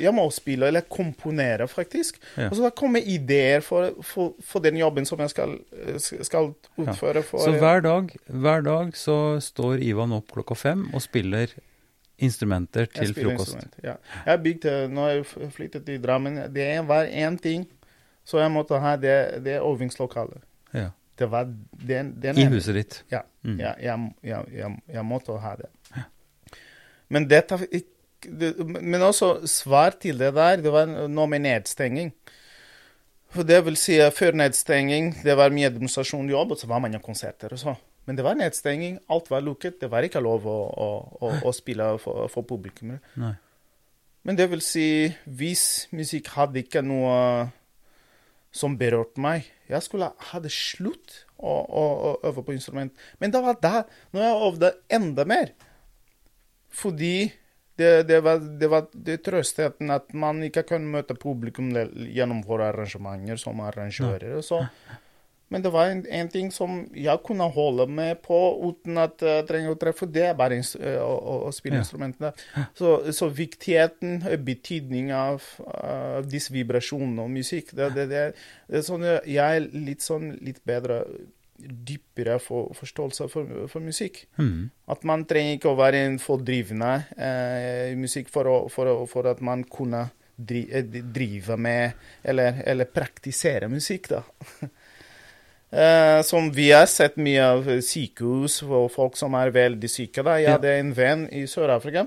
jeg 0.00 0.14
må 0.16 0.26
spille 0.34 0.68
eller 0.70 0.86
komponere, 0.88 1.68
faktisk. 1.70 2.20
Ja. 2.36 2.48
Og 2.48 2.58
så 2.58 2.66
da 2.66 2.70
kommer 2.76 3.04
ideer 3.04 3.64
for, 3.64 3.94
for, 4.06 4.36
for, 4.44 4.64
den 4.64 4.78
jobben 4.80 5.08
som 5.08 5.20
jeg 5.24 5.32
skal, 5.32 5.56
skal 5.98 6.52
utføre. 6.76 7.24
For, 7.26 7.44
så 7.44 7.56
hver 7.60 7.84
dag, 7.86 8.14
hver 8.26 8.64
dag 8.66 8.94
så 8.98 9.18
står 9.44 9.82
Ivan 9.86 10.16
opp 10.16 10.32
klokka 10.36 10.58
fem 10.58 10.86
og 10.94 11.04
spiller 11.04 11.52
instrumenter 12.20 12.88
til 12.92 13.14
frokost? 13.16 13.56
Instrument, 13.56 13.76
ja. 13.84 13.96
Jeg 14.26 14.42
bygde, 14.44 14.78
når 14.92 15.12
jeg 15.12 15.52
flyttet 15.56 15.86
til 15.88 16.00
Drammen, 16.02 16.42
det 16.52 16.72
var 16.88 17.08
én 17.08 17.38
ting 17.40 17.68
så 18.30 18.38
jeg 18.38 18.52
måtte 18.54 18.78
ha, 18.78 18.94
det, 19.00 19.44
det 19.44 19.58
øvingslokalet. 19.58 20.42
Ja. 20.74 20.90
Det 21.18 21.28
var 21.30 21.48
den, 21.88 22.12
den 22.22 22.38
I 22.38 22.46
huset 22.48 22.76
ditt? 22.78 22.98
Ja. 23.12 23.24
Mm. 23.42 23.58
ja 23.60 23.72
jeg, 23.82 24.12
jeg, 24.22 24.76
jeg, 24.88 25.04
måtte 25.04 25.36
ha 25.42 25.54
det. 25.58 25.68
Ja. 25.96 26.04
Men 27.08 27.26
dette 27.30 27.58
men 28.26 29.02
også 29.02 29.46
svar 29.48 29.96
til 30.00 30.18
det 30.20 30.32
der, 30.36 30.60
det 30.60 30.72
var 30.72 30.88
noe 30.88 31.28
med 31.30 31.44
nedstenging. 31.46 32.12
For 33.30 33.46
det 33.46 33.60
vil 33.64 33.78
si, 33.78 33.96
før 34.14 34.34
nedstenging, 34.40 35.12
det 35.22 35.36
var 35.38 35.54
mye 35.54 35.70
demonstrasjon 35.70 36.32
og 36.34 36.56
så 36.58 36.66
var 36.66 36.82
man 36.82 36.94
i 36.94 37.02
konserter 37.02 37.54
og 37.54 37.62
så. 37.62 37.76
Men 38.08 38.16
det 38.18 38.24
var 38.26 38.34
nedstenging, 38.34 38.98
alt 39.08 39.30
var 39.30 39.44
lukket. 39.44 39.78
Det 39.80 39.90
var 39.90 40.02
ikke 40.02 40.22
lov 40.24 40.46
å, 40.50 40.58
å, 40.66 40.88
å, 41.20 41.30
å 41.46 41.52
spille 41.54 41.92
for, 42.02 42.26
for 42.32 42.42
publikum. 42.42 42.96
Men 44.26 44.36
det 44.36 44.48
vil 44.50 44.62
si, 44.64 44.88
hvis 45.24 45.86
musikk 45.94 46.32
hadde 46.34 46.64
ikke 46.64 46.82
noe 46.84 47.50
som 48.50 48.74
berørte 48.74 49.22
meg 49.22 49.46
Jeg 49.70 49.84
skulle 49.86 50.08
ha 50.10 50.38
det 50.42 50.50
slutt 50.50 51.20
å, 51.38 52.16
øve 52.26 52.42
på 52.42 52.52
instrument. 52.52 52.90
Men 53.22 53.30
det 53.30 53.40
var 53.44 53.60
da, 53.62 53.84
når 54.10 54.24
jeg 54.24 54.40
øvde 54.48 54.72
enda 54.90 55.24
mer. 55.24 55.52
Fordi 56.68 57.30
det, 57.80 57.92
det, 58.08 58.22
var, 58.24 58.40
det 58.60 58.70
var 58.70 58.88
det 58.92 59.20
trøstheten 59.26 59.92
at 59.94 60.12
man 60.12 60.42
ikke 60.46 60.66
kan 60.74 60.84
møte 60.86 61.16
publikum 61.18 61.72
gjennom 61.72 62.44
våre 62.46 62.70
arrangementer 62.70 63.40
som 63.40 63.62
arrangører. 63.64 64.40
Så. 64.44 64.62
Men 65.50 65.64
det 65.64 65.72
var 65.74 65.88
en, 65.90 66.04
en, 66.06 66.28
ting 66.30 66.52
som 66.54 66.76
jeg 66.94 67.22
kunne 67.26 67.48
holde 67.50 67.88
med 67.90 68.20
på 68.22 68.38
uten 68.68 69.00
at 69.02 69.24
jeg 69.26 69.48
trenger 69.48 69.74
å 69.74 69.78
treffe. 69.80 70.06
Det 70.06 70.28
er 70.28 70.36
bare 70.38 70.60
å, 70.60 71.08
å, 71.10 71.34
å 71.48 71.50
spille 71.54 71.80
ja. 71.80 71.82
instrumentene. 71.82 72.30
Så, 72.78 72.92
så, 73.16 73.26
viktigheten, 73.34 74.20
betydningen 74.46 75.10
av 75.16 75.48
uh, 75.64 76.20
disse 76.22 76.54
vibrasjonene 76.54 77.26
og 77.26 77.34
musikk 77.34 77.74
det, 77.74 77.90
det, 77.96 78.06
det, 78.12 78.24
det, 78.70 78.78
er 78.78 78.86
sånn 78.86 79.08
Jeg 79.08 79.42
er 79.42 79.66
litt, 79.74 80.06
sånn, 80.06 80.36
litt 80.38 80.62
bedre 80.68 81.02
dypere 81.70 82.38
for, 82.42 82.74
forståelse 82.76 83.28
for, 83.32 83.50
for 83.70 83.84
musikk. 83.84 84.24
Mm. 84.40 84.70
At 84.90 85.06
man 85.08 85.24
trenger 85.28 85.58
ikke 85.58 85.72
å 85.72 85.78
være 85.78 86.04
en 86.08 86.18
fordrivende 86.22 86.92
eh, 87.16 87.96
musikk 87.98 88.30
for, 88.32 88.50
å, 88.50 88.56
for, 88.72 88.90
å, 88.90 89.06
for, 89.10 89.30
at 89.30 89.42
man 89.44 89.64
kunne 89.70 90.06
dri, 90.36 90.66
eh, 90.72 90.84
drive 90.84 91.56
med 91.60 91.98
eller, 92.22 92.62
eller 92.66 92.90
praktisere 92.90 93.70
musikk, 93.72 94.10
da. 94.12 94.22
eh, 95.70 96.20
som 96.26 96.50
vi 96.54 96.70
har 96.74 96.88
sett 96.90 97.20
mye 97.20 97.50
av 97.56 97.74
sykehus 97.86 98.62
og 98.68 98.90
folk 98.94 99.18
som 99.20 99.36
er 99.40 99.54
veldig 99.54 99.90
syke. 99.90 100.24
da. 100.26 100.38
Jeg 100.40 100.58
hadde 100.58 100.78
en 100.78 100.94
venn 100.96 101.28
i 101.32 101.46
Sør-Afrika. 101.50 102.06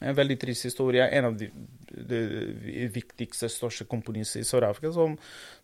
En 0.00 0.16
veldig 0.16 0.38
trist 0.40 0.64
historie. 0.64 1.04
En 1.12 1.28
av 1.28 1.36
de 1.36 1.50
viktigste, 1.90 3.48
største 3.50 3.86
komponisten 3.90 4.42
i 4.42 4.46
Sør-Afrika, 4.46 4.92
som, 4.94 5.16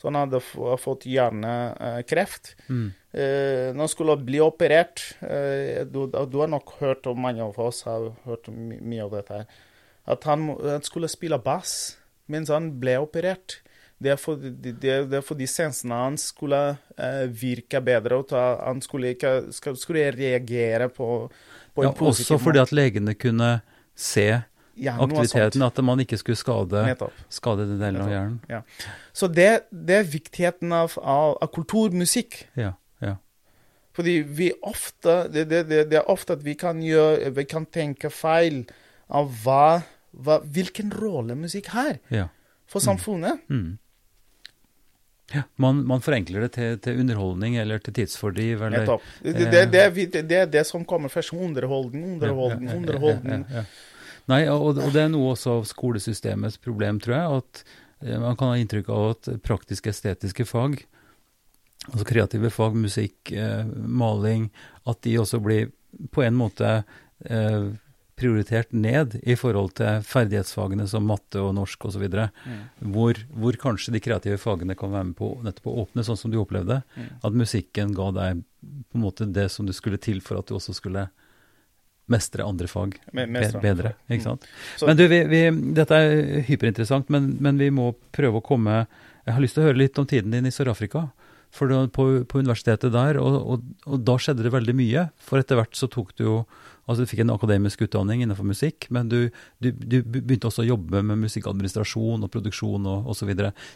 som, 0.03 0.17
hadde 0.19 0.41
fått 0.83 1.07
hjernekreft. 1.09 2.55
Mm. 2.69 2.89
Eh, 3.13 3.69
når 3.73 3.85
han 3.85 3.93
skulle 3.93 4.17
bli 4.27 4.41
operert 4.45 5.05
eh, 5.25 5.85
du, 5.89 6.05
du, 6.11 6.39
har 6.41 6.51
nok 6.53 6.77
hørt, 6.81 7.07
og 7.07 7.21
mange 7.21 7.45
av 7.45 7.59
oss 7.63 7.85
har 7.87 8.11
hørt 8.27 8.51
mye 8.51 9.07
av 9.07 9.15
dette, 9.15 9.45
at 10.07 10.27
han, 10.29 10.51
han, 10.63 10.85
skulle 10.87 11.11
spille 11.11 11.39
bass 11.43 11.97
mens 12.31 12.51
han 12.51 12.73
ble 12.81 12.99
operert. 13.03 13.61
Det 14.03 14.11
er, 14.13 14.19
fordi, 14.21 14.51
det, 14.61 14.75
det 15.09 15.17
er 15.17 15.25
fordi 15.25 15.47
sensene 15.49 15.97
hans 15.97 16.27
skulle 16.35 16.59
eh, 17.01 17.23
virke 17.33 17.81
bedre, 17.81 18.19
og 18.21 18.27
ta, 18.29 18.43
han 18.67 18.83
skulle, 18.85 19.15
ikke, 19.15 19.55
skulle 19.55 20.11
reagere 20.13 20.91
på, 20.93 21.31
på 21.73 21.87
ja. 21.87 21.95
Også 21.95 22.37
fordi 22.43 22.61
at 22.61 22.75
legene 22.77 23.15
kunne 23.17 23.55
se 23.97 24.29
aktiviteten, 24.85 25.63
at 25.65 25.79
man 25.85 26.01
ikke 26.03 26.19
skulle 26.21 26.39
skade, 26.39 26.83
skade 27.33 27.69
den 27.69 27.79
delen 27.81 28.03
av 28.05 28.11
hjernen. 28.13 28.41
Ja. 28.51 28.63
Så 29.17 29.29
det, 29.33 29.67
det, 29.71 30.03
er 30.03 30.11
viktigheten 30.11 30.75
av, 30.77 30.99
av, 31.01 31.37
av 31.41 31.53
kulturmusikk. 31.55 32.43
Ja, 32.59 32.75
ja. 33.05 33.17
Fordi 33.97 34.19
vi 34.39 34.51
ofte, 34.61 35.23
det, 35.33 35.47
det, 35.49 35.65
det, 35.73 35.97
er 35.97 36.11
ofte 36.13 36.37
at 36.37 36.45
vi 36.45 36.57
kan, 36.59 36.83
gjøre, 36.85 37.33
vi 37.39 37.47
kan 37.49 37.65
tenke 37.73 38.13
feil 38.13 38.67
av 39.09 39.33
hva, 39.45 39.81
hva, 40.13 40.43
hvilken 40.45 40.93
rolle 40.93 41.39
musikk 41.39 41.73
har 41.73 41.97
for 42.69 42.83
mm. 42.83 42.87
samfunnet. 42.91 43.49
Mm. 43.49 43.65
Mm. 43.65 43.75
Ja, 45.33 45.43
man, 45.59 45.81
man, 45.87 46.03
forenkler 46.05 46.45
det 46.47 46.53
til, 46.55 46.77
til, 46.79 47.01
underholdning 47.03 47.57
eller 47.59 47.81
til 47.83 47.97
tidsfordriv. 47.97 48.61
Eller, 48.63 48.85
Nettopp. 48.85 49.03
Det, 49.25 49.33
det, 49.35 49.65
det, 49.73 50.23
det, 50.29 50.39
er 50.39 50.47
det 50.51 50.63
som 50.69 50.85
kommer 50.87 51.11
først. 51.11 51.33
Underholdning, 51.35 52.05
underholdning, 52.13 52.71
underholdning. 52.77 53.47
Ja, 53.51 53.65
ja, 53.65 53.65
Nei, 54.31 54.43
og, 54.51 54.75
og, 54.75 54.91
det 54.95 55.05
er 55.05 55.11
noe 55.13 55.33
også 55.35 55.61
av 55.61 55.67
skolesystemets 55.71 56.59
problem, 56.63 56.99
tror 57.03 57.17
jeg. 57.17 57.41
At 57.41 57.63
eh, 58.03 58.19
man 58.23 58.39
kan 58.39 58.53
ha 58.53 58.61
inntrykk 58.61 58.91
av 58.93 59.09
at 59.15 59.31
praktiske, 59.47 59.93
estetiske 59.95 60.49
fag, 60.49 60.81
altså 61.93 62.07
kreative 62.09 62.51
fag, 62.51 62.79
musikk, 62.79 63.33
eh, 63.33 63.65
maling, 63.87 64.51
at 64.87 65.03
de 65.07 65.19
også 65.23 65.43
blir 65.45 65.71
på 66.13 66.25
en 66.27 66.37
måte 66.37 66.73
eh, 67.31 67.69
prioritert 68.17 68.73
ned 68.73 69.19
i 69.29 69.37
forhold 69.37 69.75
til 69.77 70.01
ferdighetsfagene 70.09 70.87
som 70.89 71.05
matte 71.07 71.41
og 71.43 71.53
norsk 71.59 71.87
osv. 71.91 72.07
Mm. 72.09 72.63
Hvor, 72.95 73.21
hvor 73.37 73.59
kanskje 73.61 73.93
de 73.95 74.01
kreative 74.03 74.41
fagene 74.41 74.77
kan 74.79 74.95
være 74.95 75.11
med 75.11 75.19
på 75.19 75.31
nettopp 75.45 75.69
å 75.71 75.77
åpne, 75.85 76.05
sånn 76.07 76.19
som 76.19 76.33
du 76.33 76.39
opplevde. 76.41 76.81
Mm. 76.97 77.11
At 77.29 77.37
musikken 77.37 77.93
ga 77.97 78.09
deg 78.17 78.43
på 78.57 78.99
en 78.99 79.05
måte 79.05 79.29
det 79.29 79.51
som 79.53 79.69
du 79.69 79.75
skulle 79.77 80.01
til 80.03 80.23
for 80.25 80.41
at 80.41 80.49
du 80.49 80.57
også 80.57 80.75
skulle 80.79 81.07
mestre 82.13 82.45
andre 82.47 82.69
fag 82.71 82.95
mestre 83.13 83.61
bedre. 83.63 83.95
ikke 84.07 84.25
sant? 84.25 84.47
Mm. 84.47 84.87
Men 84.89 84.99
du, 84.99 85.05
vi, 85.11 85.21
vi, 85.31 85.43
Dette 85.75 85.99
er 85.99 86.43
hyperinteressant, 86.47 87.09
men, 87.13 87.33
men, 87.43 87.59
vi 87.59 87.71
må 87.75 87.91
prøve 88.15 88.41
å 88.41 88.47
komme 88.47 88.85
Jeg 89.27 89.35
har 89.35 89.43
lyst 89.43 89.59
til 89.59 89.65
å 89.65 89.69
høre 89.71 89.81
litt 89.81 89.99
om 89.99 90.07
tiden 90.07 90.35
din 90.35 90.47
i 90.47 90.55
Sør-Afrika. 90.55 91.09
For 91.55 91.71
da, 91.71 91.83
på, 91.89 92.07
på, 92.29 92.43
universitetet 92.43 92.93
der, 92.95 93.21
og, 93.23 93.37
og, 93.41 93.67
og, 93.87 94.01
da 94.05 94.17
skjedde 94.21 94.47
det 94.47 94.55
veldig 94.55 94.77
mye. 94.77 95.09
For 95.23 95.41
etter 95.41 95.61
hvert 95.61 95.77
så 95.79 95.91
tok 95.93 96.17
du 96.19 96.27
jo 96.27 96.39
Altså 96.87 97.03
du 97.03 97.11
fikk 97.11 97.25
en 97.25 97.33
akademisk 97.35 97.81
utdanning 97.83 98.21
innenfor 98.23 98.47
musikk, 98.47 98.87
men 98.95 99.09
du, 99.11 99.17
du, 99.59 99.73
du 99.75 99.97
begynte 100.07 100.47
også 100.47 100.63
å 100.63 100.69
jobbe 100.69 101.01
med 101.03 101.19
musikkadministrasjon 101.25 102.23
og 102.23 102.31
produksjon 102.31 102.87
og 102.87 103.09
osv. 103.11 103.33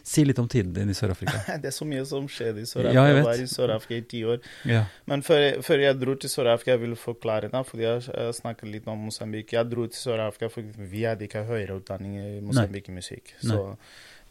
Si 0.07 0.23
litt 0.23 0.39
om 0.39 0.47
tiden 0.51 0.71
din 0.77 0.93
i 0.93 0.95
Sør-Afrika. 0.95 1.41
det 1.61 1.73
er 1.73 1.75
så 1.75 1.87
mye 1.87 2.05
som 2.07 2.29
skjedde 2.31 2.63
i 2.63 2.69
Sør-Afrika. 2.69 2.95
Ja, 2.95 3.09
jeg, 3.09 3.17
jeg 3.17 3.25
var 3.27 3.41
i 3.43 3.49
Sør-Afrika 3.51 3.97
i 3.97 4.05
ti 4.13 4.21
år. 4.23 4.39
Ja. 4.71 4.85
Men 5.11 5.25
før, 5.27 5.43
før, 5.67 5.83
jeg 5.83 5.99
dro 5.99 6.15
til 6.23 6.31
Sør-Afrika, 6.31 6.77
jeg 6.77 6.83
vil 6.85 6.95
forklare 7.01 7.51
det, 7.51 7.65
fordi 7.67 7.87
jeg 7.89 8.37
snakket 8.39 8.71
litt 8.77 8.87
om 8.87 9.03
Mosambik. 9.09 9.51
Jeg 9.57 9.71
dro 9.73 9.89
til 9.91 10.03
Sør-Afrika 10.05 10.47
fordi 10.55 10.87
vi 10.95 11.03
hadde 11.03 11.27
ikke 11.27 11.43
høyere 11.51 11.81
utdanning 11.81 12.15
i 12.15 12.31
Mosambik 12.39 12.87
i 12.87 12.95
musikk. 12.95 13.35
Så 13.43 13.59
Nei 13.59 13.75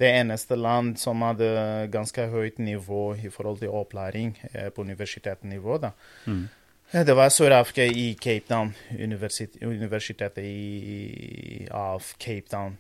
det 0.01 0.11
eneste 0.17 0.57
land 0.57 0.97
som 0.99 1.23
hadde 1.27 1.51
ganske 1.93 2.25
høyt 2.33 2.59
nivå 2.63 3.15
i 3.21 3.31
forhold 3.33 3.61
til 3.61 3.75
opplæring 3.77 4.33
eh, 4.53 4.71
på 4.73 4.87
universitetsnivå. 4.87 5.79
Mm. 6.27 6.47
Det 6.91 7.17
var 7.17 7.29
Sør-Afrika 7.31 7.85
i 7.85 8.15
Cape 8.19 8.49
Town, 8.49 8.73
universitet, 8.91 9.61
universitetet 9.63 10.45
i, 10.45 11.67
av 11.71 12.03
Cape 12.19 12.49
Town. 12.51 12.79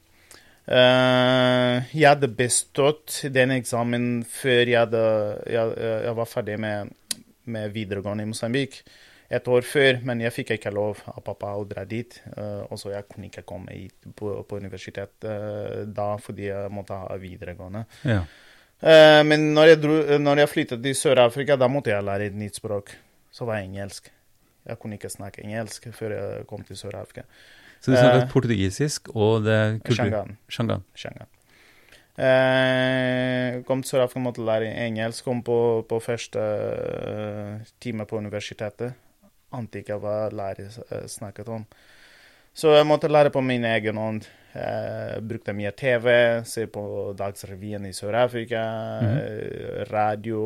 Uh, 0.70 1.82
jeg 1.96 2.06
hadde 2.06 2.28
bestått 2.36 3.24
den 3.34 3.56
eksamen 3.56 4.24
før 4.28 4.60
jeg, 4.60 4.78
hadde, 4.78 5.04
jeg, 5.50 5.76
jeg 6.06 6.16
var 6.18 6.28
ferdig 6.30 6.58
med, 6.62 6.92
med 7.50 7.72
videregående 7.74 8.26
i 8.26 8.30
Mosambik 8.30 8.82
et 9.30 9.48
år 9.48 9.62
før, 9.62 10.00
men 10.06 10.22
jeg 10.24 10.34
fikk 10.34 10.56
ikke 10.56 10.72
lov 10.74 11.00
av 11.06 11.20
pappa 11.22 11.52
å 11.54 11.62
dra 11.68 11.84
dit. 11.86 12.16
Uh, 12.34 12.66
og 12.66 12.80
så 12.80 12.90
jeg 12.96 13.06
kunne 13.06 13.28
ikke 13.28 13.46
komme 13.46 13.76
hit 13.76 14.08
på, 14.18 14.32
på 14.42 14.58
universitet 14.58 15.26
uh, 15.26 15.84
da 15.86 16.16
fordi 16.18 16.48
jeg 16.48 16.72
måtte 16.74 16.98
ha 16.98 17.18
videregående. 17.20 17.84
Ja. 18.10 18.24
Uh, 18.82 19.20
men 19.28 19.52
når 19.54 19.74
jeg, 19.74 19.80
dro, 19.84 19.98
når 20.18 20.42
jeg, 20.42 20.50
flyttet 20.50 20.82
til 20.82 20.96
Sør-Afrika, 20.98 21.54
da 21.60 21.68
måtte 21.70 21.92
jeg 21.92 22.06
lære 22.06 22.26
et 22.32 22.38
nytt 22.40 22.58
språk. 22.58 22.90
Så 23.30 23.46
var 23.46 23.60
jeg 23.60 23.70
engelsk. 23.70 24.08
Jeg 24.66 24.80
kunne 24.82 24.98
ikke 24.98 25.12
snakke 25.12 25.44
engelsk 25.46 25.86
før 25.94 26.16
jeg 26.16 26.46
kom 26.50 26.64
til 26.66 26.78
Sør-Afrika. 26.80 27.22
Så 27.80 27.92
du 27.92 27.96
snakket 27.96 28.32
portugisisk 28.32 29.12
og 29.14 29.46
det 29.46 29.60
Shangan. 29.94 30.34
Shangan. 30.52 30.82
Shangan. 30.92 31.30
Eh, 32.20 33.62
kom 33.64 33.80
til 33.80 33.94
Sør-Afrika 33.94 34.20
måtte 34.24 34.44
lære 34.44 34.74
engelsk. 34.88 35.24
Kom 35.24 35.40
på, 35.46 35.60
på 35.88 36.00
første 36.04 36.42
time 37.80 38.04
på 38.10 38.18
universitetet 38.20 38.98
ante 39.56 39.82
ikke 39.82 39.98
hva 40.02 40.28
lærer 40.34 40.68
eh, 40.90 41.06
snakket 41.10 41.48
om. 41.48 41.64
Så 42.54 42.74
jeg 42.74 42.86
måtte 42.86 43.10
lære 43.10 43.32
på 43.32 43.42
min 43.44 43.64
egen 43.64 43.98
hånd. 44.00 44.24
Jeg 44.50 45.20
brukte 45.30 45.54
mye 45.54 45.70
TV, 45.78 46.06
se 46.42 46.64
på 46.66 46.82
Dagsrevyen 47.18 47.84
i 47.86 47.92
Sør-Afrika, 47.94 48.62
mm. 49.04 49.84
radio, 49.92 50.42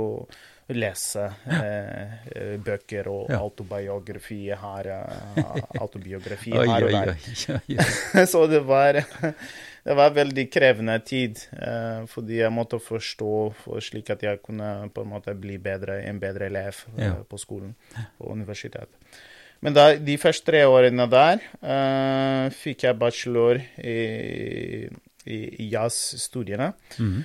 lese 0.76 1.24
eh, 1.48 2.58
bøker 2.60 3.08
og 3.08 3.32
ja. 3.32 3.40
autobiografi 3.40 4.42
her. 4.52 4.90
Autobiografi 5.80 6.52
her 6.58 6.84
og 6.84 6.92
der. 6.92 8.26
Så 8.32 8.44
det 8.52 8.60
var 8.68 9.00
det 9.84 9.94
var 9.98 10.14
veldig 10.16 10.46
krevende 10.52 10.96
tid, 11.04 11.40
eh, 11.52 12.06
fordi 12.08 12.40
jeg 12.40 12.52
måtte 12.54 12.80
forstå 12.80 13.36
for 13.60 13.84
slik 13.84 14.08
at 14.14 14.24
jeg 14.24 14.40
kunne 14.44 14.88
på 14.94 15.04
en 15.04 15.12
måte 15.12 15.34
bli 15.36 15.58
bedre, 15.60 16.00
en 16.08 16.20
bedre 16.22 16.48
elev 16.48 16.80
eh, 16.96 17.04
ja. 17.10 17.18
på 17.28 17.40
skolen, 17.40 17.74
på 18.18 18.32
universitetet. 18.32 19.20
Men 19.64 19.76
da, 19.76 19.90
de 19.96 20.16
første 20.20 20.48
tre 20.48 20.64
årene 20.68 21.06
der 21.08 21.44
eh, 21.60 22.48
fikk 22.56 22.86
jeg 22.88 23.00
bachelor 23.00 23.60
i, 23.80 24.88
i, 25.24 25.38
i 25.64 25.70
jazzstudiene. 25.72 26.72
Mm 26.98 27.10
-hmm. 27.10 27.24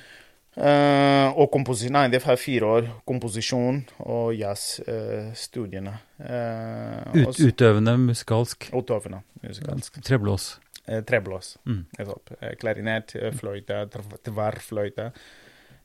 Uh, 0.59 1.37
og 1.39 1.51
komposisjon 1.53 1.93
Nei, 1.95 2.07
det 2.11 2.19
var 2.25 2.35
fire 2.35 2.65
år. 2.65 2.87
Komposisjon 3.07 3.77
og 3.99 4.33
jazzstudiene. 4.35 5.93
Uh, 6.19 7.15
uh, 7.15 7.29
Ut, 7.29 7.39
utøvende 7.39 7.97
musikalsk? 7.97 8.67
Utøvende 8.73 9.21
musikalsk. 9.43 10.01
Treblås? 10.03 10.57
Eh, 10.89 11.01
treblås. 11.03 11.57
Mm. 11.65 11.85
Eh, 11.99 12.55
klarinett, 12.59 13.15
eh, 13.15 13.33
fløyte, 13.33 13.83
tverrfløyte, 14.25 15.11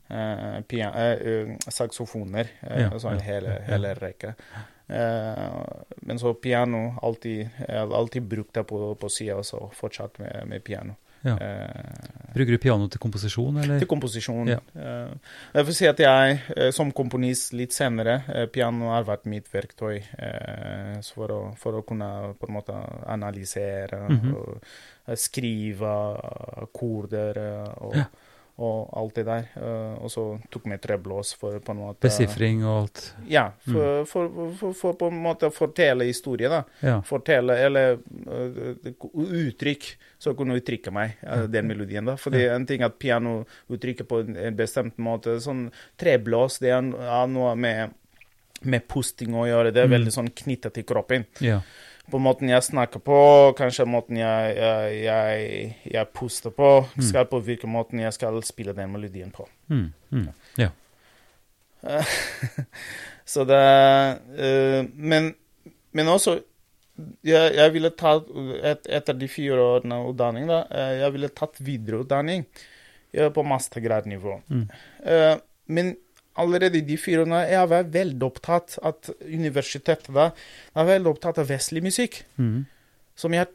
eh, 0.09 0.55
eh, 0.57 1.57
saksofoner. 1.69 2.49
Ja, 2.61 2.89
sånn 2.99 3.19
ja, 3.19 3.25
hele, 3.27 3.59
hele 3.69 3.93
rekke. 3.99 4.33
men 4.87 6.19
så 6.19 6.33
piano 6.33 6.99
alltid, 7.01 7.49
alltid 7.67 8.23
brukt 8.23 8.53
det 8.53 8.63
på, 8.63 8.95
på 8.95 9.09
sida, 9.09 9.39
og 9.41 9.45
så 9.45 9.69
fortsatt 9.73 10.19
med, 10.19 10.47
med 10.47 10.63
piano. 10.63 10.95
Ja. 11.25 11.35
Bruker 12.35 12.55
du 12.55 12.59
piano 12.61 12.87
til 12.91 13.01
komposisjon, 13.01 13.57
eller? 13.63 13.79
Til 13.81 13.89
komposisjon. 13.89 14.51
Ja. 14.51 14.59
Jeg 15.55 15.67
vil 15.69 15.77
si 15.77 15.87
at 15.89 16.01
jeg, 16.03 16.39
som 16.75 16.91
komponist 16.95 17.55
litt 17.55 17.73
senere, 17.73 18.19
piano 18.53 18.91
har 18.93 19.07
vært 19.07 19.25
mitt 19.31 19.47
verktøy 19.53 20.01
for 21.07 21.33
å, 21.33 21.39
for, 21.59 21.79
å, 21.79 21.85
kunne 21.87 22.09
på 22.39 22.49
en 22.49 22.57
måte 22.57 22.75
analysere 23.07 24.03
mm 24.09 24.19
-hmm. 24.19 24.35
og 24.35 25.17
skrive 25.17 25.95
akkorder 26.65 27.41
og, 27.77 27.95
ja. 27.95 28.05
Og, 28.55 28.89
alt 28.97 29.15
det 29.15 29.25
der. 29.27 29.47
Og 29.99 30.11
så 30.11 30.23
tok 30.51 30.67
vi 30.71 30.77
treblås 30.79 31.33
for 31.35 31.59
på 31.59 31.73
en 31.73 31.81
måte 31.81 32.07
Besifring 32.07 32.63
og 32.63 32.75
alt? 32.77 33.01
Ja, 33.27 33.49
for, 33.65 33.81
mm. 33.81 34.05
for, 34.07 34.29
for, 34.59 34.77
for, 34.79 34.97
på 34.99 35.09
en 35.11 35.19
måte 35.25 35.49
å 35.49 35.55
fortelle 35.55 36.07
historie, 36.07 36.51
da. 36.51 36.61
Ja. 36.79 36.99
Fortelle, 37.05 37.57
eller 37.65 37.97
uh, 37.97 38.93
uttrykk, 39.13 39.89
så 40.17 40.31
jeg 40.31 40.39
kunne 40.39 40.59
uttrykke 40.59 40.93
meg, 40.95 41.17
uh, 41.25 41.43
den 41.51 41.67
melodien. 41.67 42.07
da. 42.07 42.15
Fordi 42.21 42.45
ja. 42.45 42.53
en 42.55 42.67
ting 42.69 42.85
at 42.85 42.95
piano 43.01 43.41
uttrykker 43.71 44.07
på 44.07 44.21
en 44.23 44.39
bestemt 44.55 45.01
måte. 45.03 45.39
Sånn 45.43 45.67
treblås, 45.99 46.61
det 46.63 46.71
er 46.75 46.87
noe 47.31 47.51
med, 47.59 47.97
med 48.63 48.87
pusting 48.87 49.35
å 49.35 49.49
gjøre. 49.49 49.75
Det 49.75 49.83
er 49.83 49.91
mm. 49.91 49.97
veldig 49.99 50.15
sånn 50.15 50.31
knyttet 50.45 50.79
til 50.79 50.87
kroppen. 50.87 51.27
Ja 51.43 51.59
på 52.11 52.19
måten 52.21 52.49
jeg 52.51 52.63
snakker 52.63 53.01
på, 53.03 53.19
kanskje 53.57 53.87
måten 53.89 54.19
jeg, 54.19 54.55
jeg, 54.57 54.97
jeg, 55.05 55.69
jeg 55.93 56.09
puster 56.13 56.53
på, 56.53 56.69
mm. 56.93 57.05
skal 57.07 57.29
påvirke 57.29 57.69
måten 57.69 58.03
jeg 58.03 58.13
skal 58.15 58.37
spille 58.45 58.75
den 58.77 58.91
melodien 58.93 59.31
på. 59.33 59.47
Mm. 59.73 59.87
Mm. 60.11 60.27
Ja. 60.61 60.69
så 63.33 63.45
det 63.45 63.63
uh, 64.37 64.85
men, 64.93 65.33
men, 65.93 66.07
også 66.09 66.39
jeg, 67.25 67.73
ville 67.75 67.91
tatt, 67.93 68.29
et, 68.65 68.87
Etter 68.89 69.17
de 69.19 69.27
fire 69.29 69.59
årene 69.61 69.99
utdanning, 70.09 70.47
da, 70.49 70.63
uh, 70.69 70.93
jeg 71.01 71.17
ville 71.17 71.33
tatt 71.33 71.61
videreutdanning 71.65 72.45
uh, 73.17 73.29
på 73.33 73.45
mastergradnivå. 73.45 74.39
Mm. 74.49 74.65
Uh, 75.05 75.35
men 75.73 75.95
allerede 76.41 76.83
de 76.85 76.97
fire 76.99 77.23
årene 77.23 77.41
jeg 77.49 77.71
var 77.71 77.89
veldig 77.95 78.27
opptatt 78.27 78.77
av 78.83 79.11
universitetet 79.23 80.11
da, 80.15 80.29
var 80.75 80.89
veldig 80.89 81.11
opptatt 81.15 81.41
av 81.41 81.49
vestlig 81.49 81.83
musikk. 81.85 82.23
Mm. 82.37 82.65
Som 83.15 83.35
jeg 83.37 83.51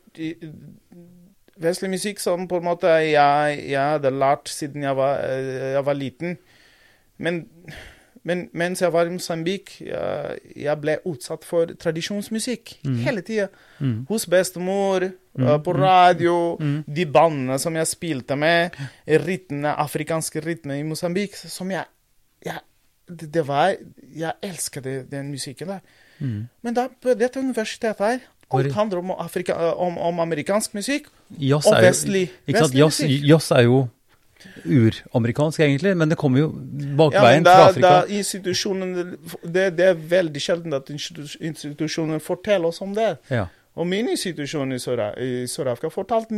Vestlig 1.60 1.90
musikk 1.92 2.22
som 2.22 2.46
på 2.48 2.56
en 2.56 2.64
måte 2.64 2.88
jeg, 3.04 3.56
jeg 3.68 3.76
hadde 3.76 4.14
lært 4.16 4.48
siden 4.48 4.86
jeg 4.86 4.96
var, 4.96 5.18
jeg 5.74 5.82
var 5.84 5.98
liten. 5.98 6.38
Men, 7.20 7.42
men, 8.24 8.46
mens 8.56 8.80
jeg 8.80 8.94
var 8.94 9.10
i 9.10 9.12
Mosambik, 9.12 9.74
jeg, 9.84 10.38
jeg, 10.56 10.76
ble 10.80 10.94
utsatt 11.10 11.44
for 11.44 11.68
tradisjonsmusikk 11.84 12.78
mm. 12.80 12.96
hele 13.04 13.24
tida. 13.26 13.50
Mm. 13.76 14.06
Hos 14.08 14.24
bestemor, 14.32 15.10
mm. 15.36 15.50
på 15.66 15.76
mm. 15.76 15.82
radio, 15.84 16.38
mm. 16.56 16.78
de 16.96 17.06
bandene 17.12 17.60
som 17.60 17.76
jeg 17.76 17.92
spilte 17.92 18.40
med, 18.40 18.80
rytmene, 19.04 19.76
afrikanske 19.84 20.40
rytmer 20.46 20.80
i 20.80 20.88
Mosambik, 20.88 21.36
som 21.36 21.76
jeg, 21.76 21.84
jeg 22.46 22.64
det, 23.10 23.30
det 23.34 23.46
var 23.48 23.74
Jeg 24.16 24.32
elsket 24.42 24.86
den 25.10 25.30
musikken 25.30 25.68
der. 25.68 25.80
Mm. 26.18 26.48
Men 26.62 26.76
da, 26.76 26.88
på 27.02 27.14
dette 27.14 27.40
universitetet 27.40 28.06
her 28.06 28.18
Alt 28.50 28.74
handler 28.74 28.98
om, 28.98 29.10
Afrika, 29.10 29.54
om, 29.54 29.98
om 29.98 30.20
amerikansk 30.20 30.74
musikk 30.74 31.06
og 31.30 31.38
vestlig, 31.38 32.30
vestlig 32.46 32.80
jazz, 32.80 33.00
musikk. 33.00 33.28
Jazz 33.28 33.50
er 33.54 33.62
jo 33.68 33.84
uramerikansk, 34.64 35.60
egentlig, 35.60 35.96
men 35.96 36.10
det 36.10 36.18
kommer 36.18 36.40
jo 36.40 36.48
bakveien 36.98 37.44
ja, 37.44 37.54
fra 37.54 37.68
Afrika. 37.68 37.88
Da, 37.88 38.18
institusjonen, 38.18 39.16
det, 39.44 39.66
det, 39.78 39.86
er 39.92 40.02
veldig 40.10 40.42
sjelden 40.42 40.74
at 40.74 40.90
institusjonen 40.90 42.20
forteller 42.24 42.72
oss 42.72 42.80
om 42.82 42.94
det. 42.96 43.12
Ja. 43.30 43.46
Og 43.80 43.88
min 43.88 44.10
institusjon 44.12 44.76
i 44.76 44.80
Sør-Afrika 44.80 45.90
fortalte 45.92 46.36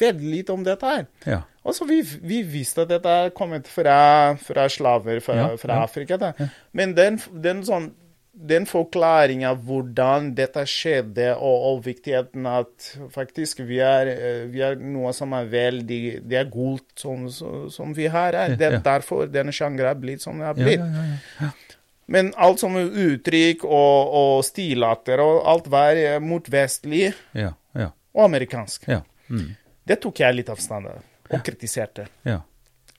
veldig 0.00 0.32
lite 0.32 0.54
om 0.54 0.64
dette 0.64 0.88
her. 0.88 1.06
Ja. 1.28 1.42
Og 1.68 1.76
så 1.76 1.84
vi, 1.88 2.00
vi, 2.02 2.42
visste 2.48 2.86
at 2.86 2.92
dette 2.94 3.14
er 3.24 3.32
kommet 3.36 3.68
fra, 3.68 4.34
fra 4.40 4.68
slaver 4.72 5.20
fra, 5.24 5.40
ja, 5.42 5.48
fra 5.60 5.82
Afrika. 5.84 6.16
Da. 6.20 6.32
Men 6.72 6.94
den, 6.96 7.18
den, 7.44 7.60
sånn, 7.66 7.90
den 8.32 8.64
forklaringa 8.70 9.50
hvordan 9.66 10.30
dette 10.38 10.64
skjedde, 10.70 11.34
og, 11.36 11.66
og, 11.68 11.82
viktigheten 11.84 12.48
at 12.48 12.88
faktisk 13.12 13.60
vi 13.68 13.82
er, 13.84 14.14
vi 14.48 14.64
er 14.64 14.80
noe 14.80 15.12
som 15.16 15.34
er 15.36 15.50
veldig 15.52 16.02
Det 16.24 16.40
er 16.40 16.48
gult 16.52 16.88
som, 16.96 17.28
som 17.28 17.92
vi 17.96 18.08
har 18.08 18.38
her. 18.38 18.56
Det 18.56 18.70
er 18.70 18.80
derfor 18.84 19.28
denne 19.28 19.52
sjangeren 19.52 19.92
er 19.92 20.00
blitt 20.00 20.24
som 20.24 20.40
den 20.40 20.48
er 20.48 20.56
blitt. 20.56 21.66
Men 22.08 22.32
alt 22.40 22.62
som 22.62 22.76
uttrykk 22.78 23.66
og, 23.68 24.14
og 24.20 24.44
stilarter 24.46 25.20
og 25.20 25.42
alt 25.52 25.66
var 25.72 25.98
mot 26.24 26.46
vestlig 26.52 27.10
ja, 27.36 27.52
ja. 27.76 27.90
og 28.16 28.24
amerikansk. 28.24 28.88
Ja. 28.88 29.02
Mm. 29.28 29.50
Det 29.88 29.98
tok 30.00 30.22
jeg 30.24 30.38
litt 30.38 30.52
avstand 30.52 30.88
av 30.88 31.02
og 31.28 31.42
kritiserte. 31.44 32.08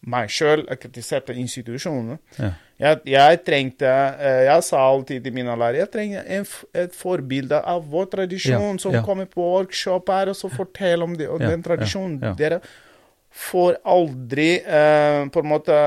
meg 0.10 0.30
sjøl, 0.32 0.64
kritiserte 0.80 1.34
institusjonene. 1.36 2.20
Ja. 2.38 2.52
Jeg, 2.80 3.02
jeg 3.12 3.40
trengte 3.44 3.90
eh, 3.90 4.46
Jeg 4.48 4.64
sa 4.64 4.80
alltid 4.88 5.26
til 5.26 5.34
mine 5.36 5.52
lærere 5.60 5.82
jeg 5.82 5.92
trenger 5.92 6.30
en, 6.38 6.46
et 6.80 6.94
forbilde 6.96 7.60
av 7.60 7.84
vår 7.92 8.08
tradisjon, 8.14 8.80
som 8.80 8.96
kommer 9.04 9.28
på 9.28 9.44
workshop 9.44 10.08
her 10.14 10.32
og 10.32 10.38
så 10.40 10.48
forteller 10.54 11.04
om, 11.04 11.18
det, 11.20 11.28
og 11.28 11.44
den 11.44 11.66
tradisjonen. 11.66 12.22
Dere 12.40 12.62
får 13.30 13.82
aldri 13.84 14.50
eh, 14.64 15.26
på 15.34 15.44
en 15.44 15.52
måte 15.52 15.80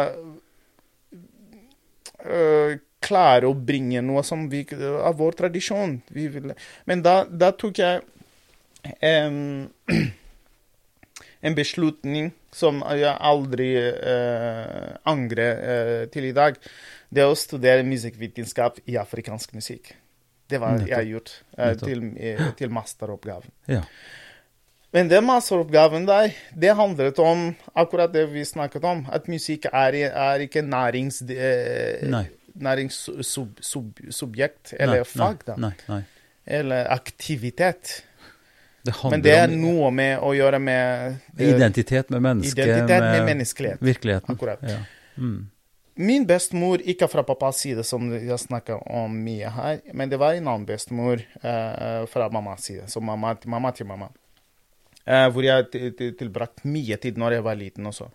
eh, 2.23 2.77
klare 3.03 3.51
å 3.51 3.55
bringe 3.55 4.03
noe 4.05 4.23
som 4.27 4.47
vi, 4.53 4.65
av 4.79 5.19
vår 5.19 5.39
tradisjon. 5.43 5.99
Vi 6.13 6.29
ville. 6.33 6.57
men 6.89 7.03
da, 7.05 7.23
da 7.29 7.53
tok 7.57 7.83
jeg 7.83 8.03
em, 9.01 9.67
en 11.43 11.59
beslutning 11.59 12.31
som 12.55 12.83
jeg 12.95 13.13
aldri 13.13 13.71
uh, 13.81 14.95
angrer 15.09 15.63
uh, 15.63 16.01
til 16.13 16.29
i 16.31 16.35
dag. 16.37 16.59
Det 17.13 17.27
å 17.27 17.37
studere 17.37 17.85
musikkvitenskap 17.87 18.83
i 18.89 18.99
afrikansk 19.01 19.55
musikk. 19.57 19.95
Det 20.49 20.61
var 20.61 20.77
Nettopp. 20.77 20.91
jeg 20.93 21.13
gjort 21.15 21.33
uh, 21.59 21.73
til, 21.81 22.05
til 22.59 22.75
masteroppgaven. 22.75 23.55
Ja. 23.73 23.83
Men 24.93 25.09
den 25.09 25.25
masteroppgaven 25.25 26.05
der, 26.05 26.35
det 26.53 26.75
handlet 26.77 27.19
om 27.25 27.47
akkurat 27.73 28.13
det 28.13 28.27
vi 28.29 28.45
snakket 28.45 28.85
om. 28.85 29.07
At 29.09 29.29
musikk 29.33 29.71
er, 29.73 29.97
er 30.13 30.45
ikke 30.45 30.61
nærings... 30.67 31.23
Nei. 31.25 32.27
Næringssubjekt, 32.55 34.75
eller 34.79 35.03
Nei, 35.03 35.05
fag, 35.05 35.45
da. 35.47 35.57
Nei, 35.57 35.73
nei. 35.89 36.03
Eller 36.47 36.91
aktivitet. 36.93 38.03
Det 38.83 38.95
Men 39.11 39.23
det 39.23 39.35
er 39.39 39.47
noe 39.55 39.91
med 39.95 40.19
å 40.19 40.33
gjøre 40.35 40.59
med 40.59 41.19
det, 41.39 41.53
identitet 41.55 42.09
med 42.11 42.23
mennesket. 42.23 42.67
identitet 42.67 43.01
med 43.05 43.25
menneskelighet. 43.29 43.79
Virkeligheten. 43.83 44.35
Akkurat. 44.35 44.59
Ja. 44.67 44.79
Mm. 45.17 45.47
Min 45.95 46.25
bestemor, 46.27 46.81
ikke 46.89 47.07
fra 47.09 47.23
pappas 47.23 47.61
side, 47.63 47.85
som 47.85 48.09
jeg 48.13 48.39
snakker 48.41 48.81
om 48.91 49.13
mye 49.23 49.51
her, 49.53 49.79
men 49.93 50.09
det 50.11 50.19
var 50.19 50.35
en 50.35 50.49
annen 50.49 50.67
bestemor 50.67 51.21
uh, 51.45 52.07
fra 52.11 52.29
mammas 52.33 52.65
side, 52.65 52.89
som 52.91 53.05
mamma, 53.07 53.37
mamma 53.45 53.71
til 53.77 53.87
mamma. 53.87 54.09
uh, 55.07 55.29
hvor 55.31 55.43
jeg 55.45 55.71
til- 55.71 55.93
til- 56.17 56.33
mye 56.65 56.97
tid 56.97 57.19
når 57.19 57.33
jeg 57.33 57.43
var 57.45 57.55
liten 57.55 57.87
også. 57.87 58.09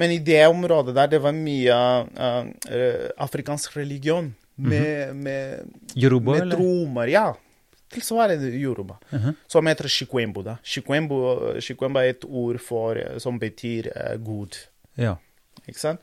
Men 0.00 0.14
i 0.14 0.18
det 0.24 0.40
området 0.48 0.94
der, 0.96 1.10
det 1.12 1.20
var 1.20 1.36
mye 1.36 1.76
eh, 1.76 2.44
eh, 2.72 3.08
afrikansk 3.20 3.76
religion. 3.76 4.32
Med, 4.60 5.14
med, 5.16 5.70
Yoruba, 5.96 6.34
med 6.36 6.52
tromer, 6.52 7.08
ja. 7.08 7.30
Tilsvarende 7.90 8.50
yoruba. 8.54 8.98
Mhm. 9.10 9.32
Som 9.48 9.66
heter 9.66 9.88
shikwembo. 9.88 10.42
da. 10.42 10.56
Shikwembo, 10.62 11.20
shikwembo 11.60 11.98
er 11.98 12.12
et 12.14 12.24
ord 12.28 12.58
for, 12.60 12.98
eh, 13.00 13.18
som 13.18 13.38
betyr 13.38 13.88
uh, 13.88 14.16
god. 14.24 14.56
Ja. 14.96 15.16
Ikke 15.68 15.78
sant? 15.80 16.00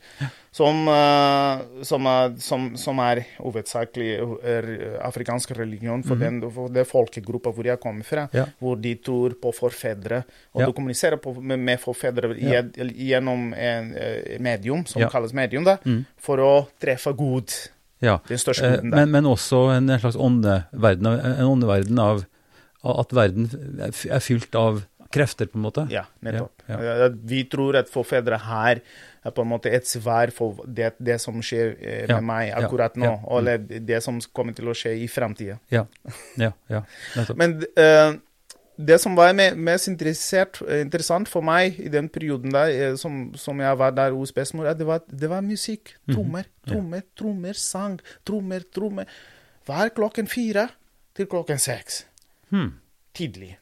Som, 0.52 0.84
eh, 0.88 1.82
som, 1.86 2.06
er, 2.06 2.34
som, 2.42 2.68
som 2.80 2.98
er 3.04 3.22
hovedsakelig 3.38 4.08
er 4.42 4.68
afrikansk 5.06 5.52
religion 5.58 6.02
for, 6.06 6.16
den, 6.20 6.40
for 6.54 6.68
det 6.72 6.86
folkegruppa 6.88 7.52
hvor 7.54 7.64
jeg 7.70 7.80
kommer 7.82 8.04
fra. 8.06 8.28
Ja. 8.34 8.46
Hvor 8.62 8.76
de 8.80 8.94
tror 9.02 9.34
på 9.40 9.52
forfedre. 9.56 10.22
Og 10.54 10.62
Ja. 10.62 10.66
du 10.66 10.72
kommuniserer 10.72 11.16
på, 11.22 11.34
med, 11.40 11.58
med 11.58 11.80
forfedre 11.80 12.34
Ja. 12.38 12.62
gjennom 12.76 13.52
en 13.54 13.94
eh, 13.96 14.38
medium, 14.40 14.84
som 14.86 15.02
kalles 15.10 15.32
medium, 15.32 15.64
da, 15.64 15.78
Mm. 15.84 16.04
for 16.18 16.36
å 16.38 16.66
treffe 16.80 17.14
ja. 18.00 18.18
Den 18.28 18.38
største 18.38 18.64
Eh, 18.66 18.76
guden 18.76 18.90
der. 18.90 18.96
men, 19.06 19.10
men 19.10 19.24
også 19.24 19.76
en, 19.76 19.88
slags 19.98 20.16
åndeverden, 20.16 21.06
en 21.06 21.46
åndeverden 21.50 21.98
av 21.98 22.24
at 22.84 23.12
verden 23.12 23.48
er 23.80 24.20
fylt 24.22 24.54
av 24.54 24.84
krefter, 25.10 25.48
på 25.48 25.56
en 25.58 25.64
måte. 25.64 25.86
Ja, 25.90 26.04
nettopp. 26.22 26.62
Ja, 26.68 26.78
ja. 26.84 27.08
Vi 27.24 27.42
tror 27.50 27.78
at 27.80 27.88
forfedre 27.90 28.38
her 28.44 28.76
er 28.76 28.82
på 29.22 29.42
en 29.42 29.50
måte 29.50 29.72
et 29.74 29.86
svar 29.86 30.32
for 30.34 30.62
det, 30.66 30.92
det 30.98 31.18
som 31.22 31.42
skjer 31.42 31.74
eh, 31.76 32.04
med 32.06 32.14
Ja, 32.16 32.20
meg 32.24 32.46
ja, 32.50 32.62
akkurat 32.62 32.96
nå, 32.96 33.10
ja, 33.10 33.18
mm. 33.18 33.36
eller 33.38 33.82
det 33.90 34.00
som 34.04 34.20
kommer 34.32 34.56
til 34.56 34.70
å 34.70 34.76
skje 34.76 34.94
i 35.02 35.08
framtida. 35.10 35.58
Ja, 35.74 35.84
ja, 36.40 36.52
ja. 36.70 36.84
Men 37.36 37.58
eh, 37.76 38.16
det 38.78 39.00
som 39.02 39.16
var 39.18 39.34
mest 39.34 39.88
eh, 39.90 40.80
interessant 40.80 41.28
for 41.28 41.42
meg 41.42 41.80
i 41.82 41.88
den 41.90 42.08
perioden 42.08 42.54
der, 42.54 42.70
eh, 42.70 42.94
som, 42.96 43.32
som 43.34 43.58
jeg 43.60 43.78
var 43.78 43.90
der 43.96 44.14
hos 44.14 44.32
bestemor, 44.32 44.70
det 44.78 44.86
var, 44.86 45.02
det 45.10 45.30
var 45.30 45.42
musikk. 45.42 45.96
Trommer, 46.06 46.46
ja. 46.46 46.72
trommer, 46.72 47.02
trommer, 47.18 47.58
sang. 47.58 47.98
Trommer, 48.26 48.62
trommer. 48.74 49.10
Hver 49.66 49.90
klokken 49.96 50.30
fire 50.30 50.68
til 51.16 51.26
klokken 51.26 51.58
seks. 51.58 52.04
Hmm. 52.52 52.76
Tidlig. 53.14 53.56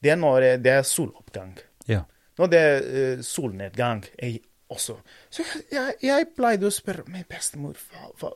Det 0.00 0.14
er 0.14 0.16
når 0.16 0.48
eh, 0.48 0.58
det 0.60 0.72
er 0.78 0.82
soloppgang. 0.88 1.58
Ja. 1.88 2.00
Når 2.38 2.50
det 2.50 2.60
er 2.60 2.88
eh, 2.88 3.22
solnedgang 3.22 4.04
er 4.16 4.38
også. 4.68 4.96
Så 5.30 5.44
jeg, 5.72 5.94
jeg, 6.02 6.26
pleide 6.36 6.68
å 6.68 6.72
spørre 6.72 7.04
min 7.10 7.26
bestemor 7.28 7.76
hva, 7.90 8.10
hva, 8.20 8.32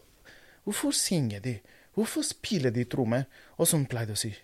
hvorfor 0.66 0.94
synger 0.96 1.42
de? 1.44 1.56
Hvorfor 1.96 2.22
spiller 2.26 2.74
de 2.74 2.84
trommer? 2.84 3.26
Og 3.56 3.66
så 3.66 3.78
hun 3.78 3.88
pleide 3.90 4.14
å 4.14 4.18
si 4.18 4.34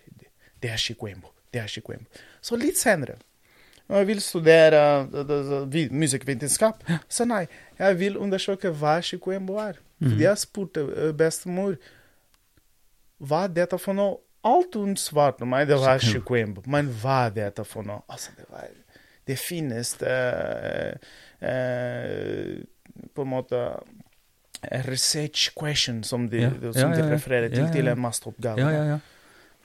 det 0.63 0.73
er 0.73 0.81
shikwembo. 0.81 1.31
Det 1.53 1.61
er 1.61 1.71
shikwembo. 1.71 2.09
Så 2.43 2.59
litt 2.61 2.81
senere 2.81 3.19
jeg 3.85 4.07
vil 4.09 4.21
studere 4.25 4.79
uh, 5.05 5.75
musikkvitenskap, 5.93 6.87
så 7.09 7.27
nei, 7.29 7.43
jeg 7.77 7.99
vil 8.01 8.17
undersøke 8.17 8.71
hva 8.73 8.95
shikwembo 9.05 9.59
er. 9.61 9.77
Mm. 10.01 10.17
jeg 10.23 10.41
spurte 10.41 10.87
uh, 10.89 11.11
bestemor 11.17 11.77
hva 13.21 13.45
er 13.45 13.53
dette 13.61 13.79
for 13.79 13.97
noe. 13.97 14.17
Alt 14.45 14.77
hun 14.77 14.97
svarte 15.01 15.45
meg, 15.49 15.69
det 15.69 15.77
var 15.81 16.01
shikwembo. 16.01 16.65
Men 16.69 16.89
hva 17.01 17.27
er 17.29 17.37
dette 17.37 17.65
for 17.69 17.87
noe? 17.87 18.01
Altså, 18.09 18.33
det 18.37 18.49
var 18.49 18.73
det 19.25 19.37
finnes 19.41 19.95
eh, 20.03 20.89
eh, 20.91 21.13
På 23.15 23.23
en 23.23 23.29
måte 23.31 23.61
research 24.87 25.51
question, 25.59 26.03
som 26.05 26.29
de, 26.33 26.41
Ja, 26.47 26.51
som 26.73 26.93
de 26.95 27.03
refererer 27.11 27.49
til, 27.53 27.59
Ja, 27.59 27.67
ja, 27.67 27.73
til 27.73 27.89
en 27.89 28.01
masteroppgave. 28.01 28.59
ja, 28.59 28.71
ja, 28.71 28.85
ja. 28.95 28.99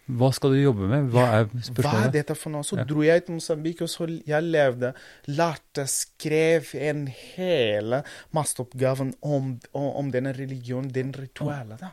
Hva 0.09 0.31
skal 0.33 0.49
du 0.49 0.57
jobbe 0.57 0.87
med? 0.89 1.11
Hva 1.13 1.23
er 1.37 1.43
Hva 1.77 1.91
er 2.07 2.11
dette 2.11 2.33
for 2.35 2.49
noe? 2.49 2.63
Så 2.65 2.77
Ja. 2.79 2.83
dro 2.83 3.03
jeg 3.05 3.25
til 3.25 3.35
Mosambik, 3.35 3.81
og 3.81 3.87
så 3.89 4.07
jeg 4.25 4.43
levde, 4.43 4.93
lærte, 5.27 5.85
skrev 5.87 6.65
en 6.73 7.05
hele 7.07 8.03
masteroppgaven 8.33 9.13
om, 9.21 9.59
om, 9.73 9.83
om 9.95 10.11
denne 10.11 10.33
religionen, 10.33 10.89
den 10.89 11.11
ritualet. 11.13 11.79
da. 11.79 11.91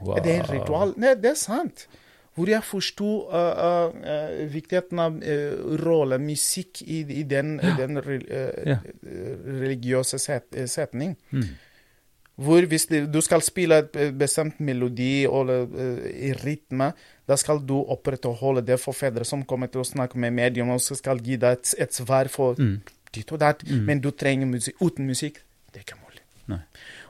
Wow. 0.00 0.14
Det 0.22 0.26
er 0.32 0.44
en 0.44 0.60
ritual. 0.60 0.94
Nei, 0.96 1.14
det 1.14 1.32
er 1.32 1.34
sant. 1.34 1.88
Hvor 2.38 2.46
jeg 2.52 2.62
forsto 2.62 3.08
uh, 3.26 3.88
uh, 3.90 4.42
viktigheten 4.52 5.00
av 5.02 5.16
uh, 5.18 5.78
rollen 5.82 6.22
musikk 6.28 6.82
i, 6.86 7.00
i 7.18 7.24
den, 7.26 7.56
ja. 7.62 7.72
den 7.80 7.98
re, 8.04 8.18
Ja. 8.66 8.76
religiøse 9.46 10.18
set, 10.22 10.54
setning. 10.70 11.16
Mm. 11.34 11.48
Hvor 12.38 12.62
hvis 12.70 12.86
du 13.10 13.18
skal 13.26 13.42
spille 13.42 13.80
et 13.82 13.96
bestemt 14.14 14.60
melodi 14.62 15.24
eller 15.26 15.64
i 16.14 16.30
rytme, 16.38 16.92
da 17.26 17.34
skal 17.36 17.58
du 17.66 17.80
opprettholde 17.90 18.62
det 18.62 18.76
for 18.78 18.94
fedre 18.94 19.26
som 19.26 19.42
kommer 19.44 19.66
til 19.72 19.82
å 19.82 19.88
snakke 19.88 20.20
med 20.22 20.36
medium 20.36 20.70
og 20.70 20.78
så 20.84 20.94
skal 20.94 21.18
gi 21.18 21.34
deg 21.36 21.58
et, 21.58 21.74
et 21.82 21.98
svar 21.98 22.30
for 22.30 22.54
Mm. 22.58 22.76
ditt 23.14 23.32
og 23.34 23.40
datt. 23.42 23.64
Mm. 23.66 23.82
Men 23.88 24.00
du 24.04 24.10
trenger 24.14 24.46
musikk. 24.46 24.76
Uten 24.80 25.06
musikk, 25.10 25.42
det 25.72 25.80
er 25.82 25.86
ikke 25.88 25.98
mulig. 26.04 26.22
Nei. 26.48 26.60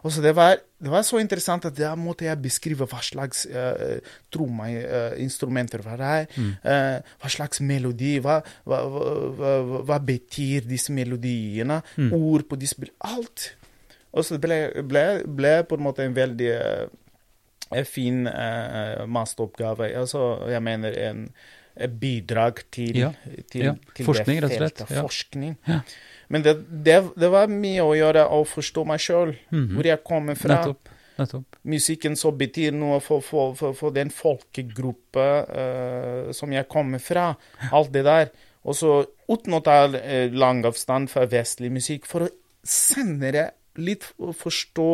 Og 0.04 0.12
så 0.14 0.22
det 0.22 0.34
var, 0.36 0.58
det 0.78 0.90
var 0.92 1.02
så 1.02 1.18
interessant 1.18 1.64
at 1.66 1.74
da 1.78 1.94
måtte 1.98 2.26
jeg 2.28 2.38
beskrive 2.42 2.86
hva 2.86 3.00
slags 3.02 3.44
uh, 3.50 3.98
trommeinstrumenter 4.34 5.82
var 5.82 5.98
det, 5.98 6.28
Mm. 6.38 6.52
Uh, 6.62 6.98
hva 7.20 7.30
slags 7.32 7.60
melodi, 7.64 8.18
hva, 8.22 8.38
hva, 8.68 8.78
hva, 8.88 9.52
hva, 9.88 9.98
betyr 9.98 10.66
disse 10.68 10.92
melodiene, 10.94 11.80
Mm. 11.96 12.12
ord 12.14 12.46
på 12.48 12.58
disse 12.58 12.76
Alt. 13.00 13.54
Og 14.12 14.24
så 14.24 14.38
ble, 14.40 14.82
ble, 14.82 15.22
ble 15.26 15.64
på 15.68 15.76
en 15.76 15.82
måte 15.84 16.04
en 16.04 16.14
veldig 16.16 16.52
uh, 16.56 17.84
fin 17.84 18.26
uh, 18.26 19.04
masteroppgave. 19.06 19.90
Altså, 19.98 20.46
jeg 20.48 20.62
mener 20.62 20.94
en 21.10 21.28
bidrag 22.00 22.62
til, 22.72 22.96
Ja, 22.96 23.12
til, 23.50 23.64
ja. 23.64 23.74
til 23.94 24.06
Forskning, 24.08 24.40
det 24.42 24.50
rett 24.50 24.54
og 24.56 24.62
slett, 24.62 24.90
ja. 24.90 25.02
Forskning. 25.02 25.58
Ja. 25.68 25.80
Men 26.28 26.42
det, 26.44 26.54
det, 26.84 26.98
det 27.16 27.30
var 27.32 27.48
mye 27.48 27.84
å 27.84 27.94
gjøre 27.96 28.26
å 28.36 28.42
forstå 28.46 28.84
meg 28.86 29.00
sjøl, 29.00 29.34
Mhm. 29.50 29.74
hvor 29.76 29.86
jeg 29.88 30.02
kommer 30.04 30.36
fra. 30.36 30.58
Nettopp. 30.60 30.88
Nettopp. 31.18 31.56
Musikken 31.64 32.16
som 32.16 32.36
betyr 32.38 32.72
noe 32.76 33.00
for, 33.02 33.20
for, 33.24 33.54
for, 33.58 33.72
for 33.74 33.90
den 33.96 34.10
folkegruppa 34.14 35.24
uh, 35.48 36.32
som 36.36 36.52
jeg 36.52 36.68
kommer 36.70 37.00
fra. 37.02 37.32
Alt 37.72 37.90
det 37.96 38.04
der. 38.06 38.30
Og 38.68 38.76
så 38.76 38.92
uten 39.28 39.56
å 39.56 39.62
ta 39.64 39.80
uh, 39.88 40.28
lang 40.30 40.62
avstand 40.68 41.10
fra 41.10 41.24
vestlig 41.26 41.72
musikk, 41.74 42.06
for 42.06 42.26
å 42.28 42.30
senere 42.62 43.48
litt 43.78 44.04
forstå 44.18 44.88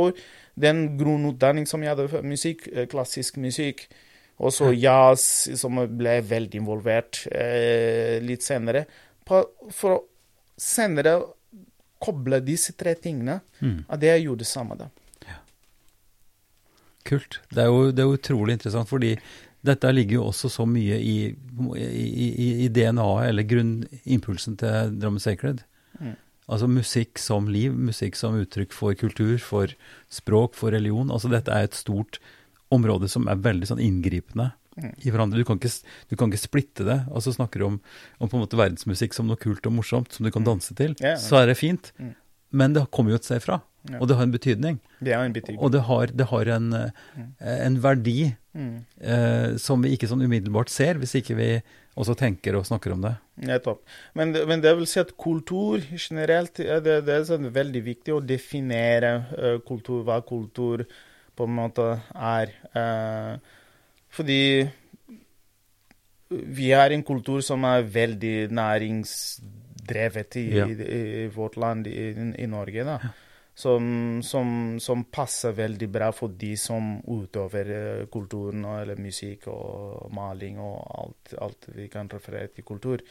den 0.60 0.84
grunnutdanning 1.00 1.66
som 1.66 1.82
jeg 1.82 1.94
hadde 1.94 2.08
for 2.12 2.22
musikk, 2.22 2.66
eh, 2.72 2.84
klassisk 2.86 3.38
musikk. 3.42 3.86
Og 4.38 4.52
så 4.52 4.68
jazz, 4.76 5.24
som 5.56 5.78
ble 5.96 6.18
veldig 6.26 6.60
involvert 6.60 7.22
eh, 7.32 8.20
litt 8.22 8.44
senere. 8.44 8.84
På, 9.24 9.40
for 9.72 10.02
senere 10.60 11.16
koble 12.04 12.40
disse 12.44 12.74
tre 12.76 12.94
tingene. 12.98 13.40
Mm. 13.60 13.84
At 13.88 14.04
jeg 14.04 14.26
gjorde 14.26 14.44
det 14.44 14.50
samme 14.50 14.78
da. 14.78 14.90
Kult. 17.04 17.42
Det 17.52 17.60
er, 17.60 17.68
jo, 17.68 17.90
det 17.92 18.00
er 18.00 18.14
utrolig 18.16 18.54
interessant, 18.56 18.88
fordi 18.88 19.12
dette 19.64 19.90
ligger 19.92 20.18
jo 20.18 20.28
også 20.30 20.48
så 20.52 20.64
mye 20.68 20.96
i, 21.00 21.16
i, 21.76 22.28
i, 22.30 22.48
i 22.64 22.68
DNA-et, 22.72 23.28
eller 23.28 23.48
grunnimpulsen 23.48 24.56
til 24.60 24.94
Drammen 25.00 25.20
Sacred. 25.20 25.60
Mm. 26.00 26.14
Altså 26.52 26.68
musikk 26.68 27.20
som 27.20 27.48
liv, 27.48 27.76
musikk 27.76 28.16
som 28.16 28.36
uttrykk 28.40 28.72
for 28.76 28.96
kultur, 29.00 29.36
for 29.40 29.72
språk, 30.12 30.56
for 30.56 30.72
religion. 30.76 31.12
Altså 31.12 31.30
dette 31.32 31.52
er 31.52 31.68
et 31.68 31.76
stort 31.76 32.20
område 32.72 33.08
som 33.12 33.28
er 33.28 33.40
veldig 33.44 33.68
sånn 33.70 33.84
inngripende 33.84 34.50
i 34.76 35.12
hverandre. 35.12 35.38
Du 35.38 35.46
kan 35.46 35.60
ikke, 35.60 35.70
du 36.10 36.16
kan 36.18 36.32
ikke 36.32 36.42
splitte 36.42 36.86
det. 36.86 36.98
Altså 37.14 37.34
snakker 37.34 37.62
du 37.62 37.68
om, 37.68 37.80
om 38.18 38.30
på 38.30 38.38
en 38.38 38.44
måte 38.44 38.58
verdensmusikk 38.58 39.14
som 39.14 39.28
noe 39.30 39.40
kult 39.40 39.66
og 39.66 39.76
morsomt 39.76 40.12
som 40.14 40.26
du 40.26 40.32
kan 40.34 40.46
danse 40.46 40.74
til, 40.78 40.96
ja. 41.02 41.16
så 41.20 41.42
er 41.42 41.52
det 41.52 41.58
fint. 41.60 41.92
Mm. 41.98 42.14
Men 42.54 42.74
det 42.76 42.86
kommer 42.94 43.14
jo 43.14 43.20
et 43.22 43.26
sted 43.26 43.42
fra, 43.42 43.62
Ja. 43.84 43.98
og 44.00 44.08
det 44.08 44.16
har 44.16 44.24
en 44.24 44.32
betydning. 44.32 44.76
Det 45.04 45.12
en 45.12 45.32
betydning. 45.34 45.60
Og 45.60 45.72
det 45.74 45.82
har, 45.84 46.06
det 46.06 46.26
har 46.30 46.48
en, 46.54 46.70
mm. 46.72 47.26
en 47.44 47.82
verdi 47.84 48.34
Mm. 48.54 48.84
eh, 49.02 49.56
som 49.58 49.82
vi 49.82 49.90
ikke 49.96 50.06
sånn 50.06 50.22
umiddelbart 50.22 50.70
ser, 50.70 50.94
hvis 51.02 51.16
ikke 51.18 51.34
vi 51.34 51.48
også 51.98 52.14
tenker 52.14 52.54
og 52.54 52.66
snakker 52.68 52.92
om 52.94 53.02
det. 53.02 53.16
Nettopp. 53.48 53.80
Men, 54.14 54.30
men 54.46 54.62
det 54.62 54.76
vil 54.78 54.86
si 54.86 55.00
at 55.02 55.10
kultur 55.18 55.82
generelt 55.90 56.54
det, 56.62 57.00
det 57.06 57.16
er 57.16 57.26
sånn 57.26 57.50
veldig 57.54 57.82
viktig 57.82 58.14
å 58.14 58.22
definere 58.22 59.10
uh, 59.34 59.58
kultur, 59.66 60.04
hva 60.06 60.20
kultur 60.26 60.86
på 61.34 61.48
en 61.48 61.56
måte 61.56 61.88
er. 62.14 62.54
Eh, 62.78 63.58
fordi 64.14 64.40
vi 66.30 66.70
har 66.72 66.90
en 66.90 67.02
kultur 67.06 67.42
som 67.44 67.64
er 67.68 67.82
veldig 67.94 68.48
næringsdrevet 68.54 70.36
i, 70.40 70.46
Ja. 70.56 70.66
i, 70.66 71.24
i 71.24 71.26
vårt 71.34 71.56
land, 71.56 71.86
i, 71.86 72.08
i 72.42 72.46
Norge. 72.46 72.84
da. 72.84 72.98
Som, 73.54 74.18
som, 74.26 74.80
som 74.82 75.04
passer 75.14 75.52
veldig 75.54 75.86
bra 75.94 76.08
for 76.10 76.28
de 76.34 76.56
som 76.58 76.96
utøver 77.06 77.68
eh, 77.70 78.06
kulturen, 78.10 78.64
eller 78.64 78.98
musikk 78.98 79.46
og 79.52 80.10
maling 80.12 80.58
og 80.58 80.80
alt, 80.98 81.34
alt 81.38 81.68
vi 81.76 81.86
kan 81.92 82.10
referere 82.10 82.48
til 82.50 82.64
kultur. 82.66 83.04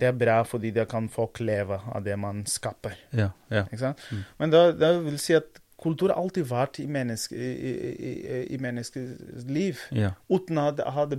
Det 0.00 0.08
er 0.08 0.16
bra 0.16 0.38
fordi 0.48 0.70
det 0.72 0.86
kan 0.88 1.10
folk 1.12 1.42
leve 1.44 1.76
av 1.92 2.00
det 2.06 2.16
man 2.18 2.40
skaper. 2.48 2.96
Ja, 3.12 3.28
ja. 3.52 3.66
Mm. 3.68 4.24
Men 4.40 4.50
da, 4.54 4.62
da 4.72 4.94
vil 5.04 5.18
si 5.20 5.36
at 5.36 5.60
kultur 5.82 6.12
har 6.12 6.20
alltid 6.20 6.46
vært 6.48 6.78
i, 6.82 6.86
menneske, 6.90 7.36
i, 7.36 8.12
i, 8.54 8.58
menneskets 8.62 9.46
liv, 9.50 9.80
Ja, 9.94 10.12
uten 10.30 10.60
at 10.62 10.78
det 10.78 10.86
hadde, 10.94 11.18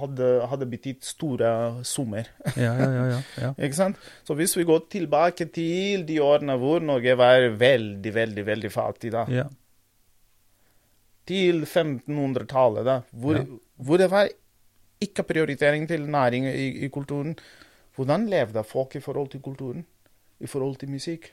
hadde, 0.00 0.28
hadde 0.50 0.68
betydd 0.70 1.02
store 1.06 1.50
summer. 1.88 2.30
ja, 2.56 2.72
ja. 2.72 2.90
ja, 2.90 3.06
ja, 3.12 3.18
ja. 3.44 3.50
Ikke 3.66 3.78
sant? 3.78 4.00
Så 4.24 4.36
hvis 4.38 4.56
vi 4.56 4.66
går 4.68 4.86
tilbake 4.92 5.48
til 5.52 6.06
de 6.08 6.20
årene 6.24 6.56
hvor 6.60 6.84
Norge 6.84 7.16
var 7.20 7.48
veldig, 7.60 8.14
veldig 8.14 8.46
veldig 8.46 8.72
fattig, 8.72 9.12
da, 9.14 9.26
ja. 9.32 9.48
til 11.28 11.66
1500-tallet, 11.66 12.88
da, 12.88 13.00
hvor, 13.12 13.44
hvor 13.76 14.00
det 14.00 14.10
var 14.12 14.32
ikke 15.02 15.26
prioritering 15.26 15.88
til 15.90 16.08
næring 16.10 16.48
i, 16.48 16.86
i 16.86 16.88
kulturen, 16.88 17.36
hvordan 17.96 18.28
levde 18.30 18.64
folk 18.64 18.96
i 18.96 19.04
forhold 19.04 19.28
til 19.34 19.42
kulturen? 19.44 19.86
I 20.40 20.46
forhold 20.46 20.76
til 20.80 20.90
musikk? 20.90 21.28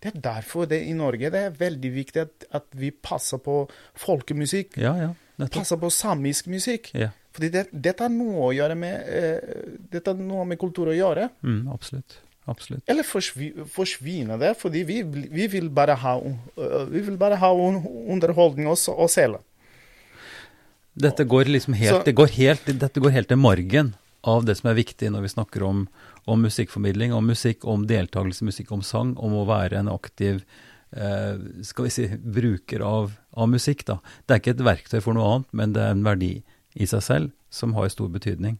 Det 0.00 0.14
er 0.14 0.20
derfor 0.24 0.66
det 0.70 0.78
i 0.88 0.92
Norge 0.96 1.28
det 1.30 1.40
er 1.44 1.50
veldig 1.58 1.90
viktig 1.92 2.22
at, 2.22 2.44
at 2.56 2.64
vi 2.72 2.90
passer 2.90 3.38
på 3.44 3.66
folkemusikk. 4.00 4.76
ja, 4.80 4.94
ja. 4.96 5.10
Passer 5.48 5.76
på 5.80 5.88
samisk 5.92 6.46
musikk. 6.52 6.90
Ja. 6.94 7.10
Fordi 7.32 7.48
det, 7.54 7.66
dette 7.72 8.04
har 8.04 8.10
noe 8.12 8.48
å 8.50 8.52
gjøre 8.52 8.74
med 8.76 9.06
eh, 9.08 9.60
Dette 9.92 10.10
har 10.12 10.18
noe 10.20 10.44
med 10.44 10.58
kultur 10.60 10.90
å 10.92 10.96
gjøre. 10.96 11.30
Mm, 11.40 11.62
absolutt. 11.72 12.18
Absolutt. 12.50 12.82
Eller 12.90 13.06
forsvi, 13.06 13.52
forsvinner 13.70 14.36
det, 14.40 14.50
fordi 14.58 14.82
vi, 14.88 14.98
vi 15.04 15.46
vil 15.52 15.68
bare 15.70 15.94
ha, 16.02 16.16
øh, 16.20 16.84
vi 16.90 17.00
vil 17.06 17.16
bare 17.20 17.36
ha 17.40 17.50
underholdning 17.54 18.66
og, 18.68 18.76
s- 18.80 18.88
og 18.92 19.08
selge. 19.12 19.40
Dette 21.00 21.24
går 21.24 21.44
liksom 21.48 21.74
helt, 21.78 21.94
Så- 22.00 22.04
det 22.04 22.14
går 22.18 22.32
helt, 22.36 22.66
dette 22.80 23.00
går 23.00 23.10
helt 23.14 23.28
til 23.28 23.38
margen 23.40 23.94
av 24.20 24.44
det 24.44 24.56
som 24.58 24.70
er 24.70 24.78
viktig 24.78 25.10
når 25.12 25.24
vi 25.24 25.32
snakker 25.32 25.64
om, 25.64 25.84
om 26.28 26.42
musikkformidling, 26.44 27.14
om 27.16 27.30
musikk, 27.30 27.64
om 27.64 27.86
deltakelse, 27.88 28.44
i 28.44 28.50
musikk, 28.50 28.72
om 28.74 28.84
sang, 28.84 29.14
om 29.16 29.36
å 29.38 29.46
være 29.48 29.80
en 29.80 29.90
aktiv 29.92 30.42
eh, 30.92 31.40
skal 31.66 31.88
vi 31.88 31.92
si, 31.94 32.06
bruker 32.20 32.84
av, 32.84 33.14
av 33.32 33.50
musikk. 33.50 33.86
Da. 33.88 34.00
Det 34.26 34.36
er 34.36 34.42
ikke 34.42 34.56
et 34.58 34.66
verktøy 34.70 34.98
for 35.00 35.16
noe 35.16 35.28
annet, 35.34 35.52
men 35.56 35.76
det 35.76 35.84
er 35.84 35.96
en 35.96 36.06
verdi 36.06 36.34
i 36.74 36.88
seg 36.88 37.04
selv 37.04 37.36
som 37.50 37.74
har 37.78 37.90
stor 37.92 38.10
betydning. 38.12 38.58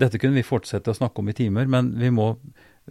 Dette 0.00 0.20
kunne 0.20 0.38
vi 0.38 0.46
fortsette 0.46 0.92
å 0.92 0.96
snakke 0.96 1.22
om 1.22 1.30
i 1.32 1.36
timer, 1.36 1.66
men 1.70 1.94
vi 1.98 2.12
må, 2.14 2.32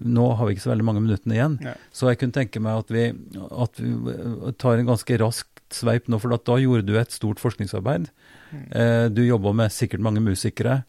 nå 0.04 0.26
har 0.36 0.48
vi 0.48 0.56
ikke 0.56 0.66
så 0.66 0.74
veldig 0.74 0.88
mange 0.90 1.04
minuttene 1.06 1.38
igjen. 1.38 1.60
Ja. 1.64 1.76
Så 1.96 2.10
jeg 2.10 2.20
kunne 2.22 2.36
tenke 2.36 2.62
meg 2.64 2.84
at 2.84 2.92
vi, 2.94 3.06
at 3.50 3.80
vi 3.82 4.54
tar 4.62 4.82
en 4.82 4.92
ganske 4.92 5.22
rask 5.22 5.48
sveip 5.74 6.10
nå, 6.10 6.20
for 6.22 6.34
at 6.36 6.46
da 6.50 6.58
gjorde 6.60 6.88
du 6.90 6.98
et 7.00 7.14
stort 7.14 7.42
forskningsarbeid. 7.42 8.10
Eh, 8.52 9.06
du 9.14 9.22
jobba 9.24 9.54
med 9.56 9.74
sikkert 9.74 10.04
mange 10.04 10.24
musikere 10.26 10.82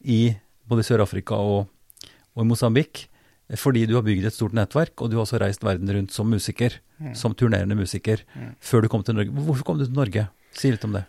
i 0.00 0.34
både 0.72 0.84
i 0.84 0.88
Sør-Afrika 0.88 1.38
og, 1.38 1.70
og 2.34 2.44
i 2.44 2.48
Mosambik, 2.48 3.06
eh, 3.50 3.58
fordi 3.60 3.86
du 3.88 3.96
har 3.98 4.06
bygd 4.06 4.28
et 4.28 4.36
stort 4.36 4.56
nettverk, 4.56 4.96
og 4.98 5.12
du 5.12 5.18
har 5.18 5.26
også 5.26 5.40
reist 5.42 5.64
verden 5.66 5.92
rundt 5.92 6.16
som 6.16 6.30
musiker, 6.32 6.80
som 7.18 7.34
turnerende 7.34 7.74
musiker, 7.74 8.20
før 8.62 8.84
du 8.84 8.92
kom 8.92 9.02
til 9.02 9.16
Norge. 9.18 9.32
Hvorfor 9.34 9.66
kom 9.66 9.80
du 9.80 9.88
til 9.88 9.96
Norge? 9.96 10.28
Si 10.54 10.70
litt 10.70 10.84
om 10.86 10.94
det. 10.94 11.02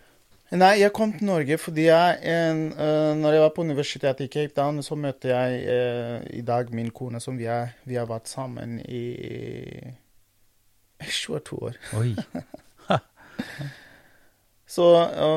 Nei, 0.54 0.74
jeg 0.78 0.92
kom 0.94 1.10
til 1.14 1.26
Norge 1.26 1.56
fordi 1.58 1.86
jeg 1.88 2.18
en, 2.30 2.66
uh, 2.76 3.12
når 3.18 3.36
jeg 3.36 3.42
var 3.42 3.52
på 3.56 3.64
universitetet 3.64 4.26
i 4.26 4.30
Cape 4.30 4.54
Town, 4.54 4.82
så 4.86 4.94
møtte 4.98 5.32
jeg 5.32 5.62
uh, 5.66 6.18
i 6.30 6.42
dag 6.46 6.70
min 6.74 6.92
kone, 6.94 7.20
som 7.22 7.38
vi 7.38 7.48
har, 7.50 7.72
vi 7.88 7.98
har 7.98 8.06
vært 8.10 8.30
sammen 8.30 8.76
i 8.84 9.02
22 11.02 11.58
år. 11.70 11.80
Oi. 11.98 12.12
Så 14.74 14.84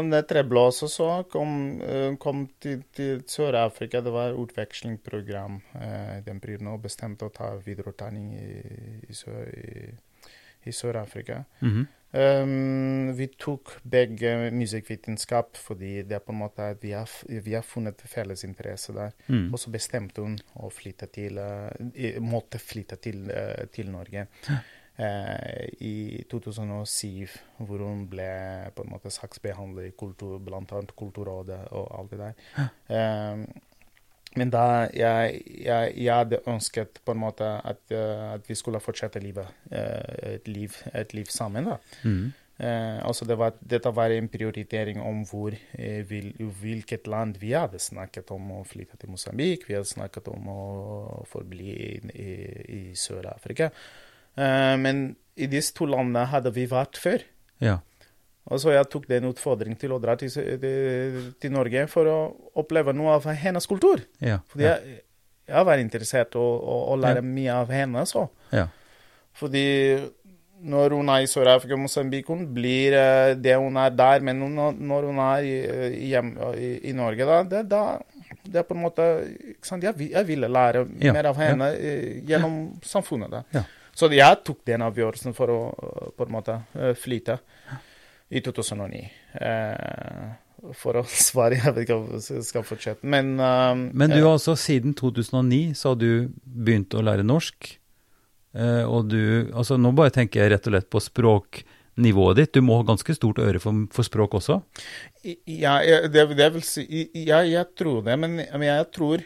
det 0.09 0.21
etter 0.23 0.39
også, 0.57 0.87
så 0.89 1.07
kom, 1.29 1.81
øh, 1.81 2.15
kom 2.17 2.47
til, 2.61 2.83
til 2.95 3.21
Sør-Afrika. 3.27 4.01
Det 4.01 4.13
var 4.13 4.33
utvekslingsprogram 4.33 5.61
øh, 5.75 6.25
den 6.25 6.39
perioden, 6.39 6.71
og 6.73 6.81
bestemte 6.81 7.27
å 7.27 7.33
ta 7.33 7.51
videreutdanning 7.65 8.33
i, 8.33 8.49
i, 9.09 9.13
Sør- 9.13 9.51
i, 9.53 9.93
i 10.65 10.73
Sør-Afrika. 10.73 11.43
Mhm. 11.61 11.87
Um, 12.17 13.09
vi 13.17 13.25
tok 13.35 13.73
begge 13.83 14.29
musikkvitenskap 14.55 15.57
fordi 15.59 16.05
det 16.07 16.15
er 16.15 16.21
på 16.23 16.31
en 16.31 16.39
måte 16.39 16.69
at 16.71 16.79
vi 16.79 16.93
har, 16.95 17.11
vi 17.27 17.51
har 17.51 17.65
funnet 17.67 17.99
felles 18.07 18.45
interesse 18.47 18.95
der. 18.95 19.11
Mm. 19.27 19.49
Og 19.51 19.59
så 19.59 19.73
bestemte 19.73 20.23
hun 20.23 20.37
å 20.55 20.71
flytte 20.71 21.09
til 21.11 21.35
uh, 21.35 21.67
Måtte 22.23 22.61
flytte 22.63 22.95
til, 23.03 23.27
til 23.75 23.91
Norge 23.91 24.23
eh, 24.23 24.63
i 24.97 26.23
2007, 26.31 27.35
hvor 27.57 27.83
hun 27.85 28.07
ble 28.09 28.29
på 28.73 28.81
en 28.81 28.93
måte 28.95 29.11
saksbehandler 29.13 29.91
i 29.91 29.95
kultur, 29.97 30.39
bl.a. 30.41 30.81
Kulturrådet 30.97 31.59
og 31.77 31.91
alt 31.99 32.15
det 32.15 32.19
der. 32.23 32.71
Um, 32.89 33.43
men 34.37 34.49
da 34.53 34.63
jeg, 34.93 35.37
jeg, 35.65 35.93
jeg 35.97 36.13
hadde 36.13 36.41
ønsket 36.49 36.99
på 37.05 37.13
en 37.13 37.21
måte 37.21 37.45
at, 37.45 37.83
uh, 37.93 38.33
at 38.33 38.49
vi 38.49 38.57
skulle 38.57 38.81
fortsette 38.81 39.21
livet, 39.21 39.47
et, 39.69 40.47
liv, 40.47 40.73
et 40.93 41.13
liv 41.13 41.29
sammen. 41.29 41.69
da. 41.69 41.77
Mm. 42.03 42.33
Eh, 42.57 43.05
altså 43.05 43.25
det 43.29 43.35
var, 43.37 43.53
dette 43.61 43.91
var 43.93 44.09
en 44.09 44.27
prioritering 44.33 44.97
om 45.01 45.21
hvor, 45.29 45.53
eh, 45.77 46.01
vil, 46.09 46.31
hvilket 46.61 47.05
land 47.07 47.37
vi 47.37 47.51
hadde 47.53 47.79
snakket 47.79 48.31
om 48.33 48.49
å 48.55 48.63
flytte 48.65 48.97
til 48.97 49.13
Mosambik. 49.13 49.67
Vi 49.69 49.77
hadde 49.77 49.89
snakket 49.89 50.31
om 50.33 50.49
å 50.49 50.61
forbli 51.29 51.69
i, 51.69 51.91
i, 52.17 52.31
i 52.79 52.81
Sør-Afrika. 52.97 53.69
Eh, 54.37 54.75
men 54.81 55.09
i 55.37 55.49
disse 55.49 55.73
to 55.77 55.87
landene 55.89 56.25
hadde 56.31 56.53
vi 56.55 56.65
vært 56.69 56.99
før. 57.01 57.25
Ja. 57.63 57.79
Og 58.47 58.61
så 58.63 58.71
jeg 58.71 58.87
tok 58.91 59.09
den 59.09 59.27
utfordringen 59.27 59.79
til 59.79 59.91
å 59.95 59.99
dra 59.99 60.15
til, 60.19 60.31
til, 60.31 61.51
Norge 61.51 61.83
for 61.91 62.07
å 62.07 62.17
oppleve 62.61 62.93
noe 62.95 63.17
av 63.17 63.27
hennes 63.35 63.67
kultur. 63.67 64.05
Ja. 64.23 64.39
Fordi 64.47 64.69
jeg, 64.69 65.01
jeg 65.49 65.67
var 65.67 65.83
interessert 65.83 66.37
i 66.37 66.39
å, 66.39 66.45
å, 66.55 66.77
å 66.93 66.99
lære 66.99 67.23
Ja. 67.23 67.27
mye 67.27 67.57
av 67.65 67.73
henne. 67.75 68.05
så. 68.07 68.29
ja. 68.55 68.69
Fordi 69.37 69.65
når 70.65 70.95
hun 70.97 71.09
er 71.13 71.21
i 71.21 71.29
Sør-Afrika 71.29 71.75
og 71.75 71.83
Mosambik, 71.83 72.29
hun 72.31 72.47
blir 72.53 72.95
eh, 72.97 73.35
det 73.37 73.57
hun 73.59 73.75
er 73.77 73.91
der. 73.93 74.23
Men 74.25 74.39
når 74.41 75.09
hun 75.11 75.19
er 75.21 75.45
i, 75.45 75.55
i, 75.91 76.07
hjem, 76.13 76.31
i, 76.57 76.71
i 76.89 76.95
Norge, 76.97 77.27
da 77.29 77.41
det, 77.51 77.63
da 77.69 77.83
det 78.47 78.61
er 78.61 78.65
på 78.67 78.73
en 78.77 78.81
måte? 78.81 79.05
Jeg, 79.69 79.93
jeg 80.07 80.27
ville 80.27 80.49
lære 80.49 80.85
mer 80.87 81.29
av 81.29 81.37
henne 81.41 81.69
eh, 81.75 82.23
gjennom 82.27 82.57
samfunnet. 82.85 83.35
da. 83.35 83.65
Så 83.97 84.11
jeg 84.13 84.41
tok 84.45 84.61
den 84.69 84.85
avgjørelsen 84.85 85.33
for 85.37 85.53
å 85.53 85.61
eh, 85.73 86.09
på 86.17 86.27
en 86.27 86.35
måte 86.35 86.59
flyte 87.01 87.39
i 88.29 88.41
2009. 88.43 89.07
Eh, 89.41 90.27
for 90.77 90.99
å 90.99 91.05
svare 91.29 91.59
Jeg 91.59 91.73
vet 91.75 91.85
ikke 91.85 91.97
om 91.99 92.07
jeg 92.17 92.45
skal 92.47 92.65
fortsette, 92.67 93.07
men 93.07 93.35
eh, 93.39 93.73
Men 93.93 94.13
du 94.13 94.19
eh, 94.19 94.25
har 94.25 94.35
altså 94.35 94.57
siden 94.59 94.95
2009 94.97 95.77
så 95.77 95.93
har 95.93 96.01
du 96.01 96.29
begynt 96.43 96.95
å 96.97 97.03
lære 97.05 97.27
norsk. 97.27 97.73
Eh, 98.57 98.83
og 98.83 99.11
du 99.11 99.51
Altså 99.53 99.77
nå 99.79 99.93
bare 99.97 100.13
tenker 100.15 100.43
jeg 100.43 100.55
rett 100.55 100.69
og 100.69 100.75
slett 100.75 100.91
på 100.93 101.03
språknivået 101.03 102.41
ditt. 102.41 102.53
Du 102.57 102.65
må 102.65 102.79
ha 102.79 102.87
ganske 102.87 103.15
stort 103.17 103.41
øre 103.43 103.61
for, 103.63 103.85
for 103.93 104.07
språk 104.07 104.39
også. 104.41 104.61
Ja, 105.45 105.79
det, 106.09 106.29
det 106.37 106.51
vil 106.55 106.65
si 106.65 106.87
Ja, 107.13 107.43
jeg 107.45 107.73
tror 107.77 108.01
det, 108.05 108.17
men, 108.19 108.39
men 108.41 108.67
jeg 108.67 108.91
tror 108.95 109.25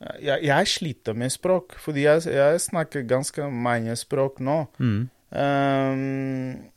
jeg, 0.00 0.44
jeg 0.48 0.66
sliter 0.72 1.16
med 1.18 1.32
språk, 1.32 1.74
fordi 1.78 2.06
jeg, 2.06 2.22
jeg 2.32 2.60
snakker 2.64 3.02
ganske 3.08 3.48
mange 3.52 3.96
språk 4.00 4.40
nå. 4.40 4.62
Mm. 4.78 5.08
Um, 5.30 6.70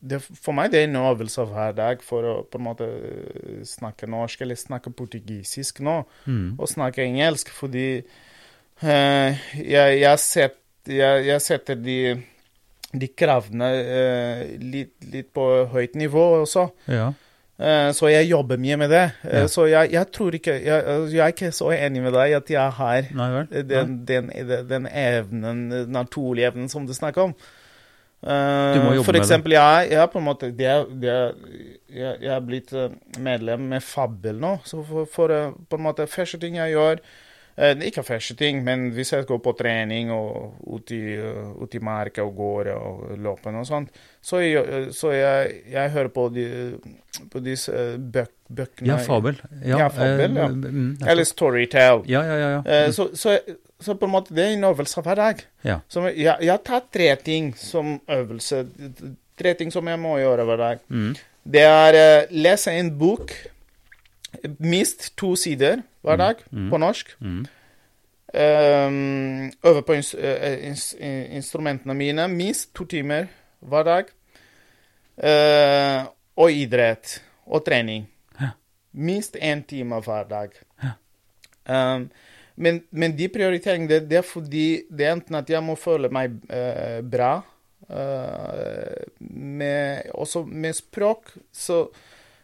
det, 0.00 0.22
for 0.24 0.56
meg 0.56 0.70
det 0.72 0.80
er 0.80 0.86
en 0.88 0.96
øvelse 1.02 1.44
hver 1.50 1.74
dag 1.76 2.00
for 2.06 2.24
å 2.24 2.34
på 2.48 2.56
en 2.56 2.64
måte 2.64 2.86
eh, 2.88 3.60
snakke 3.68 4.08
norsk 4.08 4.40
eller 4.46 4.56
snakke 4.56 4.92
portugisisk 4.96 5.82
nå, 5.84 5.98
Mm. 6.24 6.54
og 6.58 6.68
snakke 6.70 7.04
engelsk, 7.04 7.50
fordi 7.52 8.00
uh, 8.00 9.30
jeg, 9.60 9.98
jeg 10.00 10.18
set, 10.24 10.56
jeg, 10.88 11.26
jeg 11.26 11.44
setter 11.44 11.74
de, 11.76 11.98
de 12.94 13.08
kravene 13.12 13.68
uh, 13.76 14.44
litt, 14.62 14.94
litt, 15.12 15.28
på 15.36 15.48
høyt 15.74 15.98
nivå 16.00 16.24
også. 16.40 16.70
Ja. 16.88 17.10
Eh, 17.60 17.90
så 17.92 18.08
jeg 18.08 18.30
jobber 18.30 18.56
mye 18.56 18.76
med 18.80 18.88
det. 18.90 19.02
Eh, 19.28 19.40
Ja. 19.42 19.46
Så 19.52 19.66
jeg, 19.68 19.90
jeg 19.92 20.06
tror 20.16 20.32
ikke 20.38 20.54
jeg, 20.64 20.80
altså, 20.80 21.12
jeg 21.12 21.24
er 21.26 21.32
ikke 21.34 21.52
så 21.52 21.70
enig 21.76 22.02
med 22.02 22.14
deg 22.16 22.32
at 22.38 22.50
jeg 22.50 22.72
har 22.78 23.08
Nei 23.12 23.30
vel? 23.34 23.48
den, 23.68 23.96
den, 24.08 24.30
den, 24.70 24.86
evnen, 24.88 25.66
den 25.70 25.92
naturlige 25.92 26.48
evnen 26.54 26.68
som 26.72 26.86
du 26.88 26.94
snakker 26.96 27.22
om. 27.28 27.34
Eh, 28.22 28.74
Du 28.74 28.80
må 28.84 28.94
jobbe 28.94 29.04
for 29.04 29.12
med 29.12 29.20
det. 29.20 29.26
eksempel, 29.26 29.52
jeg, 29.56 29.90
jeg, 29.92 30.10
på 30.12 30.18
en 30.18 30.24
måte, 30.24 30.50
det, 30.56 30.66
er- 30.66 30.90
det, 31.02 31.08
er- 31.08 31.34
jeg, 32.00 32.30
er 32.36 32.40
blitt 32.44 32.72
eh, 32.72 32.90
medlem 33.18 33.60
med 33.74 33.82
Fabel 33.82 34.36
nå. 34.40 34.58
Så 34.64 34.82
for, 34.84 35.04
for 35.08 35.28
eh, 35.32 35.50
på 35.68 35.76
en 35.76 35.82
måte 35.84 36.06
første 36.08 36.38
ting 36.40 36.56
jeg 36.56 36.72
gjør 36.76 36.92
eh, 36.92 37.00
er 37.00 37.29
Ikke 37.60 38.02
første 38.06 38.34
ting, 38.38 38.62
men 38.64 38.88
hvis 38.96 39.12
jeg 39.12 39.26
går 39.28 39.38
på 39.44 39.52
trening 39.58 40.10
og 40.14 40.54
ut 40.64 40.90
i, 40.96 41.00
eh, 41.18 41.50
ut 41.60 41.74
i 41.74 41.80
marka 41.84 42.24
og 42.24 42.34
går 42.36 42.70
og 42.72 43.18
løper 43.20 43.58
og 43.60 43.66
sånt, 43.68 43.90
så, 44.22 44.40
jeg, 44.40 44.88
så 44.96 45.12
jeg, 45.12 45.56
jeg 45.72 45.90
hører 45.90 46.08
på, 46.14 46.28
de, 46.32 46.46
på 47.32 47.42
disse 47.44 47.72
eh, 47.72 47.96
bøk, 47.98 48.32
bøkene 48.48 48.88
Ja, 48.88 48.98
fabel. 49.04 49.40
Ja, 49.64 49.88
fabel, 49.92 50.36
ja. 50.40 50.48
eh, 50.48 50.76
mm, 50.78 50.92
Eller 51.06 51.28
Storytell. 51.28 52.04
Ja, 52.08 52.22
ja, 52.24 52.38
ja. 52.40 52.50
ja. 52.56 52.62
Eh, 52.64 52.92
så, 52.96 53.10
så, 53.14 53.36
så 53.80 53.96
på 53.96 54.08
en 54.08 54.14
måte 54.14 54.36
det 54.36 54.46
er 54.46 54.56
en 54.56 54.68
øvelse 54.70 55.04
hver 55.04 55.20
dag. 55.20 55.44
Ja. 55.66 55.80
Så 55.88 56.06
jeg, 56.08 56.36
jeg 56.40 56.58
tar 56.64 56.86
tre 56.92 57.10
ting 57.24 57.52
som 57.58 57.98
øvelse. 58.08 58.64
Tre 59.40 59.54
ting 59.56 59.72
som 59.72 59.88
jeg 59.88 60.00
må 60.00 60.16
gjøre 60.20 60.48
hver 60.48 60.64
dag. 60.64 60.82
Mm. 60.88 61.14
Det 61.50 61.62
er 61.64 61.96
uh, 61.96 62.32
lese 62.36 62.72
en 62.76 62.90
bok, 62.98 63.32
minst 64.60 65.14
to 65.16 65.32
sider 65.36 65.80
hver 66.02 66.16
dag, 66.16 66.36
Mm. 66.52 66.70
på 66.70 66.78
norsk. 66.78 67.16
Mm. 67.20 67.46
Um, 68.34 69.50
øve 69.66 69.82
på 69.82 69.92
ins 69.98 70.14
eh, 70.14 70.68
ins 70.68 70.94
eh, 71.00 71.34
instrumentene 71.36 71.94
mine 71.94 72.28
minst 72.28 72.74
to 72.74 72.84
timer 72.84 73.26
hver 73.60 73.82
dag. 73.84 74.04
Uh, 75.20 76.06
og 76.36 76.52
idrett 76.54 77.18
og 77.46 77.64
trening. 77.66 78.06
Ja. 78.40 78.52
Minst 78.92 79.36
én 79.36 79.64
time 79.66 79.98
hver 80.00 80.28
dag. 80.30 80.54
Ja. 80.82 80.94
Um, 81.96 82.06
men, 82.56 82.82
men 82.90 83.16
de 83.18 83.28
prioriteringene, 83.28 83.88
det, 83.88 84.08
det 84.10 84.18
er 84.20 84.26
fordi 84.26 84.82
det 84.90 85.06
er 85.06 85.12
enten 85.16 85.34
at 85.36 85.50
jeg 85.50 85.62
må 85.64 85.74
føle 85.80 86.08
meg 86.12 86.38
uh, 86.52 87.00
bra 87.02 87.34
uh, 87.90 89.04
med, 89.20 90.10
Også 90.14 90.44
med 90.46 90.76
språk. 90.78 91.34
Så 91.52 91.88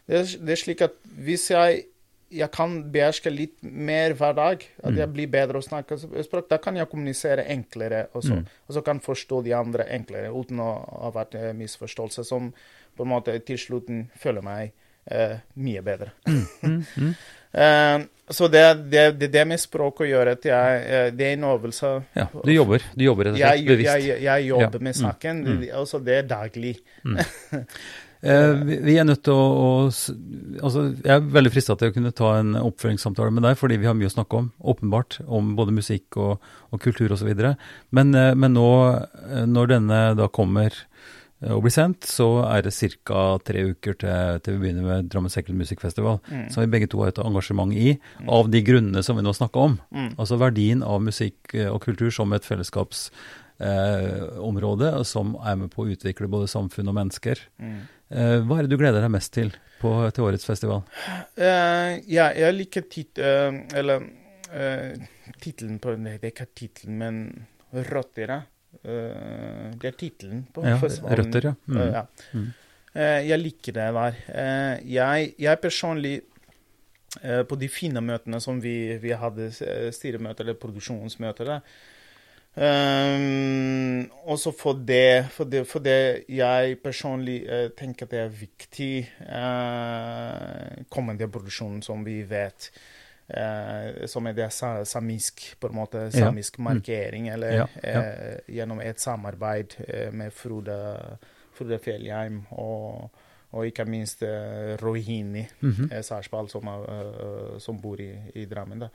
det 0.07 0.37
det 0.39 0.53
er 0.53 0.61
slik 0.61 0.81
at 0.85 0.99
hvis 1.03 1.49
jeg 1.51 1.85
jeg 2.29 2.51
kan 2.51 2.83
beherske 2.91 3.31
litt 3.31 3.61
mer 3.63 4.13
hver 4.13 4.33
dag. 4.35 4.63
At 4.83 4.91
Mm. 4.91 4.97
jeg 4.97 5.13
blir 5.13 5.27
bedre 5.27 5.57
å 5.59 5.63
snakke 5.63 5.97
språk. 6.23 6.49
Da 6.49 6.57
kan 6.57 6.75
jeg 6.75 6.89
kommunisere 6.89 7.45
enklere 7.47 8.07
også. 8.13 8.33
Mm. 8.41 8.45
Og 8.69 8.75
så 8.75 8.83
kan 8.83 8.99
forstå 8.99 9.43
de 9.43 9.53
andre 9.53 9.85
enklere, 9.89 10.31
uten 10.33 10.59
å 10.59 11.01
ha 11.03 11.11
vært 11.11 11.35
eh, 11.35 11.53
misforståelse, 11.53 12.25
som 12.25 12.53
på 12.97 13.03
en 13.03 13.09
måte 13.09 13.39
til 13.45 13.57
slutten 13.57 14.09
føler 14.17 14.41
meg 14.43 14.71
eh, 15.09 15.37
mye 15.55 15.81
bedre. 15.81 16.11
Mm. 16.27 16.85
Mm. 16.97 17.15
Eh, 17.57 17.99
så 18.29 18.49
det, 18.51 18.89
det, 18.91 19.03
det, 19.19 19.31
det 19.31 19.47
med 19.47 19.57
språk 19.57 20.01
å 20.03 20.05
gjøre, 20.05 20.31
at 20.35 20.43
jeg, 20.45 20.81
eh, 20.85 21.09
det 21.15 21.25
er 21.25 21.33
en 21.37 21.45
øvelse. 21.47 22.03
Ja, 22.13 22.25
du 22.43 22.51
jobber. 22.51 22.83
Du 22.93 23.03
jobber 23.05 23.23
rett 23.23 23.33
og 23.33 23.39
Jeg, 23.39 23.57
slett 23.63 23.67
bevisst. 23.71 24.05
jeg, 24.05 24.21
jeg 24.21 24.45
jobber 24.49 24.77
Ja. 24.77 24.83
med 24.83 24.93
Mm. 24.95 24.99
saken. 24.99 25.39
Mm. 25.45 25.59
Det- 25.61 25.71
Altså, 25.73 25.99
det 26.03 26.13
er 26.17 26.27
daglig. 26.27 26.75
Eh, 28.21 28.53
vi, 28.65 28.97
er 28.97 29.05
nødt 29.05 29.21
til 29.27 29.33
å, 29.37 29.41
å 29.61 29.65
altså, 29.85 30.87
Jeg 31.03 31.13
er 31.13 31.27
veldig 31.35 31.51
frista 31.53 31.75
til 31.77 31.91
å 31.91 31.93
kunne 31.93 32.11
ta 32.17 32.31
en 32.39 32.55
oppfølgingssamtale 32.57 33.29
med 33.35 33.43
deg, 33.45 33.53
fordi 33.59 33.77
vi 33.77 33.85
har 33.89 33.97
mye 33.97 34.09
å 34.09 34.15
snakke 34.15 34.39
om, 34.41 34.47
åpenbart, 34.73 35.11
om 35.27 35.53
både 35.59 35.75
musikk 35.75 36.17
og, 36.17 36.33
og 36.73 36.81
kultur 36.81 37.13
osv. 37.13 37.29
Men, 37.93 38.15
eh, 38.17 38.33
men 38.33 38.51
nå, 38.57 38.69
eh, 39.29 39.45
når 39.45 39.65
denne 39.75 39.99
da 40.17 40.25
kommer 40.33 40.73
og 41.45 41.61
blir 41.61 41.69
sendt, 41.69 42.01
så 42.09 42.41
er 42.49 42.65
det 42.65 42.73
ca. 43.05 43.37
tre 43.45 43.69
uker 43.69 43.93
til, 44.01 44.39
til 44.41 44.53
vi 44.55 44.59
begynner 44.63 44.81
med 44.87 45.09
Drammen 45.13 45.29
Second 45.29 45.53
Music 45.59 45.77
Festival, 45.79 46.17
Mm. 46.31 46.49
som 46.49 46.63
vi 46.63 46.67
begge 46.73 46.87
to 46.89 46.97
har 46.97 47.07
et 47.09 47.19
engasjement 47.21 47.71
i, 47.77 47.99
av 48.27 48.49
de 48.49 48.61
grunnene 48.65 49.03
som 49.05 49.15
vi 49.15 49.21
nå 49.21 49.29
snakka 49.37 49.59
om. 49.59 49.77
Mm. 49.93 50.15
Altså 50.17 50.37
verdien 50.41 50.81
av 50.81 51.01
musikk 51.05 51.53
og 51.69 51.81
kultur 51.85 52.09
som 52.09 52.33
et 52.33 52.41
fellesskapsområde, 52.41 54.87
eh, 54.97 55.03
som 55.03 55.37
er 55.45 55.55
med 55.61 55.69
på 55.69 55.85
å 55.85 55.89
utvikle 55.93 56.25
både 56.27 56.47
samfunn 56.49 56.87
og 56.89 56.95
mennesker. 56.97 57.37
Mm. 57.61 57.85
Eh, 58.07 58.37
hva 58.47 58.59
er 58.59 58.67
det 58.67 58.71
du 58.71 58.79
gleder 58.79 59.03
deg 59.03 59.11
mest 59.11 59.33
til 59.35 59.51
på, 59.81 59.91
til 60.15 60.27
årets 60.27 60.47
festival? 60.47 60.83
Uh, 61.37 61.97
ja, 62.07 62.29
jeg 62.33 62.55
liker 62.55 62.85
tit... 62.89 63.19
uh, 63.19 63.51
eller 63.77 64.05
uh, 64.53 65.09
tittelen 65.43 65.81
på 65.83 65.97
det 65.97 66.15
er 66.15 66.31
ikke 66.31 66.47
tittelen, 66.55 67.01
men 67.01 67.19
Røtter. 67.91 68.33
Uh, 68.79 69.75
det 69.75 69.91
er 69.91 69.99
tittelen 69.99 70.45
på 70.53 70.63
Ja, 70.65 70.77
festivalen. 70.81 71.19
Røtter, 71.19 71.49
ja. 71.51 71.53
Mm. 71.67 71.83
Ja. 71.83 72.07
Mm. 72.33 72.47
Jeg 72.97 73.37
liker 73.37 73.75
det 73.75 73.83
der. 73.93 74.15
Jeg, 74.81 75.25
jeg 75.37 75.59
personlig 75.61 76.13
På 77.45 77.57
de 77.59 77.67
fine 77.69 78.01
møtene 78.01 78.39
som 78.41 78.57
vi, 78.61 78.95
vi 78.97 79.11
hadde, 79.13 79.51
styremøter 79.93 80.47
eller 80.47 80.57
produksjonsmøter 80.57 81.51
der 81.51 81.75
eh, 82.57 84.05
Også 84.27 84.51
for 84.51 84.73
det, 84.73 85.25
for 85.31 85.45
det, 85.45 85.63
for 85.67 85.79
det 85.79 86.25
jeg 86.29 86.77
personlig 86.83 87.41
uh, 87.47 87.69
tenker 87.77 88.05
det 88.11 88.19
er 88.19 88.33
viktig 88.33 89.07
uh, 89.21 90.83
kommende 90.91 91.27
produksjon 91.31 91.81
som 91.85 92.03
vi 92.05 92.17
vet 92.27 92.69
uh, 93.31 94.05
som 94.11 94.27
er 94.27 94.35
det 94.37 94.49
sa, 94.55 94.73
samisk, 94.85 95.45
på 95.59 95.69
en 95.69 95.75
måte, 95.79 96.05
Ja. 96.07 96.27
samisk 96.27 96.59
markering, 96.59 97.29
eller 97.29 97.51
Ja, 97.61 97.67
ja. 97.83 98.01
Uh, 98.01 98.55
gjennom 98.55 98.81
et 98.83 98.99
samarbeid 98.99 99.77
med 100.11 100.31
Frode, 100.33 100.75
Frode 101.57 101.79
Fjellheim 101.79 102.41
og, 102.51 103.09
og 103.51 103.65
ikke 103.65 103.85
minst 103.85 104.23
Rohini 104.81 105.45
Mhm. 105.61 105.89
eh, 105.91 106.01
Sarsball, 106.03 106.49
som, 106.49 106.67
som 107.59 107.79
bor 107.81 107.95
i, 108.01 108.11
i 108.35 108.45
Drammen. 108.45 108.79
Da. 108.79 108.87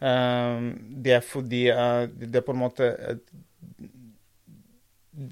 Eh, 0.00 0.60
det 1.04 1.12
er 1.16 1.20
fordi 1.24 1.68
eh, 1.72 2.06
det 2.20 2.36
er 2.36 2.46
på 2.46 2.52
en 2.52 2.60
måte 2.66 2.90
eh, 2.92 3.16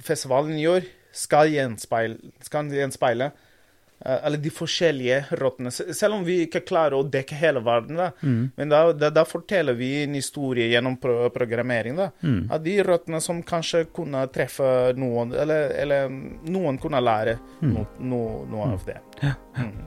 Festivalen 0.01 0.57
i 0.59 0.67
år 0.71 0.87
skal 1.15 1.51
gjenspeile, 1.53 2.17
skal 2.43 2.71
gjenspeile 2.73 3.27
eh, 3.29 4.17
eller 4.25 4.41
de 4.41 4.51
forskjellige 4.51 5.19
rottene. 5.39 5.69
Selv 5.71 6.17
om 6.17 6.25
vi 6.25 6.39
ikke 6.47 6.63
klarer 6.67 6.97
å 6.97 7.05
dekke 7.13 7.37
hele 7.37 7.61
verden, 7.65 8.01
da, 8.01 8.07
Mm. 8.25 8.51
men 8.57 8.73
da, 8.73 8.81
da, 8.97 9.11
da 9.13 9.25
forteller 9.29 9.77
vi 9.77 9.91
en 10.07 10.15
historie 10.17 10.71
gjennom 10.73 10.97
pro 11.01 11.29
programmering. 11.31 11.97
da, 12.01 12.09
Mm. 12.23 12.51
av 12.51 12.63
de 12.65 12.79
rottene 12.83 13.21
som 13.21 13.43
kanskje 13.43 13.85
kunne 13.93 14.25
treffe 14.33 14.97
noen, 14.97 15.35
eller, 15.35 15.71
eller 15.85 16.09
noen 16.09 16.79
kunne 16.81 17.01
lære 17.05 17.39
Mm. 17.61 17.75
no, 17.75 17.87
no, 18.01 18.23
noe 18.51 18.73
av 18.73 18.85
det. 18.87 18.99
Ja, 19.23 19.35
Mm. 19.57 19.87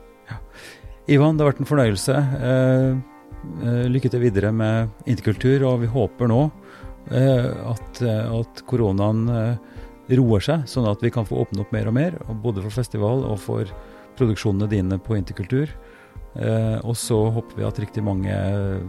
Ivan, 1.09 1.38
det 1.38 1.43
har 1.45 1.53
vært 1.53 1.59
en 1.61 1.65
fornøyelse. 1.65 2.15
Eh, 2.43 2.91
eh, 2.91 2.97
lykke 3.91 4.09
til 4.11 4.23
videre 4.23 4.51
med 4.55 4.89
interkultur, 5.09 5.63
og 5.69 5.82
vi 5.84 5.89
håper 5.91 6.30
nå 6.32 6.39
eh, 7.11 7.51
at, 7.71 8.01
eh, 8.01 8.32
at 8.39 8.63
koronaen 8.69 9.28
eh, 9.32 10.15
roer 10.17 10.43
seg, 10.43 10.65
sånn 10.71 10.88
at 10.89 11.03
vi 11.03 11.11
kan 11.13 11.28
få 11.28 11.43
åpne 11.43 11.63
opp 11.65 11.71
mer 11.75 11.88
og 11.89 11.95
mer, 11.97 12.17
både 12.43 12.63
for 12.65 12.71
festival 12.80 13.25
og 13.28 13.39
for 13.43 13.71
produksjonene 14.17 14.69
dine 14.71 14.97
på 15.03 15.17
interkultur. 15.19 15.71
Eh, 16.38 16.78
og 16.84 16.95
så 16.97 17.17
håper 17.34 17.59
vi 17.61 17.67
at 17.67 17.80
riktig 17.82 18.03
mange 18.05 18.34
eh, 18.34 18.82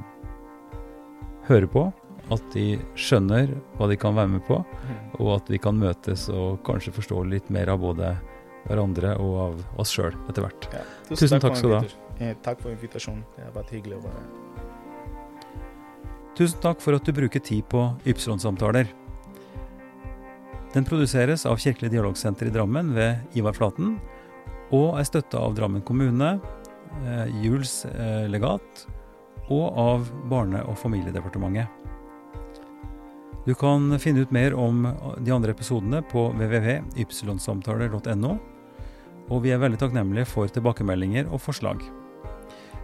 hører 1.49 1.69
på, 1.73 1.87
at 2.35 2.51
de 2.53 2.75
skjønner 2.99 3.55
hva 3.79 3.87
de 3.89 3.97
kan 4.01 4.17
være 4.17 4.35
med 4.37 4.45
på, 4.49 4.61
Mm. 4.89 5.21
og 5.21 5.31
at 5.37 5.49
vi 5.51 5.59
kan 5.61 5.77
møtes 5.77 6.29
og 6.33 6.63
kanskje 6.65 6.93
forstå 6.97 7.23
litt 7.29 7.49
mer 7.53 7.69
av 7.69 7.81
både 7.83 8.15
hverandre 8.69 9.15
og 9.21 9.33
av 9.43 9.81
oss 9.81 9.91
sjøl 9.93 10.15
etter 10.29 10.45
hvert. 10.45 10.69
Ja. 10.73 10.85
Tusen 11.11 11.41
takk 11.41 11.51
takk 11.51 11.59
skal 11.61 11.71
du 11.71 11.77
ha. 11.77 11.83
Eh, 12.19 12.37
Takk 12.43 12.63
for 12.63 12.75
invitasjonen. 12.75 13.25
Det 13.37 13.47
har 13.47 13.57
vært 13.57 13.75
hyggelig 13.75 13.99
å 13.99 14.07
være 14.07 14.23
her. 14.23 14.49
Tusen 16.39 16.61
takk 16.63 16.79
for 16.79 16.95
at 16.95 17.03
du 17.03 17.11
bruker 17.11 17.43
tid 17.43 17.65
på 17.67 17.81
Ypsilon-samtaler. 18.07 18.87
Den 20.71 20.85
produseres 20.87 21.43
av 21.49 21.59
Kirkelig 21.59 21.91
dialogsenter 21.91 22.47
i 22.47 22.53
Drammen 22.55 22.93
ved 22.95 23.35
Ivar 23.35 23.57
Flaten, 23.57 23.97
og 24.71 25.01
er 25.01 25.09
støtta 25.09 25.41
av 25.41 25.57
Drammen 25.57 25.83
kommune, 25.83 26.37
eh, 27.03 27.27
Juls 27.43 27.83
eh, 27.89 28.29
legat 28.31 28.87
og 29.49 29.81
av 29.81 30.13
Barne- 30.31 30.63
og 30.69 30.79
familiedepartementet. 30.79 31.67
Du 33.49 33.55
kan 33.57 33.99
finne 33.99 34.21
ut 34.21 34.31
mer 34.31 34.55
om 34.55 34.95
de 35.19 35.33
andre 35.33 35.51
episodene 35.57 36.05
på 36.07 36.29
www.ypsilonsamtaler.no, 36.37 38.39
og 39.29 39.43
vi 39.43 39.51
er 39.51 39.59
veldig 39.59 39.81
takknemlige 39.81 40.29
for 40.29 40.47
tilbakemeldinger 40.53 41.27
og 41.33 41.41
forslag. 41.41 41.83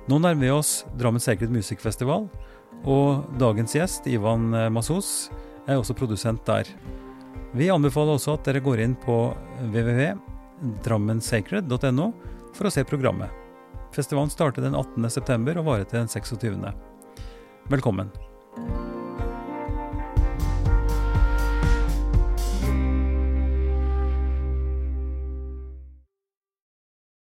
Nå 0.05 0.19
nærmer 0.21 0.45
vi 0.45 0.51
oss 0.53 0.85
Drammen 1.01 1.17
Sacred 1.21 1.51
Music 1.51 1.81
Festival, 1.81 2.29
og 2.85 3.25
dagens 3.41 3.73
gjest, 3.73 4.07
Ivan 4.11 4.51
Masos, 4.73 5.31
er 5.65 5.77
også 5.81 5.95
produsent 5.97 6.45
der. 6.45 6.69
Vi 7.57 7.71
anbefaler 7.73 8.13
også 8.19 8.35
at 8.37 8.45
dere 8.45 8.61
går 8.61 8.81
inn 8.85 8.93
på 9.01 9.33
www.drammensacred.no 9.73 12.13
for 12.55 12.67
å 12.69 12.71
se 12.75 12.85
programmet. 12.85 13.31
Festivalen 13.95 14.31
starter 14.33 14.63
den 14.67 14.75
18. 14.77 15.11
september 15.11 15.59
og 15.61 15.67
varer 15.71 15.85
til 15.89 15.99
den 16.03 16.11
26. 16.11 16.73
Velkommen. 17.73 18.09